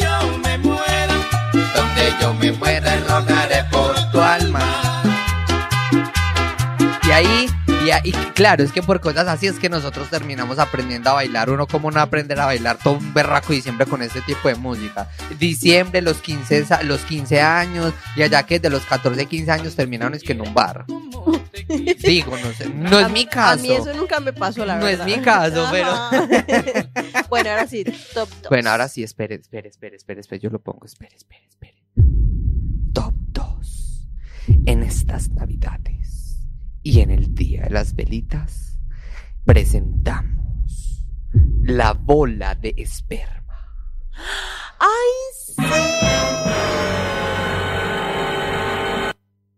Donde 1.75 2.13
yo 2.21 2.33
me 2.35 2.51
muera, 2.51 2.95
rogaré 3.07 3.63
por 3.71 4.11
tu 4.11 4.21
alma. 4.21 4.61
Y 7.07 7.11
ahí, 7.11 7.47
y 8.03 8.11
claro, 8.33 8.63
es 8.63 8.71
que 8.71 8.81
por 8.83 8.99
cosas 9.01 9.27
así 9.27 9.47
es 9.47 9.57
que 9.59 9.69
nosotros 9.69 10.09
terminamos 10.09 10.59
aprendiendo 10.59 11.09
a 11.09 11.13
bailar. 11.13 11.49
Uno, 11.49 11.67
como 11.67 11.89
no 11.91 11.99
aprender 11.99 12.39
a 12.39 12.45
bailar 12.45 12.77
todo 12.77 12.95
un 12.95 13.13
berraco 13.13 13.53
diciembre 13.53 13.85
con 13.87 14.01
este 14.01 14.21
tipo 14.21 14.47
de 14.47 14.55
música? 14.55 15.09
Diciembre, 15.39 16.01
los 16.01 16.17
15, 16.17 16.65
sa- 16.65 16.83
los 16.83 17.01
15 17.01 17.41
años, 17.41 17.93
y 18.15 18.21
allá 18.23 18.43
que 18.43 18.59
de 18.59 18.69
los 18.69 18.83
14, 18.85 19.25
15 19.25 19.51
años 19.51 19.75
terminaron 19.75 20.13
es 20.13 20.23
que 20.23 20.33
en 20.33 20.41
un 20.41 20.53
bar. 20.53 20.85
Digo, 22.03 22.37
no 22.37 22.51
sé, 22.53 22.69
no 22.69 22.99
es 22.99 23.11
mi 23.11 23.25
caso. 23.25 23.53
A 23.59 23.61
mí 23.61 23.71
eso 23.71 23.93
nunca 23.93 24.19
me 24.19 24.33
pasó, 24.33 24.65
la 24.65 24.77
No 24.77 24.87
es 24.87 24.97
verdad. 24.99 25.17
mi 25.17 25.23
caso, 25.23 25.67
pero- 25.71 25.93
bueno, 27.29 27.49
ahora 27.49 27.67
sí, 27.67 27.83
top 28.13 28.29
dos. 28.41 28.49
Bueno, 28.49 28.69
ahora 28.69 28.87
sí, 28.87 29.03
espere, 29.03 29.35
espere, 29.35 29.69
espere, 29.69 29.95
espere, 29.95 30.21
espere, 30.21 30.39
yo 30.39 30.49
lo 30.49 30.59
pongo, 30.59 30.85
espere, 30.85 31.15
espere, 31.15 31.45
espere. 31.49 31.75
Top 32.93 33.13
2. 33.31 34.07
En 34.65 34.83
estas 34.83 35.29
navidades 35.29 36.00
y 36.83 37.01
en 37.01 37.11
el 37.11 37.33
Día 37.35 37.63
de 37.63 37.69
las 37.69 37.95
Velitas 37.95 38.79
presentamos 39.45 41.05
la 41.63 41.93
bola 41.93 42.55
de 42.55 42.73
esperma. 42.77 43.41
¡Ay, 44.79 45.11
sí! 45.45 46.40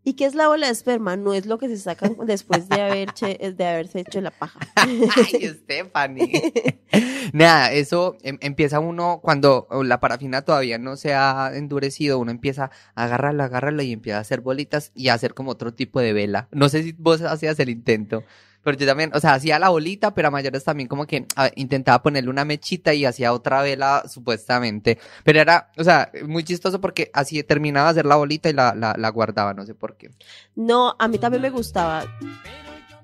¿Y 0.05 0.13
qué 0.15 0.25
es 0.25 0.35
la 0.35 0.47
bola 0.49 0.67
de 0.67 0.73
esperma? 0.73 1.15
No 1.15 1.33
es 1.33 1.45
lo 1.45 1.57
que 1.57 1.67
se 1.69 1.77
sacan 1.77 2.15
después 2.25 2.67
de, 2.69 2.81
haber 2.81 3.13
che- 3.13 3.53
de 3.55 3.65
haberse 3.65 4.01
hecho 4.01 4.19
la 4.21 4.31
paja. 4.31 4.59
Ay, 4.75 5.47
Stephanie. 5.63 6.81
Nada, 7.33 7.71
eso 7.71 8.17
em- 8.23 8.37
empieza 8.41 8.79
uno 8.79 9.19
cuando 9.23 9.67
la 9.83 9.99
parafina 9.99 10.41
todavía 10.41 10.77
no 10.77 10.97
se 10.97 11.13
ha 11.13 11.51
endurecido, 11.55 12.19
uno 12.19 12.31
empieza 12.31 12.69
a 12.95 13.03
agarrarla, 13.05 13.45
agarrarla 13.45 13.83
y 13.83 13.93
empieza 13.93 14.17
a 14.17 14.21
hacer 14.21 14.41
bolitas 14.41 14.91
y 14.93 15.07
a 15.07 15.13
hacer 15.13 15.33
como 15.33 15.51
otro 15.51 15.73
tipo 15.73 15.99
de 16.01 16.13
vela. 16.13 16.47
No 16.51 16.69
sé 16.69 16.83
si 16.83 16.91
vos 16.93 17.21
hacías 17.21 17.57
el 17.59 17.69
intento, 17.69 18.23
pero 18.63 18.77
yo 18.77 18.85
también, 18.85 19.11
o 19.13 19.19
sea, 19.19 19.33
hacía 19.33 19.59
la 19.59 19.69
bolita, 19.69 20.13
pero 20.13 20.29
a 20.29 20.31
mayores 20.31 20.63
también 20.63 20.87
como 20.87 21.05
que 21.05 21.27
ah, 21.35 21.49
intentaba 21.55 22.01
ponerle 22.01 22.29
una 22.29 22.45
mechita 22.45 22.93
y 22.93 23.05
hacía 23.05 23.33
otra 23.33 23.61
vela 23.61 24.03
supuestamente. 24.07 24.97
Pero 25.23 25.39
era, 25.39 25.71
o 25.77 25.83
sea, 25.83 26.11
muy 26.27 26.43
chistoso 26.43 26.79
porque 26.79 27.11
así 27.13 27.43
terminaba 27.43 27.87
de 27.87 27.91
hacer 27.91 28.05
la 28.05 28.15
bolita 28.15 28.49
y 28.49 28.53
la, 28.53 28.73
la, 28.73 28.95
la 28.97 29.09
guardaba, 29.09 29.53
no 29.53 29.65
sé 29.65 29.75
por 29.75 29.97
qué. 29.97 30.11
No, 30.55 30.95
a 30.97 31.07
mí 31.07 31.17
también 31.17 31.41
me 31.41 31.49
gustaba. 31.49 32.05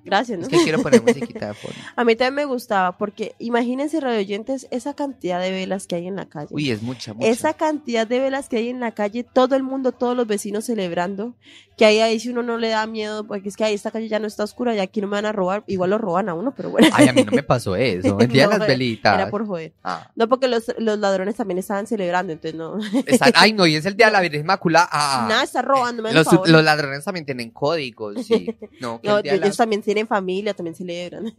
Gracias, 0.03 0.39
¿no? 0.39 0.45
Es 0.45 0.49
que 0.49 0.63
quiero 0.63 0.81
poner 0.81 1.03
musiquita 1.03 1.47
de 1.47 1.53
fondo. 1.53 1.77
A 1.95 2.05
mí 2.05 2.15
también 2.15 2.35
me 2.35 2.45
gustaba 2.45 2.97
porque 2.97 3.35
imagínense, 3.39 3.99
radio 3.99 4.19
oyentes, 4.19 4.67
esa 4.71 4.93
cantidad 4.93 5.41
de 5.41 5.51
velas 5.51 5.87
que 5.87 5.95
hay 5.95 6.07
en 6.07 6.15
la 6.15 6.27
calle. 6.27 6.47
Uy, 6.51 6.71
es 6.71 6.81
mucha, 6.81 7.13
mucha. 7.13 7.27
Esa 7.27 7.53
cantidad 7.53 8.07
de 8.07 8.19
velas 8.19 8.49
que 8.49 8.57
hay 8.57 8.69
en 8.69 8.79
la 8.79 8.93
calle, 8.93 9.23
todo 9.23 9.55
el 9.55 9.63
mundo, 9.63 9.91
todos 9.91 10.15
los 10.15 10.25
vecinos 10.25 10.65
celebrando, 10.65 11.35
que 11.79 11.85
ahí, 11.85 11.99
ahí 12.01 12.19
si 12.19 12.27
uno 12.27 12.43
no 12.43 12.57
le 12.57 12.67
da 12.67 12.85
miedo, 12.85 13.23
porque 13.25 13.47
es 13.47 13.55
que 13.55 13.63
ahí 13.63 13.73
esta 13.73 13.89
calle 13.89 14.09
ya 14.09 14.19
no 14.19 14.27
está 14.27 14.43
oscura, 14.43 14.75
ya 14.75 14.83
aquí 14.83 14.99
no 14.99 15.07
me 15.07 15.13
van 15.15 15.25
a 15.25 15.31
robar, 15.31 15.63
igual 15.65 15.91
lo 15.91 15.97
roban 15.97 16.27
a 16.27 16.33
uno, 16.33 16.53
pero 16.53 16.69
bueno, 16.69 16.89
Ay, 16.91 17.07
a 17.07 17.13
mí 17.13 17.23
no 17.23 17.31
me 17.31 17.41
pasó 17.41 17.77
eso. 17.77 18.19
El 18.19 18.27
día 18.31 18.43
No, 18.47 18.51
de 18.51 18.57
las 18.59 18.67
velitas. 18.67 19.15
era 19.15 19.29
por 19.29 19.47
joder. 19.47 19.71
Ah, 19.81 20.11
No, 20.17 20.27
porque 20.27 20.49
los, 20.49 20.65
los 20.77 20.99
ladrones 20.99 21.35
también 21.37 21.57
estaban 21.57 21.87
celebrando, 21.87 22.33
entonces 22.33 22.53
no. 22.55 22.77
están- 23.07 23.31
Ay, 23.33 23.53
no, 23.53 23.65
y 23.65 23.75
es 23.77 23.85
el 23.85 23.95
día 23.95 24.07
de 24.07 24.11
la 24.11 24.19
Virgen 24.19 24.41
Inmaculada. 24.41 24.89
Ah, 24.91 25.25
Nada, 25.29 25.43
está 25.43 25.61
robando, 25.61 26.03
me 26.03 26.11
los, 26.11 26.27
los 26.47 26.63
ladrones 26.63 27.05
también 27.05 27.25
tienen 27.25 27.49
códigos, 27.51 28.25
sí. 28.25 28.53
No, 28.81 28.99
que 28.99 29.07
No, 29.07 29.17
el 29.17 29.23
día 29.23 29.31
de 29.31 29.37
ellos 29.45 29.55
también 29.55 29.81
tienen 29.81 30.05
familia, 30.05 30.53
también 30.53 30.75
celebran. 30.75 31.33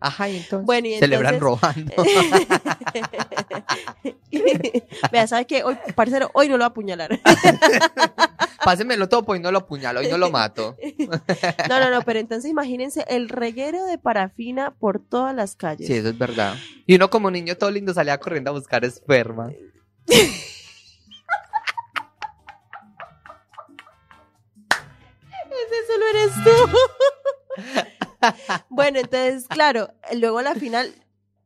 Ajá, 0.00 0.28
y 0.28 0.36
entonces. 0.38 0.66
Bueno, 0.66 0.88
y 0.88 0.98
celebran 0.98 1.34
entonces- 1.34 1.62
robando. 1.62 1.94
Vea, 5.12 5.26
¿sabe 5.26 5.46
qué? 5.46 5.62
Hoy, 5.64 5.76
parcero, 5.94 6.30
hoy 6.34 6.48
no 6.48 6.56
lo 6.56 6.60
va 6.60 6.66
a 6.66 6.68
apuñalar. 6.68 7.20
Pásenmelo 8.64 9.08
todo, 9.08 9.34
y 9.34 9.40
no 9.40 9.50
lo 9.52 9.58
apuñalo, 9.58 10.02
y 10.02 10.08
no 10.08 10.18
lo 10.18 10.30
mato. 10.30 10.76
No, 11.68 11.80
no, 11.80 11.90
no, 11.90 12.02
pero 12.02 12.18
entonces 12.18 12.50
imagínense 12.50 13.04
el 13.08 13.28
reguero 13.28 13.84
de 13.86 13.98
parafina 13.98 14.72
por 14.72 15.00
todas 15.00 15.34
las 15.34 15.56
calles. 15.56 15.86
Sí, 15.86 15.94
eso 15.94 16.08
es 16.08 16.18
verdad. 16.18 16.56
Y 16.86 16.94
uno 16.96 17.10
como 17.10 17.30
niño 17.30 17.56
todo 17.56 17.70
lindo 17.70 17.94
salía 17.94 18.18
corriendo 18.18 18.50
a 18.50 18.54
buscar 18.54 18.84
esperma. 18.84 19.50
Ese 25.50 25.86
solo 25.86 26.04
eres 26.10 26.32
tú. 26.44 27.86
bueno, 28.68 28.98
entonces, 28.98 29.46
claro, 29.48 29.88
luego 30.14 30.38
a 30.38 30.42
la 30.42 30.54
final 30.54 30.92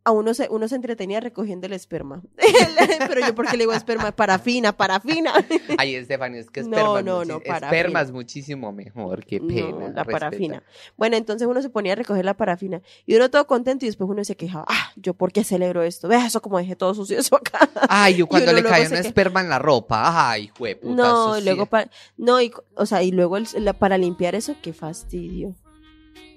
a 0.07 0.11
uno 0.11 0.35
se, 0.35 0.49
uno 0.51 0.69
se 0.69 0.75
entretenía 0.77 1.19
recogiendo 1.21 1.67
el 1.67 1.73
esperma. 1.73 2.23
Pero 3.09 3.27
yo 3.27 3.35
porque 3.35 3.53
le 3.57 3.61
digo 3.63 3.73
esperma, 3.73 4.13
parafina, 4.13 4.77
parafina. 4.77 5.33
Ay, 5.79 5.95
Estefania, 5.95 6.41
es 6.41 6.51
que 6.51 6.63
No, 6.63 6.77
esperma, 6.77 6.99
es 6.99 7.05
no, 7.07 7.23
muchi- 7.23 7.27
no, 7.49 7.55
esperma 7.55 8.01
es 8.03 8.13
muchísimo 8.13 8.71
mejor. 8.71 9.25
Qué 9.25 9.41
pena. 9.41 9.71
No, 9.71 9.79
la 9.81 9.87
respeta. 9.87 10.05
parafina. 10.05 10.63
Bueno, 10.99 11.17
entonces 11.17 11.49
uno 11.49 11.63
se 11.63 11.71
ponía 11.71 11.95
a 11.95 11.97
recoger 11.97 12.23
la 12.23 12.35
parafina 12.35 12.83
y 13.07 13.17
uno 13.17 13.31
todo 13.31 13.47
contento 13.47 13.87
y 13.87 13.89
después 13.89 14.11
uno 14.11 14.23
se 14.25 14.37
quejaba, 14.37 14.67
ah, 14.69 14.91
yo 14.97 15.15
por 15.15 15.33
qué 15.33 15.43
celebro 15.43 15.83
esto, 15.83 16.07
vea 16.07 16.27
eso 16.27 16.43
como 16.43 16.59
dejé 16.59 16.77
todo 16.77 16.93
sucio 16.93 17.19
eso 17.19 17.37
acá. 17.37 17.67
Ay, 17.89 18.17
yo 18.17 18.27
cuando 18.27 18.53
le 18.53 18.61
se 18.61 18.69
una 18.89 18.99
esperma 18.99 19.41
en 19.41 19.49
la 19.49 19.59
ropa. 19.59 20.29
Ay, 20.31 20.51
jueputa. 20.59 20.95
No, 20.95 21.37
sí. 21.37 21.45
luego 21.45 21.65
para, 21.65 21.89
no, 22.19 22.43
y, 22.43 22.53
o 22.77 22.85
sea, 22.85 23.03
y 23.03 23.11
luego 23.11 23.39
el- 23.39 23.47
la- 23.57 23.73
para 23.73 23.97
limpiar 23.97 24.35
eso, 24.35 24.55
qué 24.61 24.75
fastidio. 24.75 25.55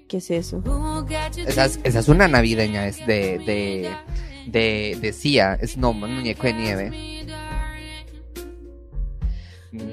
¿Qué 0.08 0.16
es 0.18 0.30
eso? 0.30 0.62
Esa 1.46 1.66
es, 1.66 1.78
esa 1.84 1.98
es 1.98 2.08
una 2.08 2.26
navideña, 2.28 2.86
es 2.86 2.98
de, 3.06 3.38
de, 3.38 3.94
de, 4.46 4.96
de 5.00 5.12
Sia, 5.12 5.54
es 5.60 5.76
no, 5.76 5.92
muñeco 5.92 6.44
de 6.46 6.52
nieve. 6.54 7.24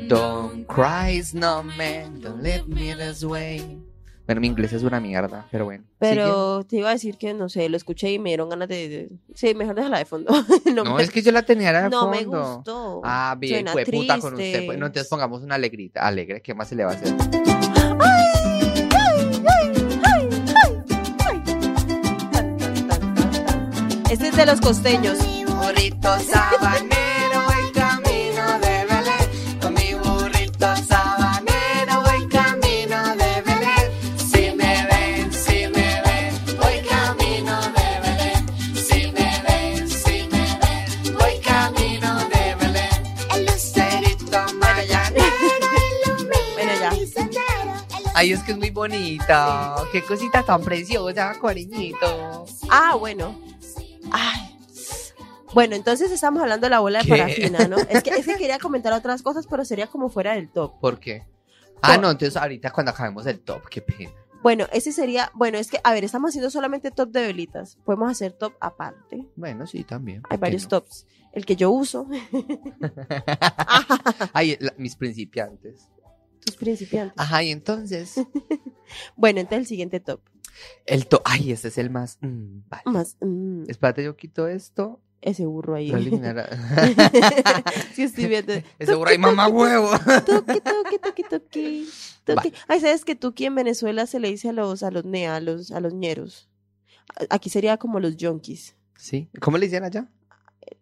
Don't 0.07 0.65
cry, 0.67 1.21
snowman, 1.21 2.21
don't 2.21 2.41
let 2.41 2.63
me 2.67 2.95
this 2.95 3.23
way. 3.23 3.81
Bueno, 4.25 4.41
mi 4.41 4.47
inglés 4.47 4.73
es 4.73 4.81
una 4.81 4.99
mierda, 4.99 5.45
pero 5.51 5.65
bueno. 5.65 5.83
Pero 5.99 6.63
te 6.65 6.77
iba 6.77 6.89
a 6.89 6.93
decir 6.93 7.17
que, 7.17 7.33
no 7.35 7.47
sé, 7.47 7.69
lo 7.69 7.77
escuché 7.77 8.09
y 8.11 8.17
me 8.17 8.29
dieron 8.31 8.49
ganas 8.49 8.67
de... 8.67 8.89
de- 8.89 9.09
Sí, 9.35 9.53
mejor 9.53 9.75
déjala 9.75 9.99
de 9.99 10.05
fondo. 10.05 10.33
No 10.73 10.83
No, 10.83 10.95
me, 10.95 11.03
es 11.03 11.11
que 11.11 11.21
yo 11.21 11.31
la 11.31 11.43
tenía 11.43 11.69
era 11.69 11.83
de 11.83 11.89
no 11.89 12.09
me 12.09 12.23
fondo. 12.23 12.55
gustó. 12.55 13.01
Ah, 13.03 13.35
bien, 13.37 13.67
fue 13.67 13.85
puta 13.85 14.17
con 14.19 14.33
usted. 14.33 14.65
Pues, 14.65 14.79
no, 14.79 14.87
entonces 14.87 15.09
pongamos 15.09 15.43
una 15.43 15.55
alegrita, 15.55 16.07
alegre, 16.07 16.41
¿qué 16.41 16.55
más 16.55 16.69
se 16.69 16.75
le 16.75 16.85
va 16.85 16.93
a 16.93 16.95
hacer? 16.95 17.13
Este 24.15 24.29
es 24.29 24.35
de 24.37 24.45
los 24.45 24.61
costeños. 24.61 25.17
Burrito 25.45 26.17
sabanero, 26.19 27.51
el 27.59 27.71
camino 27.73 28.59
de 28.61 28.85
Belén. 28.85 29.59
Con 29.61 29.73
mi 29.73 29.93
burrito 29.93 30.73
sabanero, 30.87 32.01
voy 32.01 32.25
camino 32.29 33.13
de 33.17 33.41
Belén. 33.41 33.91
Si 34.17 34.55
me 34.55 34.87
ven, 34.87 35.33
si 35.33 35.67
me 35.67 36.01
ven, 36.01 36.57
voy 36.57 36.79
camino 36.87 37.61
de 37.75 37.99
Belén. 38.03 38.45
Si 38.73 39.11
me 39.11 39.43
ven, 39.45 39.89
si 39.89 40.29
me 40.31 40.59
ven, 40.61 41.17
voy 41.19 41.37
camino 41.39 42.17
de 42.29 42.55
Belén. 42.55 43.03
El 43.33 43.45
lucerito 43.47 44.39
mayanero 44.61 45.25
ilumina 46.05 46.91
mi. 46.91 47.01
Ay, 48.13 48.31
es 48.31 48.41
que 48.43 48.53
es 48.53 48.57
muy 48.57 48.69
bonita. 48.69 49.75
Qué 49.91 50.01
cosita 50.05 50.41
tan 50.41 50.61
preciosa, 50.61 51.35
cariñito. 51.37 52.45
Ah, 52.69 52.95
bueno. 52.97 53.43
Ay. 54.11 54.57
Bueno, 55.53 55.75
entonces 55.75 56.11
estamos 56.11 56.41
hablando 56.41 56.65
de 56.65 56.69
la 56.71 56.79
bola 56.79 56.99
de 56.99 57.05
¿Qué? 57.05 57.09
parafina, 57.11 57.67
¿no? 57.67 57.77
Es 57.77 58.03
que, 58.03 58.09
es 58.11 58.25
que 58.25 58.35
quería 58.35 58.59
comentar 58.59 58.91
otras 58.93 59.21
cosas, 59.21 59.47
pero 59.47 59.63
sería 59.63 59.87
como 59.87 60.09
fuera 60.09 60.33
del 60.33 60.49
top. 60.49 60.79
¿Por 60.81 60.99
qué? 60.99 61.25
Ah, 61.81 61.97
no, 61.97 62.09
entonces 62.11 62.35
ahorita 62.35 62.71
cuando 62.71 62.91
acabemos 62.91 63.25
el 63.25 63.39
top, 63.39 63.67
qué 63.69 63.81
pena. 63.81 64.11
Bueno, 64.43 64.67
ese 64.73 64.91
sería, 64.91 65.31
bueno, 65.33 65.57
es 65.57 65.69
que, 65.71 65.79
a 65.83 65.93
ver, 65.93 66.03
estamos 66.03 66.29
haciendo 66.29 66.49
solamente 66.49 66.91
top 66.91 67.09
de 67.09 67.21
velitas. 67.25 67.77
Podemos 67.85 68.11
hacer 68.11 68.33
top 68.33 68.53
aparte. 68.59 69.25
Bueno, 69.35 69.65
sí, 69.65 69.83
también. 69.83 70.17
Hay 70.17 70.21
¿por 70.21 70.29
qué 70.31 70.37
varios 70.37 70.63
no? 70.63 70.69
tops. 70.69 71.07
El 71.31 71.45
que 71.45 71.55
yo 71.55 71.71
uso, 71.71 72.07
Ay, 74.33 74.57
la- 74.59 74.73
mis 74.77 74.95
principiantes. 74.95 75.87
tus 76.45 76.55
principiantes. 76.57 77.15
Ajá, 77.17 77.43
y 77.43 77.51
entonces. 77.51 78.15
Bueno, 79.15 79.39
entonces 79.39 79.61
el 79.61 79.65
siguiente 79.67 79.99
top. 79.99 80.21
El 80.85 81.07
top. 81.07 81.21
Ay, 81.25 81.51
ese 81.51 81.67
es 81.69 81.77
el 81.77 81.89
más. 81.89 82.17
mm, 82.21 82.59
vale. 82.69 82.83
Más, 82.85 83.17
mm, 83.21 83.63
Espérate, 83.69 84.03
yo 84.03 84.15
quito 84.15 84.47
esto. 84.47 85.01
ese 85.21 85.45
burro 85.45 85.75
ahí. 85.75 85.89
Lo 85.89 85.97
eliminará. 85.97 86.47
sí, 87.93 88.03
estoy 88.03 88.27
viendo. 88.27 88.53
Ese 88.79 88.95
burro 88.95 89.09
ahí, 89.09 89.17
mamá 89.17 89.47
huevo. 89.47 89.89
Tuki, 90.25 90.59
tuki, 90.61 90.99
tuki, 91.01 91.23
tuki. 91.23 91.89
Tuki. 92.23 92.35
Vale. 92.35 92.53
Ay, 92.67 92.79
¿sabes 92.79 93.05
que 93.05 93.15
tuki 93.15 93.45
en 93.45 93.55
Venezuela 93.55 94.05
se 94.07 94.19
le 94.19 94.29
dice 94.29 94.49
a 94.49 94.53
los, 94.53 94.81
a 94.83 94.91
los 94.91 95.05
nea, 95.05 95.35
a 95.35 95.39
los, 95.41 95.71
a 95.71 95.79
los 95.79 95.93
ñeros? 95.93 96.49
Aquí 97.29 97.49
sería 97.49 97.77
como 97.77 97.99
los 97.99 98.17
yonkis. 98.17 98.75
Sí. 98.97 99.29
¿Cómo 99.41 99.57
le 99.57 99.65
dicen 99.67 99.83
allá? 99.83 100.09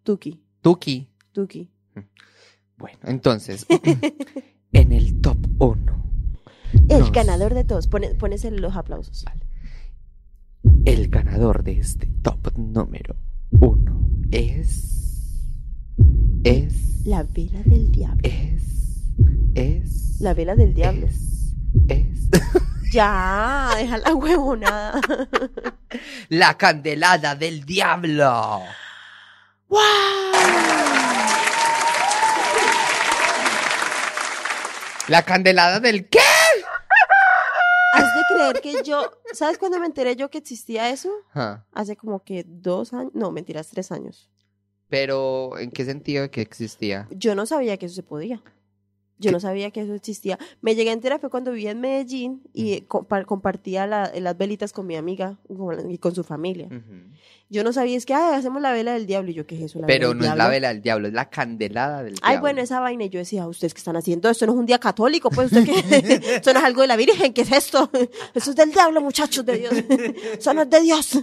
Tuki, 0.04 0.42
Tuki. 0.62 1.10
tuki. 1.34 1.70
Bueno, 2.78 2.98
entonces. 3.04 3.66
en 4.72 4.92
el 4.92 5.20
top 5.22 5.38
1. 5.60 6.04
El 6.90 7.00
Nos- 7.00 7.12
ganador 7.12 7.54
de 7.54 7.64
todos. 7.64 7.88
Pone, 7.88 8.16
pones 8.16 8.44
el- 8.46 8.62
los 8.62 8.76
aplausos. 8.76 9.26
El 10.86 11.10
ganador 11.10 11.64
de 11.64 11.80
este 11.80 12.08
top 12.22 12.58
número 12.58 13.16
1 13.52 14.10
es. 14.32 15.42
Es. 16.44 17.06
La 17.06 17.24
vela 17.24 17.62
del 17.66 17.92
diablo. 17.92 18.22
Es. 18.24 18.64
Es. 19.56 20.22
La 20.22 20.34
vela 20.34 20.56
del 20.56 20.74
diablo. 20.74 21.08
Es. 21.08 21.56
Es. 21.88 22.30
Ya, 22.94 23.72
deja 23.76 23.98
la 23.98 24.14
huevonada. 24.14 25.02
La 26.30 26.56
candelada 26.60 27.34
del 27.34 27.66
diablo. 27.66 28.62
¡Wow! 29.68 29.80
La 35.08 35.24
candelada 35.24 35.80
del 35.80 36.08
qué? 36.08 36.20
Creer 38.52 38.62
que 38.62 38.84
yo. 38.84 39.12
¿Sabes 39.34 39.58
cuándo 39.58 39.80
me 39.80 39.86
enteré 39.86 40.16
yo 40.16 40.30
que 40.30 40.38
existía 40.38 40.90
eso? 40.90 41.10
Ajá. 41.32 41.66
Hace 41.72 41.96
como 41.96 42.24
que 42.24 42.44
dos 42.48 42.94
años. 42.94 43.12
No, 43.14 43.32
mentiras, 43.32 43.70
tres 43.70 43.92
años. 43.92 44.30
Pero, 44.90 45.58
¿en 45.58 45.72
qué 45.72 45.86
sentido 45.86 46.30
que 46.30 46.42
existía? 46.42 47.08
Yo 47.12 47.34
no 47.36 47.46
sabía 47.46 47.78
que 47.78 47.88
eso 47.88 47.96
se 47.96 48.04
podía. 48.04 48.44
Yo 49.20 49.32
no 49.32 49.40
sabía 49.40 49.72
que 49.72 49.82
eso 49.82 49.94
existía. 49.94 50.38
Me 50.62 50.76
llegué 50.76 50.90
a 50.90 50.94
enterar 50.94 51.20
fue 51.22 51.30
cuando 51.30 51.52
vivía 51.52 51.72
en 51.72 51.80
Medellín 51.80 52.42
y 52.54 52.82
compa- 52.82 53.26
compartía 53.26 53.88
la- 53.88 54.12
las 54.20 54.38
velitas 54.38 54.74
con 54.74 54.86
mi 54.88 54.96
amiga 54.96 55.38
y 55.90 55.98
con 55.98 56.14
su 56.14 56.24
familia. 56.24 56.68
Yo 57.50 57.64
no 57.64 57.72
sabía, 57.72 57.96
es 57.96 58.06
que 58.06 58.14
"Ay, 58.16 58.36
hacemos 58.36 58.62
la 58.62 58.72
vela 58.72 58.94
del 58.94 59.06
diablo. 59.06 59.30
Y 59.30 59.36
yo, 59.36 59.46
¿qué 59.46 59.56
es 59.56 59.62
eso? 59.66 59.80
La 59.80 59.86
Pero 59.88 60.10
vela 60.10 60.10
del 60.10 60.18
no 60.18 60.24
es 60.24 60.30
la 60.30 60.36
diablo?". 60.36 60.52
vela 60.52 60.68
del 60.70 60.82
diablo, 60.82 61.08
es 61.08 61.14
la 61.14 61.30
candelada 61.30 62.04
del 62.04 62.16
Ay, 62.22 62.32
diablo. 62.32 62.42
bueno, 62.42 62.62
esa 62.62 62.80
vaina. 62.80 63.04
Y 63.06 63.10
yo 63.10 63.20
decía, 63.20 63.48
¿ustedes 63.48 63.74
qué 63.76 63.78
están 63.78 63.96
haciendo? 63.96 64.30
Esto 64.30 64.46
no 64.48 64.54
es 64.54 64.58
un 64.60 64.66
día 64.66 64.80
católico, 64.80 65.30
pues. 65.30 65.52
¿usted 65.52 65.64
qué? 65.66 65.72
Esto 66.42 66.52
no 66.54 66.60
es 66.60 66.66
algo 66.66 66.82
de 66.82 66.88
la 66.88 66.96
Virgen. 66.96 67.32
¿Qué 67.34 67.42
es 67.42 67.52
esto? 67.52 67.90
Eso 68.34 68.50
es 68.50 68.56
del 68.56 68.72
diablo, 68.72 69.00
muchachos 69.02 69.46
de 69.46 69.58
Dios. 69.58 69.74
Eso 70.40 70.54
no 70.54 70.64
es 70.64 70.70
de 70.70 70.82
Dios. 70.82 71.20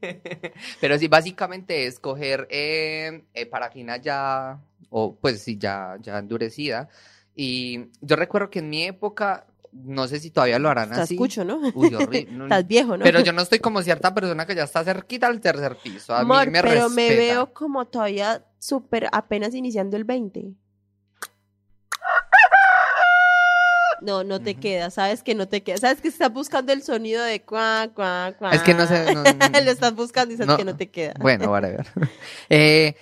Pero 0.80 0.98
sí, 0.98 1.08
básicamente 1.08 1.86
es 1.86 1.98
coger 1.98 2.46
eh, 2.50 3.24
eh, 3.32 3.46
parafina 3.46 3.96
ya, 3.96 4.60
o 4.90 5.14
pues 5.16 5.40
sí, 5.42 5.56
ya, 5.58 5.96
ya 6.02 6.18
endurecida. 6.18 6.88
Y 7.36 7.86
yo 8.00 8.16
recuerdo 8.16 8.48
que 8.50 8.60
en 8.60 8.70
mi 8.70 8.84
época, 8.84 9.46
no 9.72 10.06
sé 10.06 10.20
si 10.20 10.30
todavía 10.30 10.58
lo 10.58 10.68
harán 10.70 10.90
Te 10.90 11.00
así. 11.00 11.14
escucho, 11.14 11.44
¿no? 11.44 11.58
Uy, 11.74 11.94
horrible. 11.94 12.28
Estás 12.44 12.66
viejo, 12.66 12.96
¿no? 12.96 13.02
Pero 13.04 13.20
yo 13.20 13.32
no 13.32 13.42
estoy 13.42 13.58
como 13.58 13.82
cierta 13.82 14.14
persona 14.14 14.46
que 14.46 14.54
ya 14.54 14.64
está 14.64 14.84
cerquita 14.84 15.26
al 15.26 15.40
tercer 15.40 15.76
piso. 15.82 16.14
A 16.14 16.20
Amor, 16.20 16.46
mí 16.46 16.52
me 16.52 16.62
pero 16.62 16.88
me 16.90 17.08
veo 17.16 17.52
como 17.52 17.84
todavía 17.86 18.44
súper 18.60 19.08
apenas 19.12 19.54
iniciando 19.54 19.96
el 19.96 20.04
20. 20.04 20.52
No, 24.00 24.22
no 24.22 24.40
te 24.42 24.54
queda, 24.56 24.90
sabes 24.90 25.22
que 25.22 25.34
no 25.34 25.48
te 25.48 25.62
queda. 25.62 25.78
Sabes 25.78 26.00
que 26.02 26.08
estás 26.08 26.30
buscando 26.30 26.72
el 26.74 26.82
sonido 26.82 27.22
de 27.22 27.40
cuá, 27.40 27.88
cuá, 27.94 28.34
cuá. 28.38 28.50
Es 28.54 28.60
que 28.62 28.74
no 28.74 28.86
sé, 28.86 29.14
no- 29.14 29.22
Lo 29.64 29.70
estás 29.70 29.94
buscando 29.94 30.34
y 30.34 30.36
sabes 30.36 30.56
que 30.56 30.64
no 30.64 30.76
te 30.76 30.90
queda. 30.90 31.14
Bueno, 31.18 31.50
whatever. 31.50 31.86
Eh, 32.50 32.94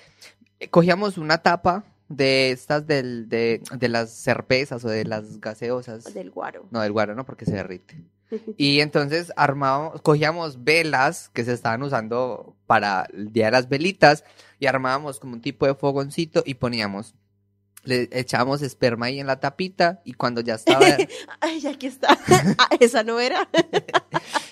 cogíamos 0.70 1.18
una 1.18 1.39
tapa 1.39 1.83
de 2.17 2.51
estas 2.51 2.87
del, 2.87 3.29
de, 3.29 3.63
de 3.79 3.89
las 3.89 4.11
cervezas 4.11 4.85
o 4.85 4.89
de 4.89 5.05
las 5.05 5.41
gaseosas. 5.41 6.13
Del 6.15 6.31
guaro. 6.31 6.67
No, 6.71 6.81
del 6.81 6.93
guaro 6.93 7.15
no, 7.15 7.25
porque 7.25 7.45
se 7.45 7.53
derrite. 7.53 7.97
Y 8.57 8.81
entonces 8.81 9.33
armábamos, 9.37 10.01
cogíamos 10.01 10.65
velas 10.65 11.29
que 11.35 11.45
se 11.45 11.53
estaban 11.53 11.83
usando 11.83 12.57
para 12.67 13.07
el 13.13 13.31
día 13.33 13.47
de 13.47 13.53
las 13.53 13.69
velitas 13.69 14.25
y 14.59 14.67
armábamos 14.67 15.21
como 15.21 15.35
un 15.35 15.43
tipo 15.43 15.67
de 15.67 15.75
fogoncito 15.75 16.43
y 16.47 16.55
poníamos, 16.55 17.15
le 17.85 18.09
echábamos 18.13 18.63
esperma 18.63 19.07
ahí 19.07 19.21
en 19.21 19.27
la 19.27 19.41
tapita 19.41 20.01
y 20.05 20.15
cuando 20.15 20.41
ya 20.41 20.55
estaba, 20.55 20.87
Ay, 21.41 21.67
aquí 21.67 21.87
está. 21.87 22.19
Ah, 22.59 22.69
esa 22.81 23.03
no 23.03 23.21
era. 23.21 23.49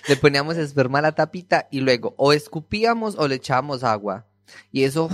le 0.07 0.15
poníamos 0.17 0.57
esperma 0.57 0.99
a 0.99 1.03
la 1.03 1.11
tapita 1.13 1.67
y 1.71 1.79
luego 1.79 2.13
o 2.17 2.33
escupíamos 2.33 3.15
o 3.17 3.27
le 3.27 3.35
echábamos 3.35 3.83
agua. 3.83 4.27
Y 4.71 4.83
eso, 4.83 5.09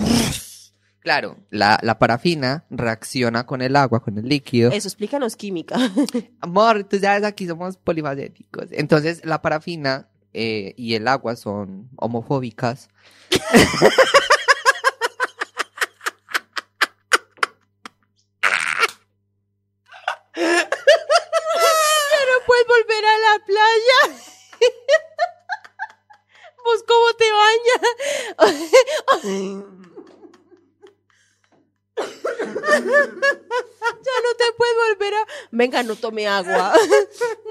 claro, 0.99 1.37
la, 1.49 1.79
la 1.81 1.99
parafina 1.99 2.65
reacciona 2.69 3.45
con 3.45 3.61
el 3.61 3.75
agua, 3.75 4.01
con 4.01 4.17
el 4.17 4.27
líquido. 4.27 4.71
Eso, 4.71 4.87
explícanos 4.87 5.35
química. 5.35 5.77
Amor, 6.41 6.83
tú 6.83 6.99
sabes, 6.99 7.23
aquí 7.23 7.47
somos 7.47 7.77
polifacéticos. 7.77 8.67
Entonces, 8.71 9.25
la 9.25 9.41
parafina 9.41 10.07
eh, 10.33 10.73
y 10.77 10.95
el 10.95 11.07
agua 11.07 11.35
son 11.35 11.89
homofóbicas. 11.95 12.89
no 22.27 22.45
puedes 22.45 22.67
volver 22.67 23.05
a 23.05 23.17
la 23.17 23.45
playa. 23.45 23.99
¿Vos 26.63 26.83
cómo 26.87 27.13
te 27.13 27.31
bañas? 27.31 27.81
ya 34.07 34.15
no 34.23 34.35
te 34.37 34.53
puedes 34.57 34.75
volver 34.75 35.13
a... 35.15 35.25
Venga, 35.57 35.81
no 35.81 35.95
tome 35.95 36.27
agua. 36.27 36.73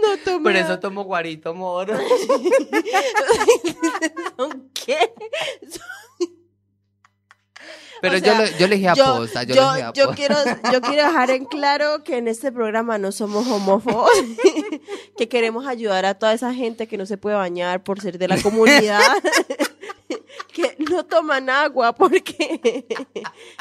No 0.01 0.17
tome 0.19 0.45
Por 0.45 0.55
eso 0.55 0.79
tomo 0.79 1.03
guarito, 1.03 1.51
amor. 1.51 1.89
¿Son 4.37 4.71
qué? 4.73 5.13
Pero 8.01 8.17
O 8.17 8.21
sea, 8.21 8.35
yo, 8.35 8.39
le, 8.39 8.59
yo 8.59 8.69
le 8.69 8.77
dije 8.77 8.93
yo, 8.95 9.05
aposta, 9.05 9.43
yo, 9.43 9.55
yo, 9.55 9.73
le 9.73 9.79
dije 9.79 9.91
yo 9.95 10.11
quiero, 10.11 10.37
yo 10.73 10.81
quiero 10.83 11.07
dejar 11.07 11.31
en 11.31 11.47
claro 11.47 12.05
que 12.05 12.19
en 12.19 12.29
este 12.29 12.53
programa 12.53 12.99
no 12.99 13.11
somos 13.11 13.49
homófobos, 13.49 14.11
que 15.17 15.29
queremos 15.29 15.67
ayudar 15.67 16.05
a 16.05 16.15
toda 16.15 16.35
esa 16.35 16.55
gente 16.55 16.87
que 16.87 16.99
no 16.99 17.07
se 17.07 17.17
puede 17.17 17.35
bañar 17.37 17.83
por 17.83 18.01
ser 18.01 18.19
de 18.19 18.29
la 18.29 18.41
comunidad, 18.41 19.01
no 20.97 21.05
toman 21.07 21.49
agua 21.51 21.95
porque 21.95 22.87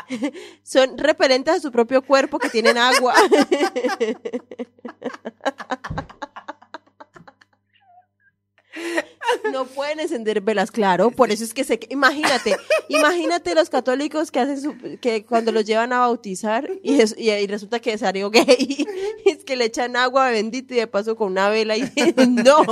son 0.63 0.97
repelentes 0.97 1.55
a 1.55 1.59
su 1.59 1.71
propio 1.71 2.01
cuerpo 2.01 2.39
que 2.39 2.49
tienen 2.49 2.77
agua. 2.77 3.13
No 9.51 9.65
pueden 9.65 10.01
encender 10.01 10.41
velas, 10.41 10.69
claro, 10.69 11.09
por 11.09 11.31
eso 11.31 11.43
es 11.45 11.53
que 11.53 11.63
se 11.63 11.79
imagínate, 11.89 12.57
imagínate 12.89 13.55
los 13.55 13.69
católicos 13.69 14.29
que 14.31 14.39
hacen 14.41 14.61
su, 14.61 14.75
que 14.99 15.25
cuando 15.25 15.51
los 15.53 15.63
llevan 15.65 15.93
a 15.93 15.99
bautizar 15.99 16.69
y, 16.83 16.99
es- 16.99 17.15
y, 17.17 17.31
y 17.31 17.47
resulta 17.47 17.79
que 17.79 17.97
salió 17.97 18.29
gay, 18.29 18.85
es 19.25 19.45
que 19.45 19.55
le 19.55 19.65
echan 19.65 19.95
agua 19.95 20.29
bendita 20.29 20.73
y 20.73 20.77
de 20.77 20.87
paso 20.87 21.15
con 21.15 21.31
una 21.31 21.47
vela 21.49 21.77
y 21.77 21.83
no. 22.27 22.65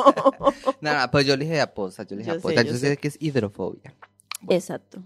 Nada, 0.82 1.10
pues 1.10 1.26
yo 1.26 1.38
le 1.38 1.46
dije 1.46 1.62
aposta, 1.62 2.04
yo 2.04 2.16
le 2.18 2.24
dije 2.24 2.32
Yo 2.32 2.34
sé, 2.36 2.40
aposta. 2.40 2.62
yo 2.64 2.72
Yo, 2.74 2.78
sé 2.78 2.98
que 2.98 3.08
es 3.08 3.18
hidrofobia. 3.20 3.96
Exacto. 4.50 5.04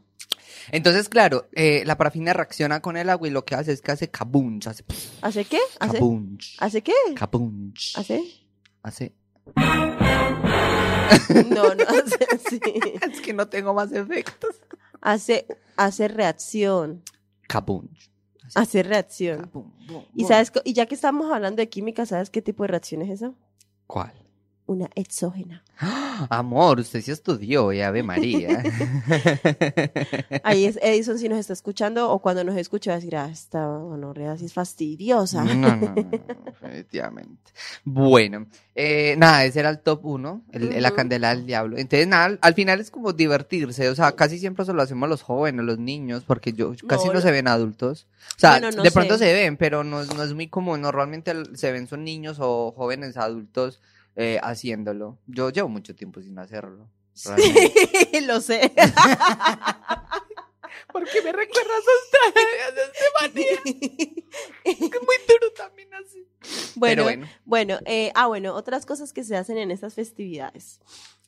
Entonces, 0.71 1.09
claro, 1.09 1.47
eh, 1.53 1.83
la 1.85 1.97
parafina 1.97 2.33
reacciona 2.33 2.81
con 2.81 2.97
el 2.97 3.09
agua 3.09 3.27
y 3.27 3.31
lo 3.31 3.45
que 3.45 3.55
hace 3.55 3.71
es 3.71 3.81
que 3.81 3.91
hace 3.91 4.09
kabunch, 4.09 4.67
hace 4.67 4.83
¿Hace 5.21 5.45
qué? 5.45 5.59
¿Hace, 5.79 5.93
kabunch, 5.99 6.57
¿hace 6.59 6.81
qué? 6.81 6.93
kabunch. 7.15 7.97
¿Hace? 7.97 8.23
Hace. 8.83 9.13
No, 11.49 11.73
no 11.75 11.83
hace 11.87 12.27
así. 12.33 12.61
Es 13.11 13.21
que 13.21 13.33
no 13.33 13.47
tengo 13.47 13.73
más 13.73 13.91
efectos. 13.91 14.55
Hace, 15.01 15.45
hace 15.75 16.07
reacción. 16.07 17.03
Kabunch. 17.47 18.09
Hace 18.55 18.83
reacción. 18.83 19.41
Kabum, 19.41 19.71
bum, 19.87 20.03
Y 20.15 20.21
bum. 20.23 20.27
sabes, 20.27 20.51
y 20.63 20.73
ya 20.73 20.85
que 20.85 20.95
estamos 20.95 21.31
hablando 21.31 21.61
de 21.61 21.69
química, 21.69 22.05
¿sabes 22.05 22.29
qué 22.29 22.41
tipo 22.41 22.63
de 22.63 22.67
reacción 22.67 23.01
es 23.01 23.09
esa? 23.09 23.33
¿Cuál? 23.87 24.13
Una 24.67 24.89
exógena. 24.95 25.63
Amor, 26.29 26.79
usted 26.81 27.01
sí 27.01 27.09
estudió, 27.11 27.71
y 27.71 27.81
Ave 27.81 28.03
María. 28.03 28.61
Ahí 30.43 30.65
es 30.65 30.77
Edison 30.81 31.17
si 31.17 31.29
nos 31.29 31.39
está 31.39 31.53
escuchando 31.53 32.09
o 32.11 32.19
cuando 32.19 32.43
nos 32.43 32.57
escucha 32.57 32.91
va 32.91 32.95
a 32.95 32.99
decir, 32.99 33.15
ah, 33.15 33.29
esta 33.31 33.65
gonorrea 33.65 34.35
sí 34.37 34.45
es 34.45 34.53
fastidiosa. 34.53 35.43
No, 35.43 35.53
no, 35.55 35.75
no, 35.77 35.93
efectivamente. 36.61 37.51
Bueno, 37.85 38.47
eh, 38.75 39.15
nada, 39.17 39.45
ese 39.45 39.59
era 39.61 39.69
el 39.69 39.79
top 39.79 40.05
uno, 40.05 40.41
el, 40.51 40.73
el- 40.73 40.83
la 40.83 40.91
candela 40.91 41.29
del 41.35 41.45
diablo. 41.45 41.77
Entonces, 41.77 42.07
nada, 42.07 42.25
al- 42.25 42.39
al 42.41 42.53
final 42.53 42.79
es 42.79 42.91
como 42.91 43.13
divertirse, 43.13 43.87
o 43.89 43.95
sea, 43.95 44.11
casi 44.13 44.39
siempre 44.39 44.63
eso 44.63 44.73
lo 44.73 44.81
hacemos 44.81 45.07
los 45.07 45.21
jóvenes, 45.21 45.63
los 45.65 45.77
niños, 45.79 46.23
porque 46.25 46.53
yo 46.53 46.73
casi 46.87 47.07
No, 47.09 47.21
se 47.21 47.31
ven 47.31 47.47
adultos. 47.47 48.07
O 48.35 48.39
sea, 48.39 48.51
Bueno, 48.59 48.71
no 48.71 48.83
de 48.83 48.91
pronto 48.91 49.17
sé. 49.17 49.25
se 49.27 49.33
ven, 49.33 49.57
pero 49.57 49.83
no, 49.83 50.01
es- 50.01 50.13
no 50.13 50.23
es 50.23 50.33
muy 50.33 50.47
común. 50.47 50.81
Normalmente 50.81 51.33
se 51.55 51.71
ven 51.71 51.87
son 51.87 52.03
niños 52.03 52.37
o 52.41 52.73
jóvenes 52.75 53.15
adultos 53.17 53.79
eh, 54.17 54.39
haciéndolo. 54.41 55.19
Yo 55.27 55.49
llevo 55.51 55.69
mucho 55.69 55.95
tiempo 55.95 56.21
sin 56.21 56.37
hacerlo. 56.39 56.89
realmente. 57.23 57.71
Sí, 58.11 58.21
lo 58.25 58.41
sé. 58.41 58.73
¿Por 60.91 61.03
qué 61.05 61.21
me 61.21 61.31
recuerdas 61.31 61.83
a 61.85 63.29
ustedes, 63.29 63.43
Es 64.63 64.79
muy 64.79 64.89
duro 64.89 65.51
también 65.55 65.93
así. 65.93 66.25
Bueno, 66.75 66.91
Pero 66.91 67.03
bueno. 67.03 67.27
Bueno, 67.45 67.79
eh, 67.85 68.11
ah, 68.15 68.27
bueno, 68.27 68.55
otras 68.55 68.85
cosas 68.85 69.13
que 69.13 69.23
se 69.23 69.35
hacen 69.35 69.57
en 69.57 69.69
estas 69.69 69.93
festividades. 69.93 70.79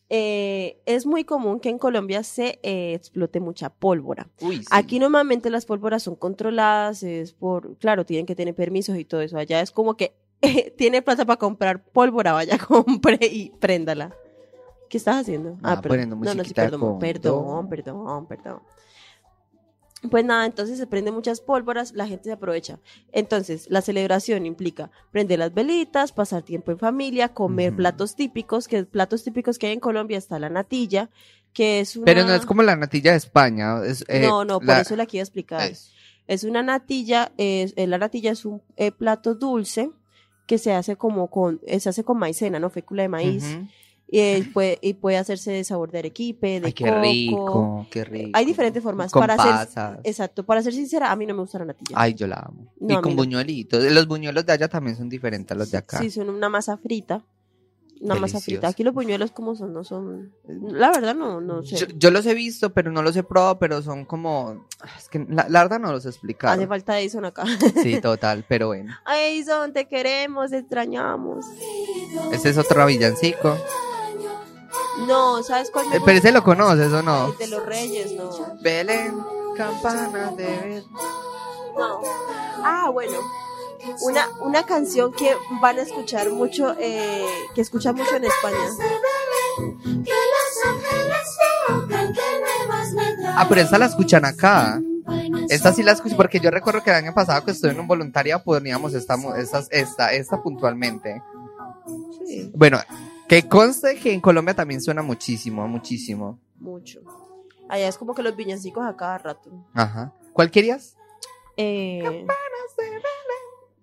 Eh, 0.09 0.81
es 0.87 1.05
muy 1.05 1.23
común 1.23 1.59
que 1.59 1.69
en 1.69 1.77
Colombia 1.77 2.23
se 2.23 2.59
eh, 2.63 2.95
explote 2.95 3.39
mucha 3.39 3.69
pólvora. 3.69 4.27
Uy, 4.41 4.57
sí. 4.57 4.65
Aquí 4.71 4.97
normalmente 4.97 5.51
las 5.51 5.67
pólvoras 5.67 6.01
son 6.01 6.15
controladas, 6.15 7.03
es 7.03 7.33
por, 7.33 7.77
claro, 7.77 8.05
tienen 8.05 8.25
que 8.25 8.35
tener 8.35 8.55
permisos 8.55 8.97
y 8.97 9.05
todo 9.05 9.21
eso. 9.21 9.37
Allá 9.37 9.61
es 9.61 9.69
como 9.69 9.95
que 9.95 10.15
eh, 10.41 10.71
tiene 10.77 11.01
plata 11.01 11.25
para 11.25 11.37
comprar 11.37 11.83
pólvora, 11.83 12.33
vaya, 12.33 12.57
compre 12.67 13.17
y 13.21 13.51
préndala. 13.59 14.13
¿Qué 14.89 14.97
estás 14.97 15.17
haciendo? 15.17 15.57
Ah, 15.61 15.79
poniendo 15.81 16.15
no, 16.15 16.33
no, 16.33 16.43
sí, 16.43 16.53
perdón, 16.53 16.97
perdón, 16.99 17.69
perdón, 17.69 18.25
perdón. 18.27 18.59
Pues 20.09 20.23
nada, 20.23 20.45
entonces 20.45 20.77
se 20.77 20.87
prenden 20.87 21.13
muchas 21.13 21.41
pólvoras, 21.41 21.91
la 21.91 22.07
gente 22.07 22.23
se 22.25 22.31
aprovecha. 22.31 22.79
Entonces, 23.11 23.67
la 23.69 23.81
celebración 23.81 24.45
implica 24.45 24.89
prender 25.11 25.39
las 25.39 25.53
velitas, 25.53 26.13
pasar 26.13 26.41
tiempo 26.41 26.71
en 26.71 26.79
familia, 26.79 27.33
comer 27.33 27.75
platos 27.75 28.15
típicos, 28.15 28.69
que 28.69 28.85
platos 28.85 29.25
típicos 29.25 29.59
que 29.59 29.67
hay 29.67 29.73
en 29.73 29.81
Colombia 29.81 30.17
está 30.17 30.39
la 30.39 30.49
natilla, 30.49 31.09
que 31.51 31.81
es 31.81 31.97
una... 31.97 32.05
Pero 32.05 32.23
no 32.23 32.33
es 32.33 32.45
como 32.45 32.63
la 32.63 32.77
natilla 32.77 33.11
de 33.11 33.17
España. 33.17 33.83
Es, 33.85 34.05
eh, 34.07 34.21
no, 34.21 34.45
no, 34.45 34.59
por 34.59 34.67
la- 34.69 34.81
eso 34.81 34.95
la 34.95 35.05
quiero 35.05 35.23
explicar. 35.23 35.69
es- 35.69 35.91
Es 36.27 36.45
una 36.45 36.63
natilla, 36.63 37.33
es, 37.37 37.73
eh, 37.75 37.85
la 37.85 37.97
natilla 37.97 38.31
es 38.31 38.45
un 38.45 38.61
eh, 38.77 38.91
plato 38.93 39.35
dulce 39.35 39.91
que 40.49 40.57
se 40.57 40.73
hace 40.73 40.95
como 40.95 41.27
con, 41.27 41.61
eh, 41.67 41.79
se 41.79 41.89
hace 41.89 42.03
con 42.03 42.17
maicena, 42.17 42.59
¿no? 42.59 42.71
Fécula 42.71 43.03
de 43.03 43.07
maíz. 43.07 43.59
Y, 44.07 44.17
eh, 44.17 44.49
puede, 44.51 44.79
y 44.81 44.95
puede 44.95 45.17
hacerse 45.17 45.51
de 45.51 45.63
sabor 45.63 45.91
de 45.91 45.99
arequipe, 45.99 46.59
de 46.59 46.65
Ay, 46.65 46.73
qué 46.73 46.85
coco. 46.85 47.01
rico, 47.01 47.87
qué 47.91 48.03
rico. 48.03 48.31
Hay 48.33 48.45
diferentes 48.45 48.81
formas. 48.81 49.11
Con 49.11 49.19
para 49.21 49.35
hacer, 49.35 49.51
pasas. 49.51 49.99
exacto, 50.03 50.43
para 50.43 50.63
ser 50.63 50.73
sincera, 50.73 51.11
a 51.11 51.15
mí 51.15 51.27
no 51.27 51.35
me 51.35 51.41
gusta 51.41 51.59
la 51.59 51.65
natilla. 51.65 51.91
Ay, 51.93 52.15
yo 52.15 52.25
la 52.25 52.37
amo. 52.37 52.73
No, 52.79 52.97
y 52.97 53.01
con 53.03 53.11
no. 53.11 53.17
buñuelitos. 53.17 53.83
Los 53.83 54.07
buñuelos 54.07 54.43
de 54.43 54.53
allá 54.53 54.67
también 54.67 54.97
son 54.97 55.07
diferentes 55.07 55.55
a 55.55 55.59
los 55.59 55.69
de 55.69 55.77
acá. 55.77 55.99
Sí, 55.99 56.09
son 56.09 56.31
una 56.31 56.49
masa 56.49 56.77
frita. 56.77 57.23
Masa 58.01 58.13
Delicioso. 58.15 58.45
frita. 58.45 58.67
Aquí 58.69 58.83
los 58.83 58.93
buñuelos 58.93 59.31
como 59.31 59.55
son, 59.55 59.73
no 59.73 59.83
son. 59.83 60.33
La 60.45 60.89
verdad 60.89 61.13
no, 61.15 61.41
no 61.41 61.63
sé. 61.63 61.75
yo, 61.75 61.87
yo 61.95 62.11
los 62.11 62.25
he 62.25 62.33
visto, 62.33 62.71
pero 62.73 62.91
no 62.91 63.01
los 63.01 63.15
he 63.17 63.23
probado, 63.23 63.59
pero 63.59 63.81
son 63.81 64.05
como... 64.05 64.65
Es 64.97 65.09
que 65.09 65.25
la, 65.29 65.47
la 65.49 65.63
verdad 65.63 65.79
no 65.79 65.91
los 65.91 66.05
he 66.05 66.09
explicado. 66.09 66.53
Hace 66.53 66.65
falta 66.67 66.99
Edison 66.99 67.25
acá. 67.25 67.43
Sí, 67.83 67.99
total, 68.01 68.45
pero 68.47 68.67
bueno. 68.67 68.95
Ay, 69.03 69.33
Edison, 69.35 69.73
te 69.73 69.87
queremos, 69.87 70.51
te 70.51 70.59
extrañamos. 70.59 71.45
Este 72.31 72.49
es 72.49 72.57
otro 72.57 72.85
villancico. 72.85 73.57
No, 75.07 75.43
¿sabes 75.43 75.69
cuál? 75.71 75.85
Eh, 75.93 75.99
pero 76.05 76.17
ese 76.19 76.31
lo 76.31 76.43
conoces 76.43 76.91
o 76.91 77.01
no? 77.01 77.31
El 77.33 77.37
de 77.37 77.47
los 77.47 77.65
Reyes, 77.65 78.13
no. 78.13 78.29
Belén, 78.61 79.13
campana 79.55 80.31
de 80.31 80.45
ver. 80.45 80.83
No. 81.77 82.01
Ah, 82.63 82.89
bueno. 82.91 83.17
Una, 84.01 84.27
una 84.41 84.63
canción 84.63 85.11
que 85.13 85.35
van 85.61 85.77
a 85.79 85.81
escuchar 85.81 86.29
mucho, 86.31 86.75
eh, 86.79 87.25
que 87.55 87.61
escuchan 87.61 87.95
mucho 87.95 88.15
en 88.15 88.25
España. 88.25 88.57
Ah, 93.35 93.45
pero 93.47 93.61
esta 93.61 93.77
la 93.77 93.85
escuchan 93.85 94.25
acá. 94.25 94.81
Esta 95.49 95.73
sí 95.73 95.83
la 95.83 95.93
escucho 95.93 96.15
porque 96.15 96.39
yo 96.39 96.51
recuerdo 96.51 96.83
que 96.83 96.89
el 96.91 96.95
año 96.97 97.13
pasado 97.13 97.43
que 97.43 97.51
estuve 97.51 97.71
en 97.71 97.79
un 97.79 97.87
voluntariado 97.87 98.43
poníamos 98.43 98.93
esta, 98.93 99.15
esta, 99.37 99.63
esta, 99.71 100.13
esta 100.13 100.41
puntualmente. 100.41 101.21
Sí, 102.25 102.51
Bueno, 102.53 102.79
que 103.27 103.47
conste 103.47 103.97
que 103.97 104.13
en 104.13 104.21
Colombia 104.21 104.53
también 104.53 104.81
suena 104.81 105.01
muchísimo, 105.01 105.67
muchísimo. 105.67 106.39
mucho. 106.59 106.99
Allá 107.69 107.87
es 107.87 107.97
como 107.97 108.13
que 108.15 108.23
los 108.23 108.35
villancicos 108.35 108.85
a 108.85 108.95
cada 108.95 109.17
rato. 109.19 109.51
Ajá. 109.73 110.11
¿Cuál 110.33 110.49
querías? 110.51 110.95
Eh, 111.57 112.25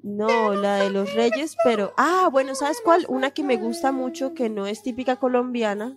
no, 0.06 0.54
la 0.54 0.76
de 0.76 0.90
los 0.90 1.12
Reyes, 1.14 1.56
pero. 1.64 1.92
Ah, 1.96 2.28
bueno, 2.30 2.54
¿sabes 2.54 2.80
cuál? 2.84 3.04
Una 3.08 3.32
que 3.32 3.42
me 3.42 3.56
gusta 3.56 3.90
mucho, 3.90 4.34
que 4.34 4.48
no 4.48 4.66
es 4.66 4.82
típica 4.82 5.16
colombiana, 5.16 5.96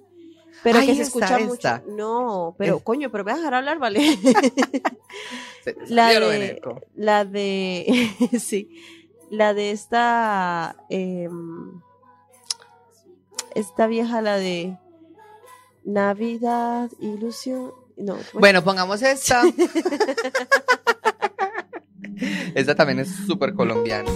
pero 0.63 0.79
que 0.79 0.95
se 0.95 1.03
escucha 1.03 1.39
esta. 1.39 1.77
mucho. 1.85 1.91
No, 1.95 2.55
pero 2.57 2.77
Es- 2.77 2.83
coño, 2.83 3.11
pero 3.11 3.23
voy 3.23 3.33
a 3.33 3.37
dejar 3.37 3.53
hablar, 3.53 3.77
¿vale? 3.77 3.99
La 5.87 6.07
de, 6.19 6.59
la 6.95 7.25
de, 7.25 8.29
sí, 8.39 8.71
la 9.29 9.53
de 9.53 9.71
esta, 9.71 10.75
em, 10.89 11.79
esta 13.53 13.85
vieja, 13.87 14.21
la 14.21 14.37
de 14.37 14.75
Navidad, 15.83 16.89
ilusión, 16.99 17.73
no, 17.97 18.13
¿cómo 18.15 18.23
es? 18.23 18.33
Bueno, 18.33 18.63
pongamos 18.63 19.01
esta. 19.03 19.43
esta 22.55 22.75
también 22.75 22.99
es 22.99 23.09
súper 23.27 23.53
colombiana. 23.53 24.09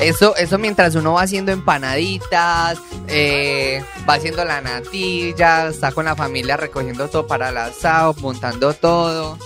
Eso, 0.00 0.36
eso 0.36 0.58
mientras 0.58 0.94
uno 0.94 1.14
va 1.14 1.22
haciendo 1.22 1.52
empanaditas, 1.52 2.78
eh, 3.08 3.82
va 4.08 4.14
haciendo 4.14 4.44
la 4.44 4.60
natilla, 4.60 5.68
está 5.68 5.90
con 5.92 6.04
la 6.04 6.14
familia 6.14 6.56
recogiendo 6.56 7.08
todo 7.08 7.26
para 7.26 7.48
el 7.48 7.56
asado, 7.56 8.14
montando 8.20 8.74
todo. 8.74 9.38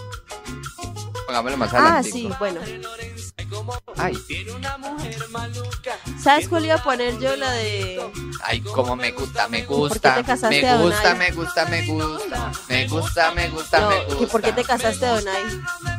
Pongámoslo 1.27 1.57
más 1.57 1.73
ah, 1.73 1.79
adelante. 1.79 2.11
sí, 2.11 2.31
bueno, 2.41 2.61
Ay, 3.97 4.17
¿sabes 6.23 6.49
cuál 6.49 6.65
iba 6.65 6.75
a 6.75 6.83
poner 6.83 7.19
yo? 7.19 7.37
La 7.37 7.51
de, 7.53 8.01
ay, 8.45 8.61
como 8.61 8.97
me 8.97 9.13
gusta, 9.13 9.49
me 9.49 9.63
¿Por 9.63 9.69
qué 9.69 9.75
gusta, 9.75 10.15
te 10.15 10.25
casaste, 10.25 10.63
me 10.63 10.83
gusta, 10.83 11.15
me 11.15 11.31
gusta, 11.33 11.65
me 11.67 11.87
gusta, 11.87 12.53
me 12.69 12.87
gusta, 12.89 13.35
me 13.35 13.49
gusta, 13.49 13.81
no, 13.81 13.91
me 13.91 14.05
gusta. 14.05 14.27
¿por 14.29 14.43
qué 14.43 14.53
te 14.53 14.65
casaste, 14.65 15.07
Donay? 15.07 15.43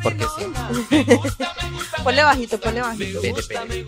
Porque 0.03 0.25
sí. 0.37 0.51
Ponle 2.03 2.23
bajito, 2.23 2.59
ponle 2.59 2.81
bajito. 2.81 3.21
Pere, 3.21 3.43
pere. 3.43 3.85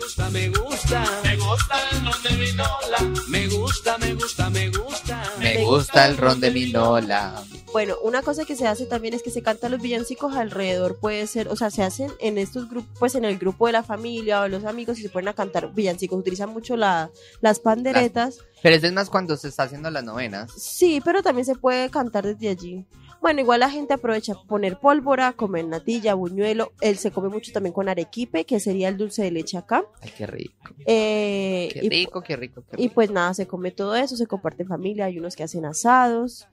Me 5.39 5.63
gusta 5.63 6.07
el 6.07 6.17
ron 6.17 6.39
de 6.39 6.51
mi 6.51 6.67
Lola. 6.67 7.43
Bueno, 7.73 7.95
una 8.03 8.21
cosa 8.21 8.45
que 8.45 8.55
se 8.55 8.67
hace 8.67 8.85
también 8.85 9.15
es 9.15 9.23
que 9.23 9.31
se 9.31 9.41
cantan 9.41 9.71
los 9.71 9.81
villancicos 9.81 10.35
alrededor, 10.35 10.99
puede 10.99 11.25
ser, 11.25 11.47
o 11.47 11.55
sea, 11.55 11.71
se 11.71 11.81
hacen 11.81 12.11
en 12.19 12.37
estos 12.37 12.69
grupos, 12.69 12.95
pues 12.99 13.15
en 13.15 13.25
el 13.25 13.39
grupo 13.39 13.65
de 13.65 13.72
la 13.73 13.83
familia 13.83 14.41
o 14.41 14.47
los 14.47 14.63
amigos 14.63 14.97
y 14.99 15.01
se 15.01 15.09
ponen 15.09 15.27
a 15.27 15.33
cantar 15.33 15.73
villancicos, 15.73 16.17
utilizan 16.17 16.49
mucho 16.51 16.77
la, 16.77 17.11
las 17.41 17.59
panderetas. 17.59 18.39
Pero 18.61 18.75
eso 18.77 18.87
es 18.87 18.93
más 18.93 19.09
cuando 19.09 19.35
se 19.35 19.49
está 19.49 19.63
haciendo 19.63 19.89
las 19.91 20.03
novenas. 20.05 20.51
Sí, 20.55 21.01
pero 21.03 21.21
también 21.21 21.43
se 21.45 21.55
puede 21.55 21.89
cantar 21.89 22.25
desde 22.25 22.47
allí. 22.49 22.85
Bueno, 23.21 23.39
igual 23.39 23.61
la 23.61 23.69
gente 23.69 23.93
aprovecha 23.93 24.35
poner 24.49 24.79
pólvora, 24.79 25.31
comer 25.31 25.65
natilla, 25.65 26.13
buñuelo. 26.13 26.73
Él 26.81 26.97
se 26.97 27.09
come 27.11 27.29
mucho 27.29 27.53
también 27.53 27.71
con 27.73 27.87
arequipe, 27.87 28.43
que 28.45 28.59
sería 28.59 28.89
el 28.89 28.97
dulce 28.97 29.23
de 29.23 29.31
leche 29.31 29.57
acá. 29.57 29.85
Ay, 30.01 30.11
qué 30.17 30.27
rico. 30.27 30.53
Eh, 30.85 31.69
Qué 31.71 31.79
y, 31.85 31.89
rico, 31.89 32.21
qué 32.21 32.35
rico, 32.35 32.63
qué 32.69 32.75
y 32.77 32.83
rico. 32.83 32.95
pues 32.95 33.11
nada, 33.11 33.33
se 33.33 33.47
come 33.47 33.71
todo 33.71 33.95
eso, 33.95 34.17
se 34.17 34.27
comparte 34.27 34.63
en 34.63 34.69
familia. 34.69 35.05
Hay 35.05 35.19
unos 35.19 35.37
que 35.37 35.43
hacen 35.43 35.63
asados. 35.65 36.47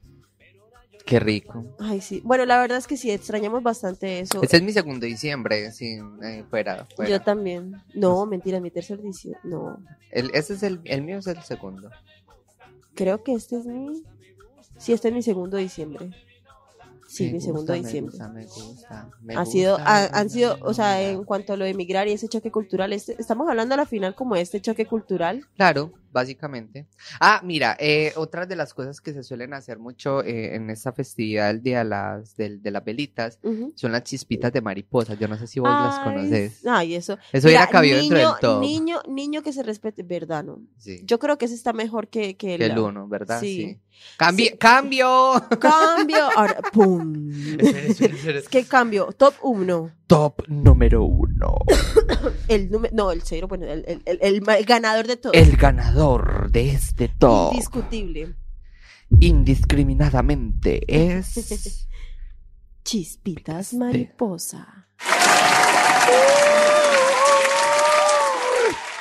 Qué 1.05 1.19
rico. 1.19 1.65
Ay, 1.79 2.01
sí. 2.01 2.21
Bueno, 2.25 2.45
la 2.47 2.61
verdad 2.61 2.79
es 2.79 2.87
que 2.87 2.97
sí, 2.97 3.11
extrañamos 3.11 3.63
bastante 3.63 4.21
eso. 4.21 4.43
Este 4.43 4.59
es 4.59 4.63
mi 4.63 4.73
segundo 4.73 5.07
diciembre, 5.07 5.73
sin 5.73 6.23
eh, 6.23 6.45
fuera, 6.49 6.87
fuera. 6.95 7.11
Yo 7.11 7.21
también. 7.21 7.83
No, 7.95 8.27
mentira, 8.27 8.61
mi 8.61 8.71
tercer 8.71 9.01
diciembre. 9.03 9.41
No, 9.45 9.79
El, 10.11 10.31
ese 10.35 10.55
es 10.55 10.63
el, 10.63 10.81
el 10.85 11.03
mío 11.03 11.19
es 11.19 11.27
el 11.27 11.43
segundo. 11.43 11.91
creo 12.95 13.23
que 13.25 13.33
este 13.35 13.57
es 13.59 13.67
mi. 13.67 14.03
Sí, 14.79 14.93
este 14.93 15.09
es 15.09 15.15
mi 15.15 15.23
segundo 15.23 15.57
diciembre. 15.57 16.11
Sí, 17.09 17.27
Me 17.27 17.33
mi 17.33 17.41
segundo 17.41 17.73
me 17.73 17.79
diciembre. 17.81 18.13
gusta, 18.13 18.29
me 18.29 18.45
gusta, 18.47 19.11
me 19.23 19.35
ha 19.37 19.45
sido, 19.45 19.77
ha- 19.79 20.07
han 20.13 20.31
sido, 20.31 20.57
o 20.63 20.73
sea, 20.73 21.03
en 21.03 21.25
cuanto 21.25 21.53
a 21.53 21.57
lo 21.57 21.65
de 21.65 21.71
emigrar 21.73 22.07
y 22.07 22.13
ese 22.13 22.29
choque 22.29 22.53
cultural, 22.53 22.93
este- 22.93 23.17
estamos 23.19 23.49
hablando 23.49 23.75
a 23.75 23.79
la 23.79 23.87
final 23.87 24.15
como 24.15 24.37
de 24.37 24.43
este 24.43 24.61
choque 24.61 24.87
cultural. 24.87 25.45
Claro, 25.57 25.93
básicamente. 26.13 26.87
Ah, 27.21 27.41
mira, 27.45 27.77
eh, 27.81 28.13
otra 28.17 28.47
de 28.47 28.57
las 28.57 28.75
cosas 28.75 29.01
que 29.01 29.13
se 29.13 29.23
suelen 29.23 29.55
hacer 29.55 29.79
mucho 29.79 30.23
eh, 30.23 30.55
en 30.55 30.71
esta 30.71 30.93
festividad 30.93 31.49
del 31.49 31.63
día 31.63 31.79
de 31.79 31.85
las, 31.85 32.37
del- 32.37 32.63
de, 32.63 32.71
las 32.71 32.85
velitas 32.85 33.39
son 33.75 33.93
las 33.93 34.03
chispitas 34.05 34.53
de 34.53 34.61
mariposa. 34.61 35.15
Yo 35.15 35.29
no 35.29 35.37
sé 35.39 35.47
si 35.47 35.61
vos 35.61 35.71
las 35.71 35.99
conoces. 36.01 36.67
Ay, 36.67 36.95
eso. 36.95 37.15
Eso 37.33 37.47
Mira, 37.49 37.61
hubiera 37.61 37.67
cabido 37.69 37.99
dentro 37.99 38.19
del 38.19 38.29
top. 38.41 38.61
Niño, 38.61 39.01
niño 39.09 39.43
que 39.43 39.53
se 39.53 39.63
respete, 39.63 40.03
¿verdad? 40.03 40.45
No. 40.45 40.61
Sí. 40.79 41.01
Yo 41.05 41.19
creo 41.19 41.39
que 41.39 41.45
ese 41.47 41.55
está 41.55 41.73
mejor 41.73 42.09
que, 42.09 42.37
que, 42.37 42.57
que 42.59 42.65
el 42.67 42.79
uno, 42.79 43.09
¿verdad? 43.09 43.41
Sí. 43.41 43.57
Sí. 43.57 43.81
Cambi- 44.19 44.51
Sí. 44.51 44.57
¡Cambio! 44.59 45.33
Cambio. 45.61 46.29
Ahora, 46.37 46.61
¡pum! 46.73 47.31
Espera, 47.59 47.79
espera, 47.87 48.15
espera. 48.15 48.39
Es 48.39 48.49
que 48.49 48.65
cambio. 48.65 49.13
Top 49.13 49.35
1. 49.43 49.91
Top 50.11 50.43
número 50.49 51.05
uno. 51.05 51.55
El 52.49 52.69
número. 52.71 52.93
No, 52.95 53.13
el 53.13 53.23
cero. 53.23 53.47
Bueno, 53.49 53.65
el, 53.67 53.85
el, 53.87 54.03
el- 54.07 54.43
el 54.49 54.65
ganador 54.67 55.07
de 55.07 55.17
todo. 55.17 55.33
El 55.33 55.57
ganador 55.57 56.51
de 56.51 56.71
este 56.71 57.07
top 57.09 57.53
Indiscutible. 57.53 58.35
indiscriminadamente 59.21 60.81
es... 60.89 61.87
Chispitas 62.85 63.67
Este. 63.73 63.77
mariposa. 63.79 64.89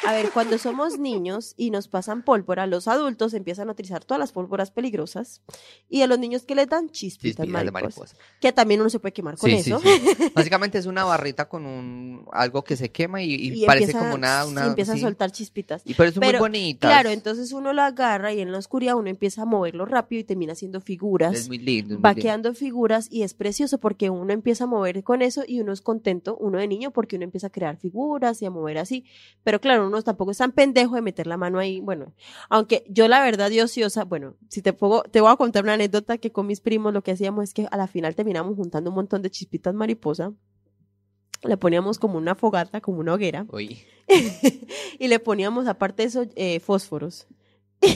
A 0.10 0.14
ver, 0.14 0.32
cuando 0.32 0.58
somos 0.58 0.98
niños 0.98 1.54
y 1.56 1.70
nos 1.70 1.88
pasan 1.88 2.24
pólvora, 2.24 2.66
los 2.66 2.88
adultos 2.88 3.36
empiezan 3.36 3.70
a 3.70 3.74
utilizar 3.74 4.04
todas 4.04 4.20
las 4.20 4.32
pólvoras 4.32 4.72
peligrosas 4.72 5.44
y 5.88 6.02
a 6.02 6.08
los 6.08 6.18
niños 6.18 6.42
que 6.44 6.56
les 6.56 6.68
dan 6.68 6.90
chispitas, 6.90 7.46
Chispitas 7.46 7.64
de 7.66 7.72
mariposa, 7.72 8.16
que 8.42 8.52
también 8.52 8.82
uno 8.82 8.90
se 8.90 9.00
puede 9.00 9.14
quemar 9.14 9.38
con 9.38 9.52
Sí, 9.52 9.62
sí, 9.62 9.70
eso. 9.70 9.80
sí. 9.80 10.32
Básicamente 10.36 10.80
es 10.80 10.88
una 10.88 11.04
barrita 11.04 11.48
con 11.48 11.68
un 11.68 12.26
algo 12.32 12.64
que 12.64 12.76
se 12.76 12.90
quema 12.92 13.22
y, 13.22 13.36
y 13.36 13.64
Y 13.64 13.66
parece 13.68 13.92
empieza- 13.92 14.00
como 14.00 14.16
una... 14.16 14.44
sí, 14.46 14.50
una 14.52 14.66
empieza 14.66 14.94
sí. 14.94 15.00
a 15.00 15.02
soltar 15.04 15.32
chispitas. 15.32 15.84
Y 15.86 15.94
pero 15.94 16.12
son 16.12 16.22
Pero, 16.22 16.40
muy 16.40 16.50
bonitas. 16.50 16.90
Claro, 16.90 17.10
entonces 17.12 17.52
uno 17.52 17.72
lo 17.72 17.84
agarra 17.84 18.34
y 18.34 18.40
en 18.42 18.52
la 18.52 18.58
oscuridad 18.58 18.96
uno 18.96 19.10
empieza 19.12 19.44
a 19.44 19.46
moverlo 19.46 19.86
rápido 19.86 20.22
y 20.22 20.24
termina 20.24 20.54
haciendo 20.54 20.82
figuras. 20.82 21.36
Es 21.36 21.48
muy 21.48 21.60
lindo. 21.60 21.94
es 21.94 22.00
muy 22.00 22.04
va 22.04 22.14
lindo. 22.14 22.22
quedando 22.24 22.54
figuras 22.56 23.08
y 23.12 23.22
es 23.22 23.36
precioso 23.36 23.78
porque 23.78 24.10
uno 24.10 24.34
empieza 24.34 24.64
a 24.64 24.68
mover 24.68 25.04
con 25.04 25.22
eso 25.22 25.44
y 25.48 25.60
uno 25.62 25.72
es 25.72 25.82
contento, 25.82 26.36
uno 26.38 26.58
de 26.58 26.68
niño, 26.68 26.90
porque 26.90 27.16
uno 27.18 27.26
empieza 27.26 27.46
a 27.48 27.52
crear 27.52 27.78
figuras 27.78 28.42
y 28.42 28.48
a 28.48 28.50
mover 28.50 28.80
así. 28.80 29.06
Pero 29.44 29.62
claro, 29.62 29.86
uno 29.86 29.99
tampoco 30.04 30.32
es 30.32 30.38
tan 30.38 30.52
pendejo 30.52 30.96
de 30.96 31.02
meter 31.02 31.28
la 31.28 31.38
mano 31.38 31.60
ahí. 31.60 31.80
Bueno, 31.80 32.14
aunque 32.50 32.84
yo 32.88 33.08
la 33.08 33.22
verdad, 33.22 33.50
yo 33.50 33.66
ociosa, 33.66 34.06
bueno, 34.06 34.36
si 34.50 34.62
te 34.62 34.74
pongo, 34.74 35.04
te 35.04 35.22
voy 35.22 35.32
a 35.32 35.36
contar 35.36 35.64
una 35.64 35.74
anécdota 35.74 36.18
que 36.18 36.32
con 36.32 36.48
mis 36.48 36.62
primos 36.62 36.94
lo 36.94 37.02
que 37.02 37.12
hacíamos 37.12 37.46
es 37.46 37.54
que 37.54 37.68
a 37.70 37.78
la 37.78 37.88
final 37.88 38.16
terminamos 38.16 38.56
juntando 38.56 38.90
un 38.90 38.96
montón 38.96 39.22
de 39.22 39.30
chispitas 39.30 39.74
mariposa. 39.74 40.34
Le 41.44 41.56
poníamos 41.56 42.00
como 42.00 42.18
una 42.18 42.36
fogata, 42.36 42.82
como 42.82 43.00
una 43.00 43.14
hoguera, 43.14 43.46
Uy. 43.52 43.82
y 45.00 45.08
le 45.08 45.20
poníamos 45.20 45.68
aparte 45.68 46.04
de 46.04 46.10
eso 46.10 46.26
eh, 46.36 46.60
fósforos. 46.60 47.28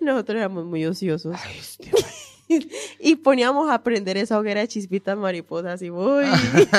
Nosotros 0.00 0.36
éramos 0.36 0.66
muy 0.66 0.86
ociosos. 0.86 1.34
Ay, 1.36 1.60
Dios. 1.80 2.23
Y 3.00 3.16
poníamos 3.16 3.70
a 3.70 3.82
prender 3.82 4.16
esa 4.16 4.38
hoguera 4.38 4.60
de 4.60 4.68
chispitas 4.68 5.16
mariposas 5.16 5.82
y 5.82 5.90
uy. 5.90 6.24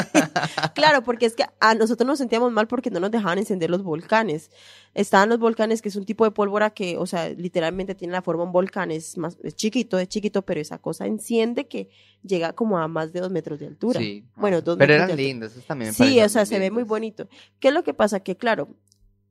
claro, 0.75 1.03
porque 1.03 1.25
es 1.25 1.35
que 1.35 1.45
a 1.59 1.75
nosotros 1.75 2.07
nos 2.07 2.17
sentíamos 2.17 2.51
mal 2.51 2.67
porque 2.67 2.89
no 2.89 2.99
nos 2.99 3.11
dejaban 3.11 3.37
encender 3.37 3.69
los 3.69 3.83
volcanes. 3.83 4.49
Estaban 4.93 5.29
los 5.29 5.39
volcanes, 5.39 5.81
que 5.81 5.89
es 5.89 5.95
un 5.95 6.05
tipo 6.05 6.23
de 6.23 6.31
pólvora 6.31 6.69
que, 6.69 6.97
o 6.97 7.05
sea, 7.05 7.29
literalmente 7.29 7.95
tiene 7.95 8.13
la 8.13 8.21
forma 8.21 8.43
de 8.43 8.47
un 8.47 8.53
volcán, 8.53 8.91
es 8.91 9.17
más, 9.17 9.37
es 9.43 9.55
chiquito, 9.55 9.99
es 9.99 10.07
chiquito, 10.07 10.41
pero 10.41 10.61
esa 10.61 10.77
cosa 10.77 11.05
enciende 11.05 11.67
que 11.67 11.89
llega 12.23 12.53
como 12.53 12.77
a 12.77 12.87
más 12.87 13.11
de 13.11 13.19
dos 13.19 13.31
metros 13.31 13.59
de 13.59 13.67
altura. 13.67 13.99
Sí. 13.99 14.23
Bueno, 14.35 14.61
dos 14.61 14.77
Pero 14.77 14.93
metros 14.93 15.09
eran 15.09 15.17
lindos, 15.17 15.51
esos 15.51 15.65
también 15.65 15.89
me 15.89 15.93
Sí, 15.93 16.21
o 16.21 16.29
sea, 16.29 16.45
se 16.45 16.59
ve 16.59 16.71
muy 16.71 16.83
bonito. 16.83 17.27
¿Qué 17.59 17.67
es 17.67 17.73
lo 17.73 17.83
que 17.83 17.93
pasa? 17.93 18.21
Que 18.21 18.37
claro, 18.37 18.69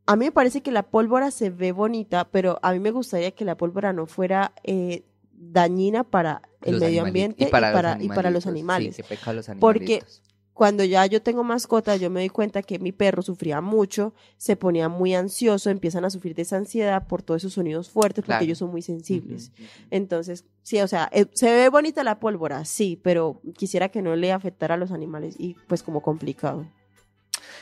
a 0.07 0.16
mí 0.16 0.26
me 0.26 0.32
parece 0.32 0.61
que 0.61 0.70
la 0.70 0.82
pólvora 0.82 1.30
se 1.30 1.51
ve 1.51 1.72
bonita, 1.72 2.28
pero 2.30 2.59
a 2.62 2.72
mí 2.72 2.80
me 2.80 2.90
gustaría 2.90 3.30
que 3.30 3.45
la 3.45 3.57
pólvora 3.57 3.92
no 3.92 4.07
fuera 4.07 4.53
eh, 4.62 5.05
dañina 5.37 6.05
para 6.05 6.43
el 6.62 6.72
Los 6.72 6.82
medio 6.82 7.03
ambiente 7.03 7.45
y 7.45 7.47
para, 7.47 7.99
y 8.01 8.09
para 8.09 8.30
los 8.30 8.47
animales. 8.47 8.97
Sí, 8.97 9.03
que 9.03 9.09
peca 9.09 9.30
a 9.30 9.35
los 9.35 9.49
Porque-. 9.61 10.03
Cuando 10.55 10.85
ya 10.85 11.05
yo 11.07 11.20
tengo 11.20 11.43
mascota, 11.43 11.97
yo 11.97 12.11
me 12.11 12.20
doy 12.20 12.28
cuenta 12.28 12.62
que 12.62 12.78
mi 12.78 12.93
perro 12.93 13.22
sufría 13.22 13.61
mucho, 13.61 14.14
se 14.37 14.55
ponía 14.55 14.89
muy 14.89 15.12
ansioso, 15.12 15.68
empiezan 15.68 16.05
a 16.05 16.11
sufrir 16.11 16.37
de 16.37 16.43
esa 16.43 16.57
ansiedad 16.57 17.09
por 17.09 17.22
todos 17.22 17.41
esos 17.43 17.55
sonidos 17.55 17.91
fuertes, 17.91 18.24
porque 18.24 18.45
ellos 18.45 18.59
son 18.59 18.70
muy 18.70 18.80
sensibles. 18.80 19.51
Entonces, 19.91 20.45
sí, 20.62 20.80
o 20.80 20.87
sea, 20.87 21.11
eh, 21.12 21.26
se 21.32 21.53
ve 21.53 21.68
bonita 21.70 22.05
la 22.05 22.20
pólvora, 22.20 22.64
sí, 22.64 23.01
pero 23.03 23.41
quisiera 23.57 23.89
que 23.89 24.01
no 24.01 24.14
le 24.14 24.30
afectara 24.30 24.74
a 24.74 24.78
los 24.78 24.93
animales 24.93 25.35
y 25.39 25.57
pues 25.66 25.82
como 25.82 26.03
complicado. 26.03 26.64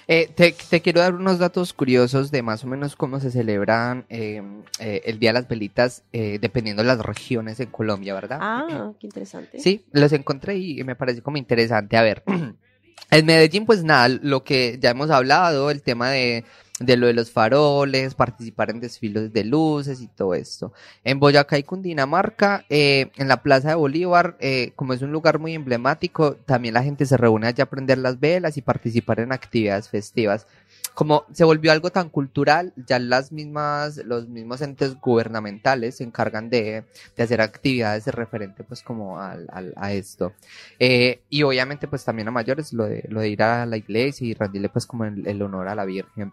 Eh, 0.08 0.30
te, 0.34 0.54
te 0.68 0.80
quiero 0.80 1.00
dar 1.00 1.14
unos 1.14 1.38
datos 1.38 1.72
curiosos 1.72 2.30
de 2.30 2.42
más 2.42 2.64
o 2.64 2.66
menos 2.66 2.96
cómo 2.96 3.20
se 3.20 3.30
celebran 3.30 4.04
eh, 4.08 4.42
eh, 4.78 5.02
el 5.04 5.18
Día 5.18 5.30
de 5.30 5.34
las 5.34 5.48
Velitas 5.48 6.02
eh, 6.12 6.38
dependiendo 6.40 6.82
de 6.82 6.88
las 6.88 6.98
regiones 6.98 7.60
en 7.60 7.70
Colombia, 7.70 8.14
¿verdad? 8.14 8.38
Ah, 8.40 8.92
qué 8.98 9.06
interesante. 9.06 9.60
Sí, 9.60 9.84
los 9.92 10.12
encontré 10.12 10.56
y 10.56 10.82
me 10.84 10.96
parece 10.96 11.22
como 11.22 11.36
interesante. 11.36 11.96
A 11.96 12.02
ver, 12.02 12.22
en 13.10 13.26
Medellín, 13.26 13.66
pues 13.66 13.84
nada, 13.84 14.08
lo 14.08 14.42
que 14.42 14.78
ya 14.80 14.90
hemos 14.90 15.10
hablado, 15.10 15.70
el 15.70 15.82
tema 15.82 16.10
de, 16.10 16.44
de 16.84 16.96
lo 16.96 17.06
de 17.06 17.14
los 17.14 17.30
faroles, 17.30 18.14
participar 18.14 18.70
en 18.70 18.80
desfiles 18.80 19.32
de 19.32 19.44
luces 19.44 20.00
y 20.00 20.08
todo 20.08 20.34
esto. 20.34 20.72
En 21.04 21.18
Boyacá 21.20 21.58
y 21.58 21.62
Cundinamarca, 21.62 22.64
eh, 22.68 23.10
en 23.16 23.28
la 23.28 23.42
Plaza 23.42 23.70
de 23.70 23.74
Bolívar, 23.74 24.36
eh, 24.40 24.72
como 24.76 24.92
es 24.92 25.02
un 25.02 25.12
lugar 25.12 25.38
muy 25.38 25.54
emblemático, 25.54 26.34
también 26.36 26.74
la 26.74 26.82
gente 26.82 27.06
se 27.06 27.16
reúne 27.16 27.46
allá 27.48 27.64
a 27.64 27.70
prender 27.70 27.98
las 27.98 28.18
velas 28.20 28.56
y 28.56 28.62
participar 28.62 29.20
en 29.20 29.32
actividades 29.32 29.88
festivas. 29.88 30.46
Como 30.94 31.24
se 31.32 31.44
volvió 31.44 31.72
algo 31.72 31.90
tan 31.90 32.10
cultural, 32.10 32.74
ya 32.76 32.98
las 32.98 33.32
mismas, 33.32 33.96
los 34.04 34.28
mismos 34.28 34.60
entes 34.60 35.00
gubernamentales 35.00 35.96
se 35.96 36.04
encargan 36.04 36.50
de, 36.50 36.84
de 37.16 37.22
hacer 37.22 37.40
actividades 37.40 38.04
de 38.04 38.12
referente 38.12 38.62
pues 38.62 38.82
como 38.82 39.18
al, 39.18 39.46
al- 39.50 39.72
a 39.76 39.92
esto. 39.94 40.34
Eh, 40.78 41.22
y 41.30 41.42
obviamente 41.44 41.88
pues 41.88 42.04
también 42.04 42.28
a 42.28 42.30
mayores 42.30 42.74
lo 42.74 42.84
de, 42.84 43.04
lo 43.08 43.20
de 43.22 43.28
ir 43.30 43.42
a 43.42 43.64
la 43.64 43.78
iglesia 43.78 44.26
y 44.26 44.34
rendirle 44.34 44.68
pues 44.68 44.86
como 44.86 45.04
el, 45.06 45.26
el 45.26 45.40
honor 45.40 45.68
a 45.68 45.74
la 45.74 45.86
Virgen. 45.86 46.32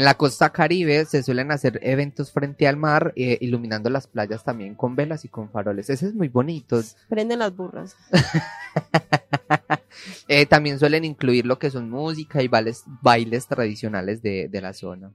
En 0.00 0.04
la 0.06 0.14
costa 0.14 0.48
caribe 0.48 1.04
se 1.04 1.22
suelen 1.22 1.52
hacer 1.52 1.78
eventos 1.82 2.32
frente 2.32 2.66
al 2.66 2.78
mar, 2.78 3.12
eh, 3.16 3.36
iluminando 3.42 3.90
las 3.90 4.06
playas 4.06 4.42
también 4.42 4.74
con 4.74 4.96
velas 4.96 5.26
y 5.26 5.28
con 5.28 5.50
faroles. 5.50 5.90
Ese 5.90 6.06
es 6.06 6.14
muy 6.14 6.28
bonito. 6.28 6.80
Prenden 7.10 7.40
las 7.40 7.54
burras. 7.54 7.94
Eh, 10.28 10.46
también 10.46 10.78
suelen 10.78 11.04
incluir 11.04 11.46
lo 11.46 11.58
que 11.58 11.70
son 11.70 11.90
música 11.90 12.42
y 12.42 12.48
bailes, 12.48 12.84
bailes 13.02 13.46
tradicionales 13.46 14.22
de, 14.22 14.48
de 14.48 14.60
la 14.60 14.72
zona. 14.72 15.12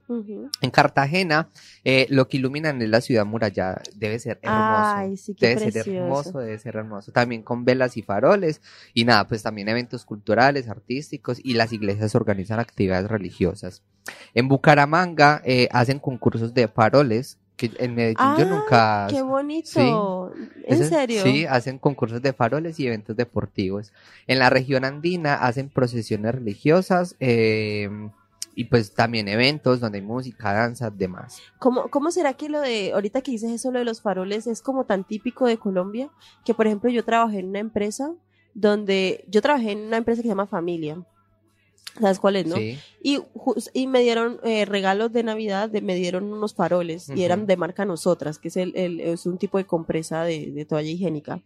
En 0.60 0.70
Cartagena, 0.70 1.48
eh, 1.84 2.06
lo 2.10 2.28
que 2.28 2.36
iluminan 2.38 2.80
es 2.82 2.88
la 2.88 3.00
ciudad 3.00 3.24
murallada. 3.26 3.82
Debe 3.94 4.18
ser 4.18 4.38
hermoso. 4.42 4.92
Ay, 4.96 5.16
sí, 5.16 5.34
qué 5.34 5.48
Debe 5.48 5.70
ser 5.70 5.88
hermoso, 5.88 6.38
debe 6.38 6.58
ser 6.58 6.76
hermoso. 6.76 7.12
También 7.12 7.42
con 7.42 7.64
velas 7.64 7.96
y 7.96 8.02
faroles. 8.02 8.60
Y 8.94 9.04
nada, 9.04 9.26
pues 9.26 9.42
también 9.42 9.68
eventos 9.68 10.04
culturales, 10.04 10.68
artísticos 10.68 11.40
y 11.42 11.54
las 11.54 11.72
iglesias 11.72 12.14
organizan 12.14 12.60
actividades 12.60 13.08
religiosas. 13.08 13.82
En 14.34 14.48
Bucaramanga 14.48 15.42
eh, 15.44 15.68
hacen 15.72 15.98
concursos 15.98 16.54
de 16.54 16.68
faroles, 16.68 17.38
que 17.56 17.70
en 17.78 17.94
Medellín 17.94 18.16
yo 18.38 18.44
Ah, 18.44 18.44
nunca... 18.44 19.06
Qué 19.10 19.22
bonito. 19.22 20.32
¿En 20.64 20.74
Ese- 20.74 20.88
serio? 20.88 21.22
Sí, 21.22 21.46
hacen 21.46 21.78
concursos 21.78 22.20
de 22.20 22.32
faroles 22.32 22.78
y 22.78 22.86
eventos 22.86 23.16
deportivos. 23.16 23.92
En 24.26 24.38
la 24.38 24.50
región 24.50 24.84
andina 24.84 25.34
hacen 25.36 25.70
procesiones 25.70 26.34
religiosas 26.34 27.16
eh, 27.18 27.88
y 28.54 28.64
pues 28.64 28.92
también 28.94 29.28
eventos 29.28 29.80
donde 29.80 29.98
hay 29.98 30.04
música, 30.04 30.52
danza, 30.52 30.90
demás. 30.90 31.40
¿Cómo, 31.58 31.88
¿Cómo 31.88 32.10
será 32.10 32.34
que 32.34 32.48
lo 32.48 32.60
de, 32.60 32.92
ahorita 32.92 33.22
que 33.22 33.30
dices 33.30 33.50
eso, 33.50 33.70
lo 33.70 33.78
de 33.78 33.84
los 33.86 34.02
faroles 34.02 34.46
es 34.46 34.60
como 34.62 34.84
tan 34.84 35.04
típico 35.04 35.46
de 35.46 35.56
Colombia? 35.58 36.10
Que, 36.44 36.52
por 36.54 36.66
ejemplo, 36.66 36.90
yo 36.90 37.04
trabajé 37.04 37.38
en 37.40 37.48
una 37.48 37.58
empresa 37.60 38.12
donde, 38.54 39.24
yo 39.28 39.42
trabajé 39.42 39.72
en 39.72 39.80
una 39.86 39.96
empresa 39.98 40.20
que 40.22 40.28
se 40.28 40.32
llama 40.32 40.46
Familia. 40.46 40.98
¿Sabes 42.00 42.18
cuál 42.18 42.36
es, 42.36 42.46
no? 42.46 42.56
Sí. 42.56 42.78
Y, 43.02 43.20
y 43.72 43.86
me 43.86 44.00
dieron 44.00 44.38
eh, 44.44 44.64
regalos 44.64 45.12
de 45.12 45.22
Navidad, 45.22 45.68
de- 45.70 45.80
me 45.80 45.94
dieron 45.94 46.24
unos 46.32 46.54
faroles 46.54 47.08
y 47.08 47.22
eran 47.24 47.46
de 47.46 47.56
marca 47.56 47.84
Nosotras, 47.84 48.38
que 48.38 48.48
es, 48.48 48.56
el, 48.56 48.76
el- 48.76 49.00
es 49.00 49.26
un 49.26 49.38
tipo 49.38 49.58
de 49.58 49.64
compresa 49.64 50.22
de, 50.24 50.50
de 50.52 50.64
toalla 50.64 50.90
higiénica. 50.90 51.40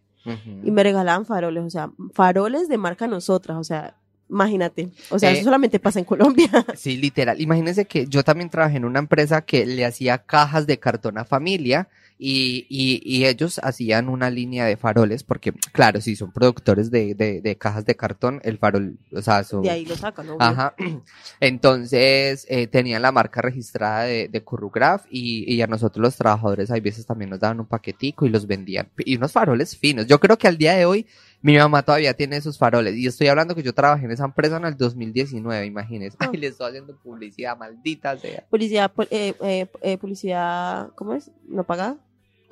Y 0.63 0.69
me 0.71 0.83
regalaban 0.83 1.25
faroles, 1.25 1.63
o 1.63 1.69
sea, 1.69 1.91
faroles 2.13 2.67
de 2.67 2.77
marca 2.77 3.07
Nosotras, 3.07 3.57
o 3.57 3.63
sea, 3.63 3.95
imagínate. 4.31 4.89
O 5.09 5.19
sea, 5.19 5.29
Eh, 5.29 5.33
eso 5.35 5.43
solamente 5.43 5.79
pasa 5.79 5.99
en 5.99 6.05
Colombia. 6.05 6.49
Sí, 6.75 6.97
literal. 6.97 7.39
Imagínense 7.39 7.85
que 7.85 8.07
yo 8.07 8.23
también 8.23 8.49
trabajé 8.49 8.77
en 8.77 8.85
una 8.85 8.99
empresa 8.99 9.41
que 9.41 9.65
le 9.65 9.85
hacía 9.85 10.17
cajas 10.19 10.65
de 10.65 10.79
cartón 10.79 11.17
a 11.17 11.25
familia 11.25 11.89
y, 12.23 12.67
y, 12.69 13.01
y 13.03 13.25
ellos 13.25 13.59
hacían 13.63 14.07
una 14.07 14.29
línea 14.29 14.65
de 14.65 14.77
faroles 14.77 15.23
porque, 15.23 15.53
claro, 15.71 16.01
si 16.01 16.15
son 16.15 16.31
productores 16.31 16.91
de, 16.91 17.15
de, 17.15 17.41
de 17.41 17.55
cajas 17.57 17.83
de 17.85 17.95
cartón, 17.95 18.39
el 18.43 18.59
farol, 18.59 18.97
o 19.11 19.21
sea, 19.23 19.43
son... 19.43 19.63
De 19.63 19.71
ahí 19.71 19.85
lo 19.85 19.95
sacan, 19.95 20.27
¿no? 20.27 20.37
Ajá. 20.39 20.75
Entonces, 21.39 22.45
eh, 22.49 22.67
tenían 22.67 23.01
la 23.01 23.11
marca 23.11 23.41
registrada 23.41 24.03
de, 24.03 24.27
de 24.27 24.43
Currugraph 24.43 25.05
y, 25.09 25.51
y 25.51 25.61
a 25.63 25.67
nosotros 25.67 26.01
los 26.01 26.15
trabajadores 26.15 26.69
hay 26.69 26.79
veces 26.79 27.05
también 27.07 27.31
nos 27.31 27.39
daban 27.39 27.59
un 27.59 27.65
paquetico 27.65 28.25
y 28.25 28.29
los 28.29 28.45
vendían. 28.45 28.89
Y 28.99 29.15
unos 29.17 29.31
faroles 29.31 29.75
finos. 29.75 30.05
Yo 30.07 30.19
creo 30.19 30.37
que 30.37 30.47
al 30.47 30.57
día 30.59 30.73
de 30.73 30.85
hoy 30.85 31.07
Mi 31.43 31.57
mamá 31.57 31.81
todavía 31.83 32.13
tiene 32.13 32.39
sus 32.41 32.57
faroles. 32.57 32.95
Y 32.95 33.07
estoy 33.07 33.27
hablando 33.27 33.55
que 33.55 33.63
yo 33.63 33.73
trabajé 33.73 34.05
en 34.05 34.11
esa 34.11 34.25
empresa 34.25 34.57
en 34.57 34.65
el 34.65 34.77
2019, 34.77 35.65
imagínense. 35.65 36.15
Ay, 36.19 36.37
le 36.37 36.47
estoy 36.47 36.67
haciendo 36.69 36.95
publicidad, 36.97 37.57
maldita 37.57 38.15
sea. 38.17 38.43
Publicidad, 38.49 38.91
pu- 38.93 39.07
eh, 39.09 39.33
eh, 39.41 39.67
eh, 39.81 39.97
publicidad, 39.97 40.89
¿cómo 40.95 41.13
es? 41.15 41.31
¿No 41.47 41.63
pagada? 41.63 41.97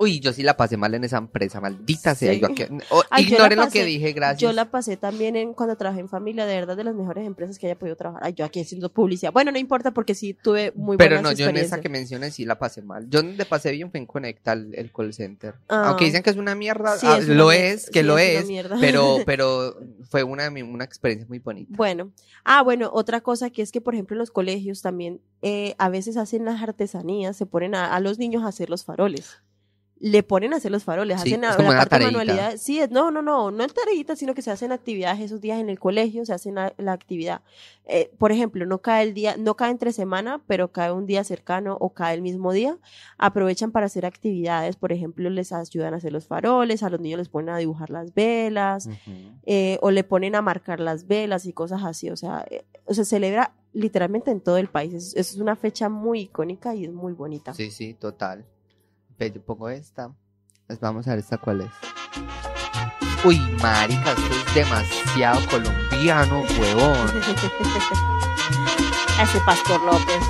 Uy, 0.02 0.18
yo 0.18 0.32
sí 0.32 0.42
la 0.42 0.56
pasé 0.56 0.78
mal 0.78 0.94
en 0.94 1.04
esa 1.04 1.18
empresa, 1.18 1.60
maldita 1.60 2.14
sea. 2.14 2.32
¿Sí? 2.32 2.40
Yo 2.40 2.46
aquí- 2.46 2.64
oh, 2.88 3.02
Ay, 3.10 3.26
yo 3.26 3.46
lo 3.50 3.68
que 3.68 3.84
dije, 3.84 4.12
gracias. 4.12 4.40
Yo 4.40 4.50
la 4.54 4.70
pasé 4.70 4.96
también 4.96 5.36
en 5.36 5.52
cuando 5.52 5.76
trabajé 5.76 6.00
en 6.00 6.08
familia, 6.08 6.46
de 6.46 6.54
verdad, 6.54 6.74
de 6.74 6.84
las 6.84 6.94
mejores 6.94 7.26
empresas 7.26 7.58
que 7.58 7.66
haya 7.66 7.78
podido 7.78 7.96
trabajar. 7.96 8.22
Ay, 8.24 8.32
yo 8.32 8.46
aquí 8.46 8.62
haciendo 8.62 8.90
publicidad. 8.90 9.30
Bueno, 9.30 9.52
no 9.52 9.58
importa 9.58 9.90
porque 9.90 10.14
sí 10.14 10.32
tuve 10.32 10.72
muy 10.74 10.96
Pero 10.96 11.16
buenas 11.16 11.32
no, 11.32 11.36
yo 11.38 11.50
en 11.50 11.58
esa 11.58 11.82
que 11.82 11.90
mencioné 11.90 12.30
sí 12.30 12.46
la 12.46 12.58
pasé 12.58 12.80
mal. 12.80 13.10
Yo 13.10 13.20
donde 13.20 13.44
pasé 13.44 13.72
bien 13.72 13.90
fue 13.90 14.00
en 14.00 14.06
Conecta, 14.06 14.54
el, 14.54 14.74
el 14.74 14.90
call 14.90 15.12
center. 15.12 15.56
Ah. 15.68 15.88
Aunque 15.88 16.06
dicen 16.06 16.22
que 16.22 16.30
es 16.30 16.36
una 16.36 16.54
mierda, 16.54 16.96
Sí, 16.96 17.06
ah, 17.06 17.18
es 17.18 17.28
lo 17.28 17.52
es, 17.52 17.90
que 17.90 18.00
sí, 18.00 18.06
lo 18.06 18.16
es 18.16 18.46
pero, 18.80 19.18
pero 19.26 19.76
fue 20.08 20.22
una, 20.22 20.48
una 20.48 20.84
experiencia 20.84 21.28
muy 21.28 21.40
bonita. 21.40 21.74
Bueno, 21.76 22.10
ah, 22.44 22.62
bueno, 22.62 22.88
otra 22.90 23.20
cosa 23.20 23.50
que 23.50 23.60
es 23.60 23.70
que, 23.70 23.82
por 23.82 23.92
ejemplo, 23.92 24.14
en 24.14 24.20
los 24.20 24.30
colegios 24.30 24.80
también 24.80 25.20
eh, 25.42 25.74
a 25.76 25.90
veces 25.90 26.16
hacen 26.16 26.46
las 26.46 26.62
artesanías, 26.62 27.36
se 27.36 27.44
ponen 27.44 27.74
a, 27.74 27.94
a 27.94 28.00
los 28.00 28.18
niños 28.18 28.44
a 28.44 28.48
hacer 28.48 28.70
los 28.70 28.86
faroles. 28.86 29.42
Le 30.02 30.22
ponen 30.22 30.54
a 30.54 30.56
hacer 30.56 30.70
los 30.72 30.82
faroles, 30.82 31.20
Sí, 31.20 31.34
hacen 31.34 31.44
es 31.44 31.56
como 31.56 31.68
la 31.68 31.74
una 31.74 31.78
parte 31.80 31.90
tareita. 31.90 32.10
manualidad. 32.18 32.56
Sí, 32.56 32.80
es- 32.80 32.90
no, 32.90 33.10
no, 33.10 33.20
no, 33.20 33.50
no 33.50 33.62
es 33.64 33.74
tareita, 33.74 34.16
sino 34.16 34.32
que 34.34 34.40
se 34.40 34.50
hacen 34.50 34.72
actividades 34.72 35.20
esos 35.20 35.42
días 35.42 35.60
en 35.60 35.68
el 35.68 35.78
colegio, 35.78 36.24
se 36.24 36.32
hacen 36.32 36.54
la, 36.54 36.72
la 36.78 36.92
actividad. 36.92 37.42
Eh, 37.84 38.10
por 38.16 38.32
ejemplo, 38.32 38.64
no 38.64 38.78
cae 38.78 39.02
el 39.02 39.12
día, 39.12 39.36
no 39.36 39.56
cae 39.56 39.70
entre 39.70 39.92
semana, 39.92 40.40
pero 40.46 40.72
cae 40.72 40.90
un 40.90 41.04
día 41.04 41.22
cercano 41.22 41.76
o 41.78 41.90
cae 41.92 42.14
el 42.14 42.22
mismo 42.22 42.52
día. 42.52 42.78
Aprovechan 43.18 43.72
para 43.72 43.86
hacer 43.86 44.06
actividades, 44.06 44.76
por 44.76 44.90
ejemplo, 44.90 45.28
les 45.28 45.52
ayudan 45.52 45.92
a 45.92 45.98
hacer 45.98 46.12
los 46.12 46.26
faroles, 46.26 46.82
a 46.82 46.88
los 46.88 46.98
niños 47.00 47.18
les 47.18 47.28
ponen 47.28 47.50
a 47.54 47.58
dibujar 47.58 47.90
las 47.90 48.14
velas, 48.14 48.88
eh, 49.44 49.78
o 49.82 49.90
le 49.90 50.02
ponen 50.02 50.34
a 50.34 50.40
marcar 50.40 50.80
las 50.80 51.06
velas 51.06 51.44
y 51.44 51.52
cosas 51.52 51.82
así. 51.84 52.08
O 52.08 52.16
sea, 52.16 52.46
eh, 52.50 52.64
o 52.86 52.94
sea, 52.94 53.04
celebra 53.04 53.52
literalmente 53.74 54.30
en 54.30 54.40
todo 54.40 54.56
el 54.56 54.68
país. 54.68 54.94
Es, 54.94 55.14
es 55.14 55.36
una 55.36 55.56
fecha 55.56 55.90
muy 55.90 56.20
icónica 56.20 56.74
y 56.74 56.86
es 56.86 56.92
muy 56.92 57.12
bonita. 57.12 57.52
Sí, 57.52 57.70
sí, 57.70 57.92
total. 57.92 58.46
Ve, 59.20 59.30
yo 59.30 59.42
pongo 59.42 59.68
esta. 59.68 60.10
Pues 60.66 60.80
vamos 60.80 61.06
a 61.06 61.10
ver 61.10 61.18
esta 61.18 61.36
cuál 61.36 61.60
es. 61.60 61.70
Uy, 63.22 63.38
marica, 63.62 64.12
esto 64.12 64.22
es 64.34 64.54
demasiado 64.54 65.46
colombiano, 65.50 66.42
huevón. 66.58 67.06
Ese 69.22 69.38
Pastor 69.44 69.82
López. 69.82 70.22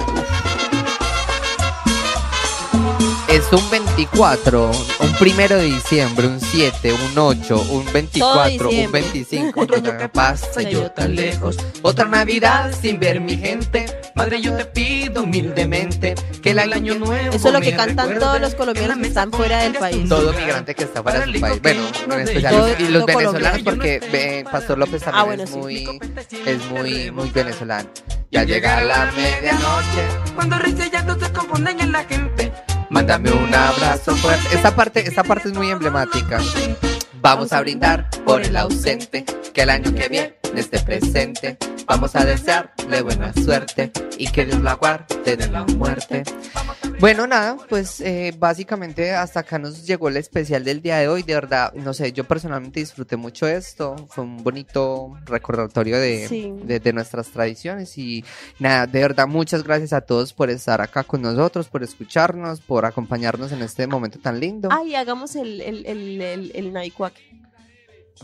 Es 3.28 3.52
un 3.52 3.70
24, 3.70 4.72
un 4.72 5.12
primero 5.20 5.54
de 5.54 5.66
diciembre, 5.66 6.26
un 6.26 6.40
7, 6.40 6.92
un 6.92 7.16
8, 7.16 7.66
un 7.70 7.92
24, 7.92 8.50
un 8.50 8.70
diciembre. 8.70 9.02
25, 9.02 9.60
un 9.68 9.72
año 9.72 9.98
que 9.98 10.08
pasa 10.08 10.62
yo 10.62 10.90
tan 10.90 11.14
lejos. 11.14 11.56
Otra 11.82 12.06
Navidad 12.06 12.72
sin 12.72 12.98
ver 12.98 13.20
mi 13.20 13.36
gente. 13.36 13.99
Madre, 14.20 14.40
yo 14.42 14.54
te 14.56 14.64
pido 14.66 15.22
humildemente 15.22 16.14
que 16.42 16.50
el 16.50 16.58
año 16.58 16.94
nuevo. 16.96 17.34
Eso 17.34 17.48
es 17.48 17.54
lo 17.54 17.60
que 17.60 17.74
cantan 17.74 18.18
todos 18.18 18.40
los 18.40 18.54
colombianos 18.54 18.98
que 18.98 19.06
están 19.06 19.30
fuera 19.32 19.62
del 19.62 19.72
país. 19.74 20.08
Todo 20.08 20.32
migrante 20.32 20.74
que 20.74 20.84
está 20.84 21.02
fuera 21.02 21.20
de 21.26 21.32
su 21.34 21.40
país. 21.40 21.60
Bueno, 21.62 21.82
en 22.12 22.20
especial 22.20 22.54
Todo- 22.54 22.74
y 22.78 22.88
los 22.88 23.06
venezolanos 23.06 23.62
porque 23.62 24.00
eh, 24.12 24.44
Pastor 24.50 24.78
López 24.78 25.02
también 25.02 25.20
Ah, 25.20 25.24
bueno, 25.24 25.42
es 25.44 25.50
sí. 25.50 25.56
muy 25.56 26.00
es 26.46 26.64
muy 26.70 27.10
muy 27.10 27.30
venezolano. 27.30 27.88
Ya 28.30 28.44
llega 28.44 28.80
la 28.82 29.10
medianoche, 29.16 30.34
Cuando 30.34 30.58
risa 30.58 30.86
y 30.86 30.90
llanto 30.90 31.18
se 31.24 31.32
confunden 31.32 31.80
en 31.80 31.92
la 31.92 32.04
gente. 32.04 32.52
mándame 32.90 33.30
un 33.32 33.54
abrazo 33.54 34.14
fuerte. 34.16 34.54
Esta 34.54 34.74
parte 34.76 35.00
esta 35.06 35.24
parte 35.24 35.48
es 35.48 35.54
muy 35.54 35.70
emblemática. 35.70 36.40
Vamos 37.22 37.52
a 37.52 37.60
brindar 37.60 38.08
por 38.24 38.40
el 38.42 38.56
ausente, 38.56 39.24
que 39.52 39.62
el 39.62 39.70
año 39.70 39.94
que 39.94 40.08
viene 40.08 40.34
esté 40.56 40.78
presente. 40.80 41.58
Vamos 41.86 42.14
a 42.14 42.24
desearle 42.24 43.02
buena 43.02 43.32
suerte 43.34 43.90
y 44.16 44.30
que 44.30 44.46
Dios 44.46 44.60
la 44.62 44.74
guarde 44.74 45.36
de 45.36 45.48
la 45.48 45.64
muerte. 45.64 46.22
Bueno, 47.00 47.26
nada, 47.26 47.56
pues 47.68 48.00
eh, 48.00 48.34
básicamente 48.38 49.12
hasta 49.12 49.40
acá 49.40 49.58
nos 49.58 49.86
llegó 49.86 50.08
el 50.08 50.18
especial 50.18 50.64
del 50.64 50.82
día 50.82 50.98
de 50.98 51.08
hoy. 51.08 51.22
De 51.22 51.34
verdad, 51.34 51.72
no 51.74 51.94
sé, 51.94 52.12
yo 52.12 52.24
personalmente 52.24 52.80
disfruté 52.80 53.16
mucho 53.16 53.46
esto. 53.48 53.96
Fue 54.10 54.22
un 54.22 54.42
bonito 54.44 55.16
recordatorio 55.24 55.98
de, 55.98 56.28
Sí. 56.28 56.52
de, 56.62 56.78
de 56.78 56.92
nuestras 56.92 57.28
tradiciones. 57.28 57.96
Y 57.98 58.24
nada, 58.58 58.86
de 58.86 59.00
verdad, 59.00 59.26
muchas 59.26 59.64
gracias 59.64 59.92
a 59.94 60.02
todos 60.02 60.32
por 60.34 60.50
estar 60.50 60.80
acá 60.82 61.02
con 61.04 61.22
nosotros, 61.22 61.68
por 61.68 61.82
escucharnos, 61.82 62.60
por 62.60 62.84
acompañarnos 62.84 63.50
en 63.52 63.62
este 63.62 63.86
momento 63.86 64.18
tan 64.18 64.38
lindo. 64.38 64.68
Ay, 64.70 64.94
hagamos 64.94 65.34
el, 65.36 65.60
el, 65.62 65.86
el, 65.86 66.20
el, 66.20 66.52
el. 66.54 66.72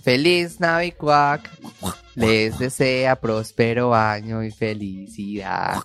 Feliz 0.03 0.61
Navicuac. 0.61 1.51
Les 2.15 2.59
desea 2.59 3.17
próspero 3.17 3.95
año 3.95 4.43
y 4.43 4.51
felicidad. 4.51 5.81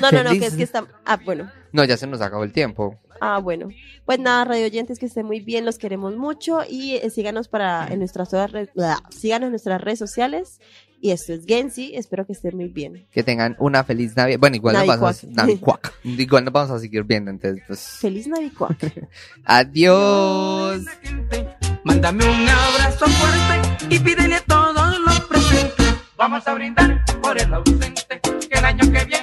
No, 0.00 0.12
no, 0.12 0.22
no, 0.24 0.30
que 0.30 0.46
es 0.46 0.54
que 0.54 0.62
está. 0.62 0.86
Ah, 1.04 1.18
bueno. 1.24 1.50
No, 1.72 1.84
ya 1.84 1.96
se 1.96 2.06
nos 2.06 2.20
acabó 2.20 2.44
el 2.44 2.52
tiempo. 2.52 2.96
Ah, 3.20 3.38
bueno. 3.38 3.68
Pues 4.06 4.18
nada, 4.20 4.44
radio 4.44 4.66
oyentes, 4.66 4.98
que 5.00 5.06
estén 5.06 5.26
muy 5.26 5.40
bien, 5.40 5.64
los 5.64 5.76
queremos 5.78 6.16
mucho 6.16 6.60
y 6.68 6.94
eh, 6.96 7.10
síganos 7.10 7.48
para 7.48 7.88
en 7.88 7.98
nuestras 7.98 8.30
todas 8.30 8.50
re- 8.52 8.70
bla, 8.74 9.02
síganos 9.10 9.46
en 9.48 9.52
nuestras 9.52 9.80
redes 9.80 9.98
sociales. 9.98 10.60
Y 11.02 11.10
esto 11.10 11.32
es 11.32 11.44
Gensi, 11.46 11.94
espero 11.96 12.24
que 12.26 12.32
estén 12.34 12.56
muy 12.56 12.68
bien. 12.68 13.06
Que 13.10 13.22
tengan 13.22 13.56
una 13.58 13.82
feliz 13.84 14.14
Navidad. 14.16 14.38
Bueno, 14.38 14.56
igual 14.56 14.74
nos 14.76 14.86
vamos 14.86 15.24
a. 15.24 15.50
Igual 16.04 16.44
nos 16.44 16.52
vamos 16.52 16.70
a 16.70 16.78
seguir 16.78 17.02
viendo, 17.04 17.30
entonces 17.30 17.62
pues. 17.66 17.80
Feliz 18.00 18.26
Navicuac. 18.28 19.08
Adiós. 19.44 20.82
Mándame 21.84 22.24
un 22.24 22.48
abrazo 22.48 23.06
fuerte 23.06 23.86
y 23.88 23.98
pídele 23.98 24.36
a 24.36 24.44
todos 24.44 24.98
los 25.00 25.20
presentes. 25.20 25.94
Vamos 26.16 26.46
a 26.46 26.54
brindar 26.54 27.04
por 27.22 27.40
el 27.40 27.52
ausente, 27.54 28.20
que 28.20 28.58
el 28.58 28.64
año 28.64 28.84
que 28.92 29.04
viene 29.04 29.19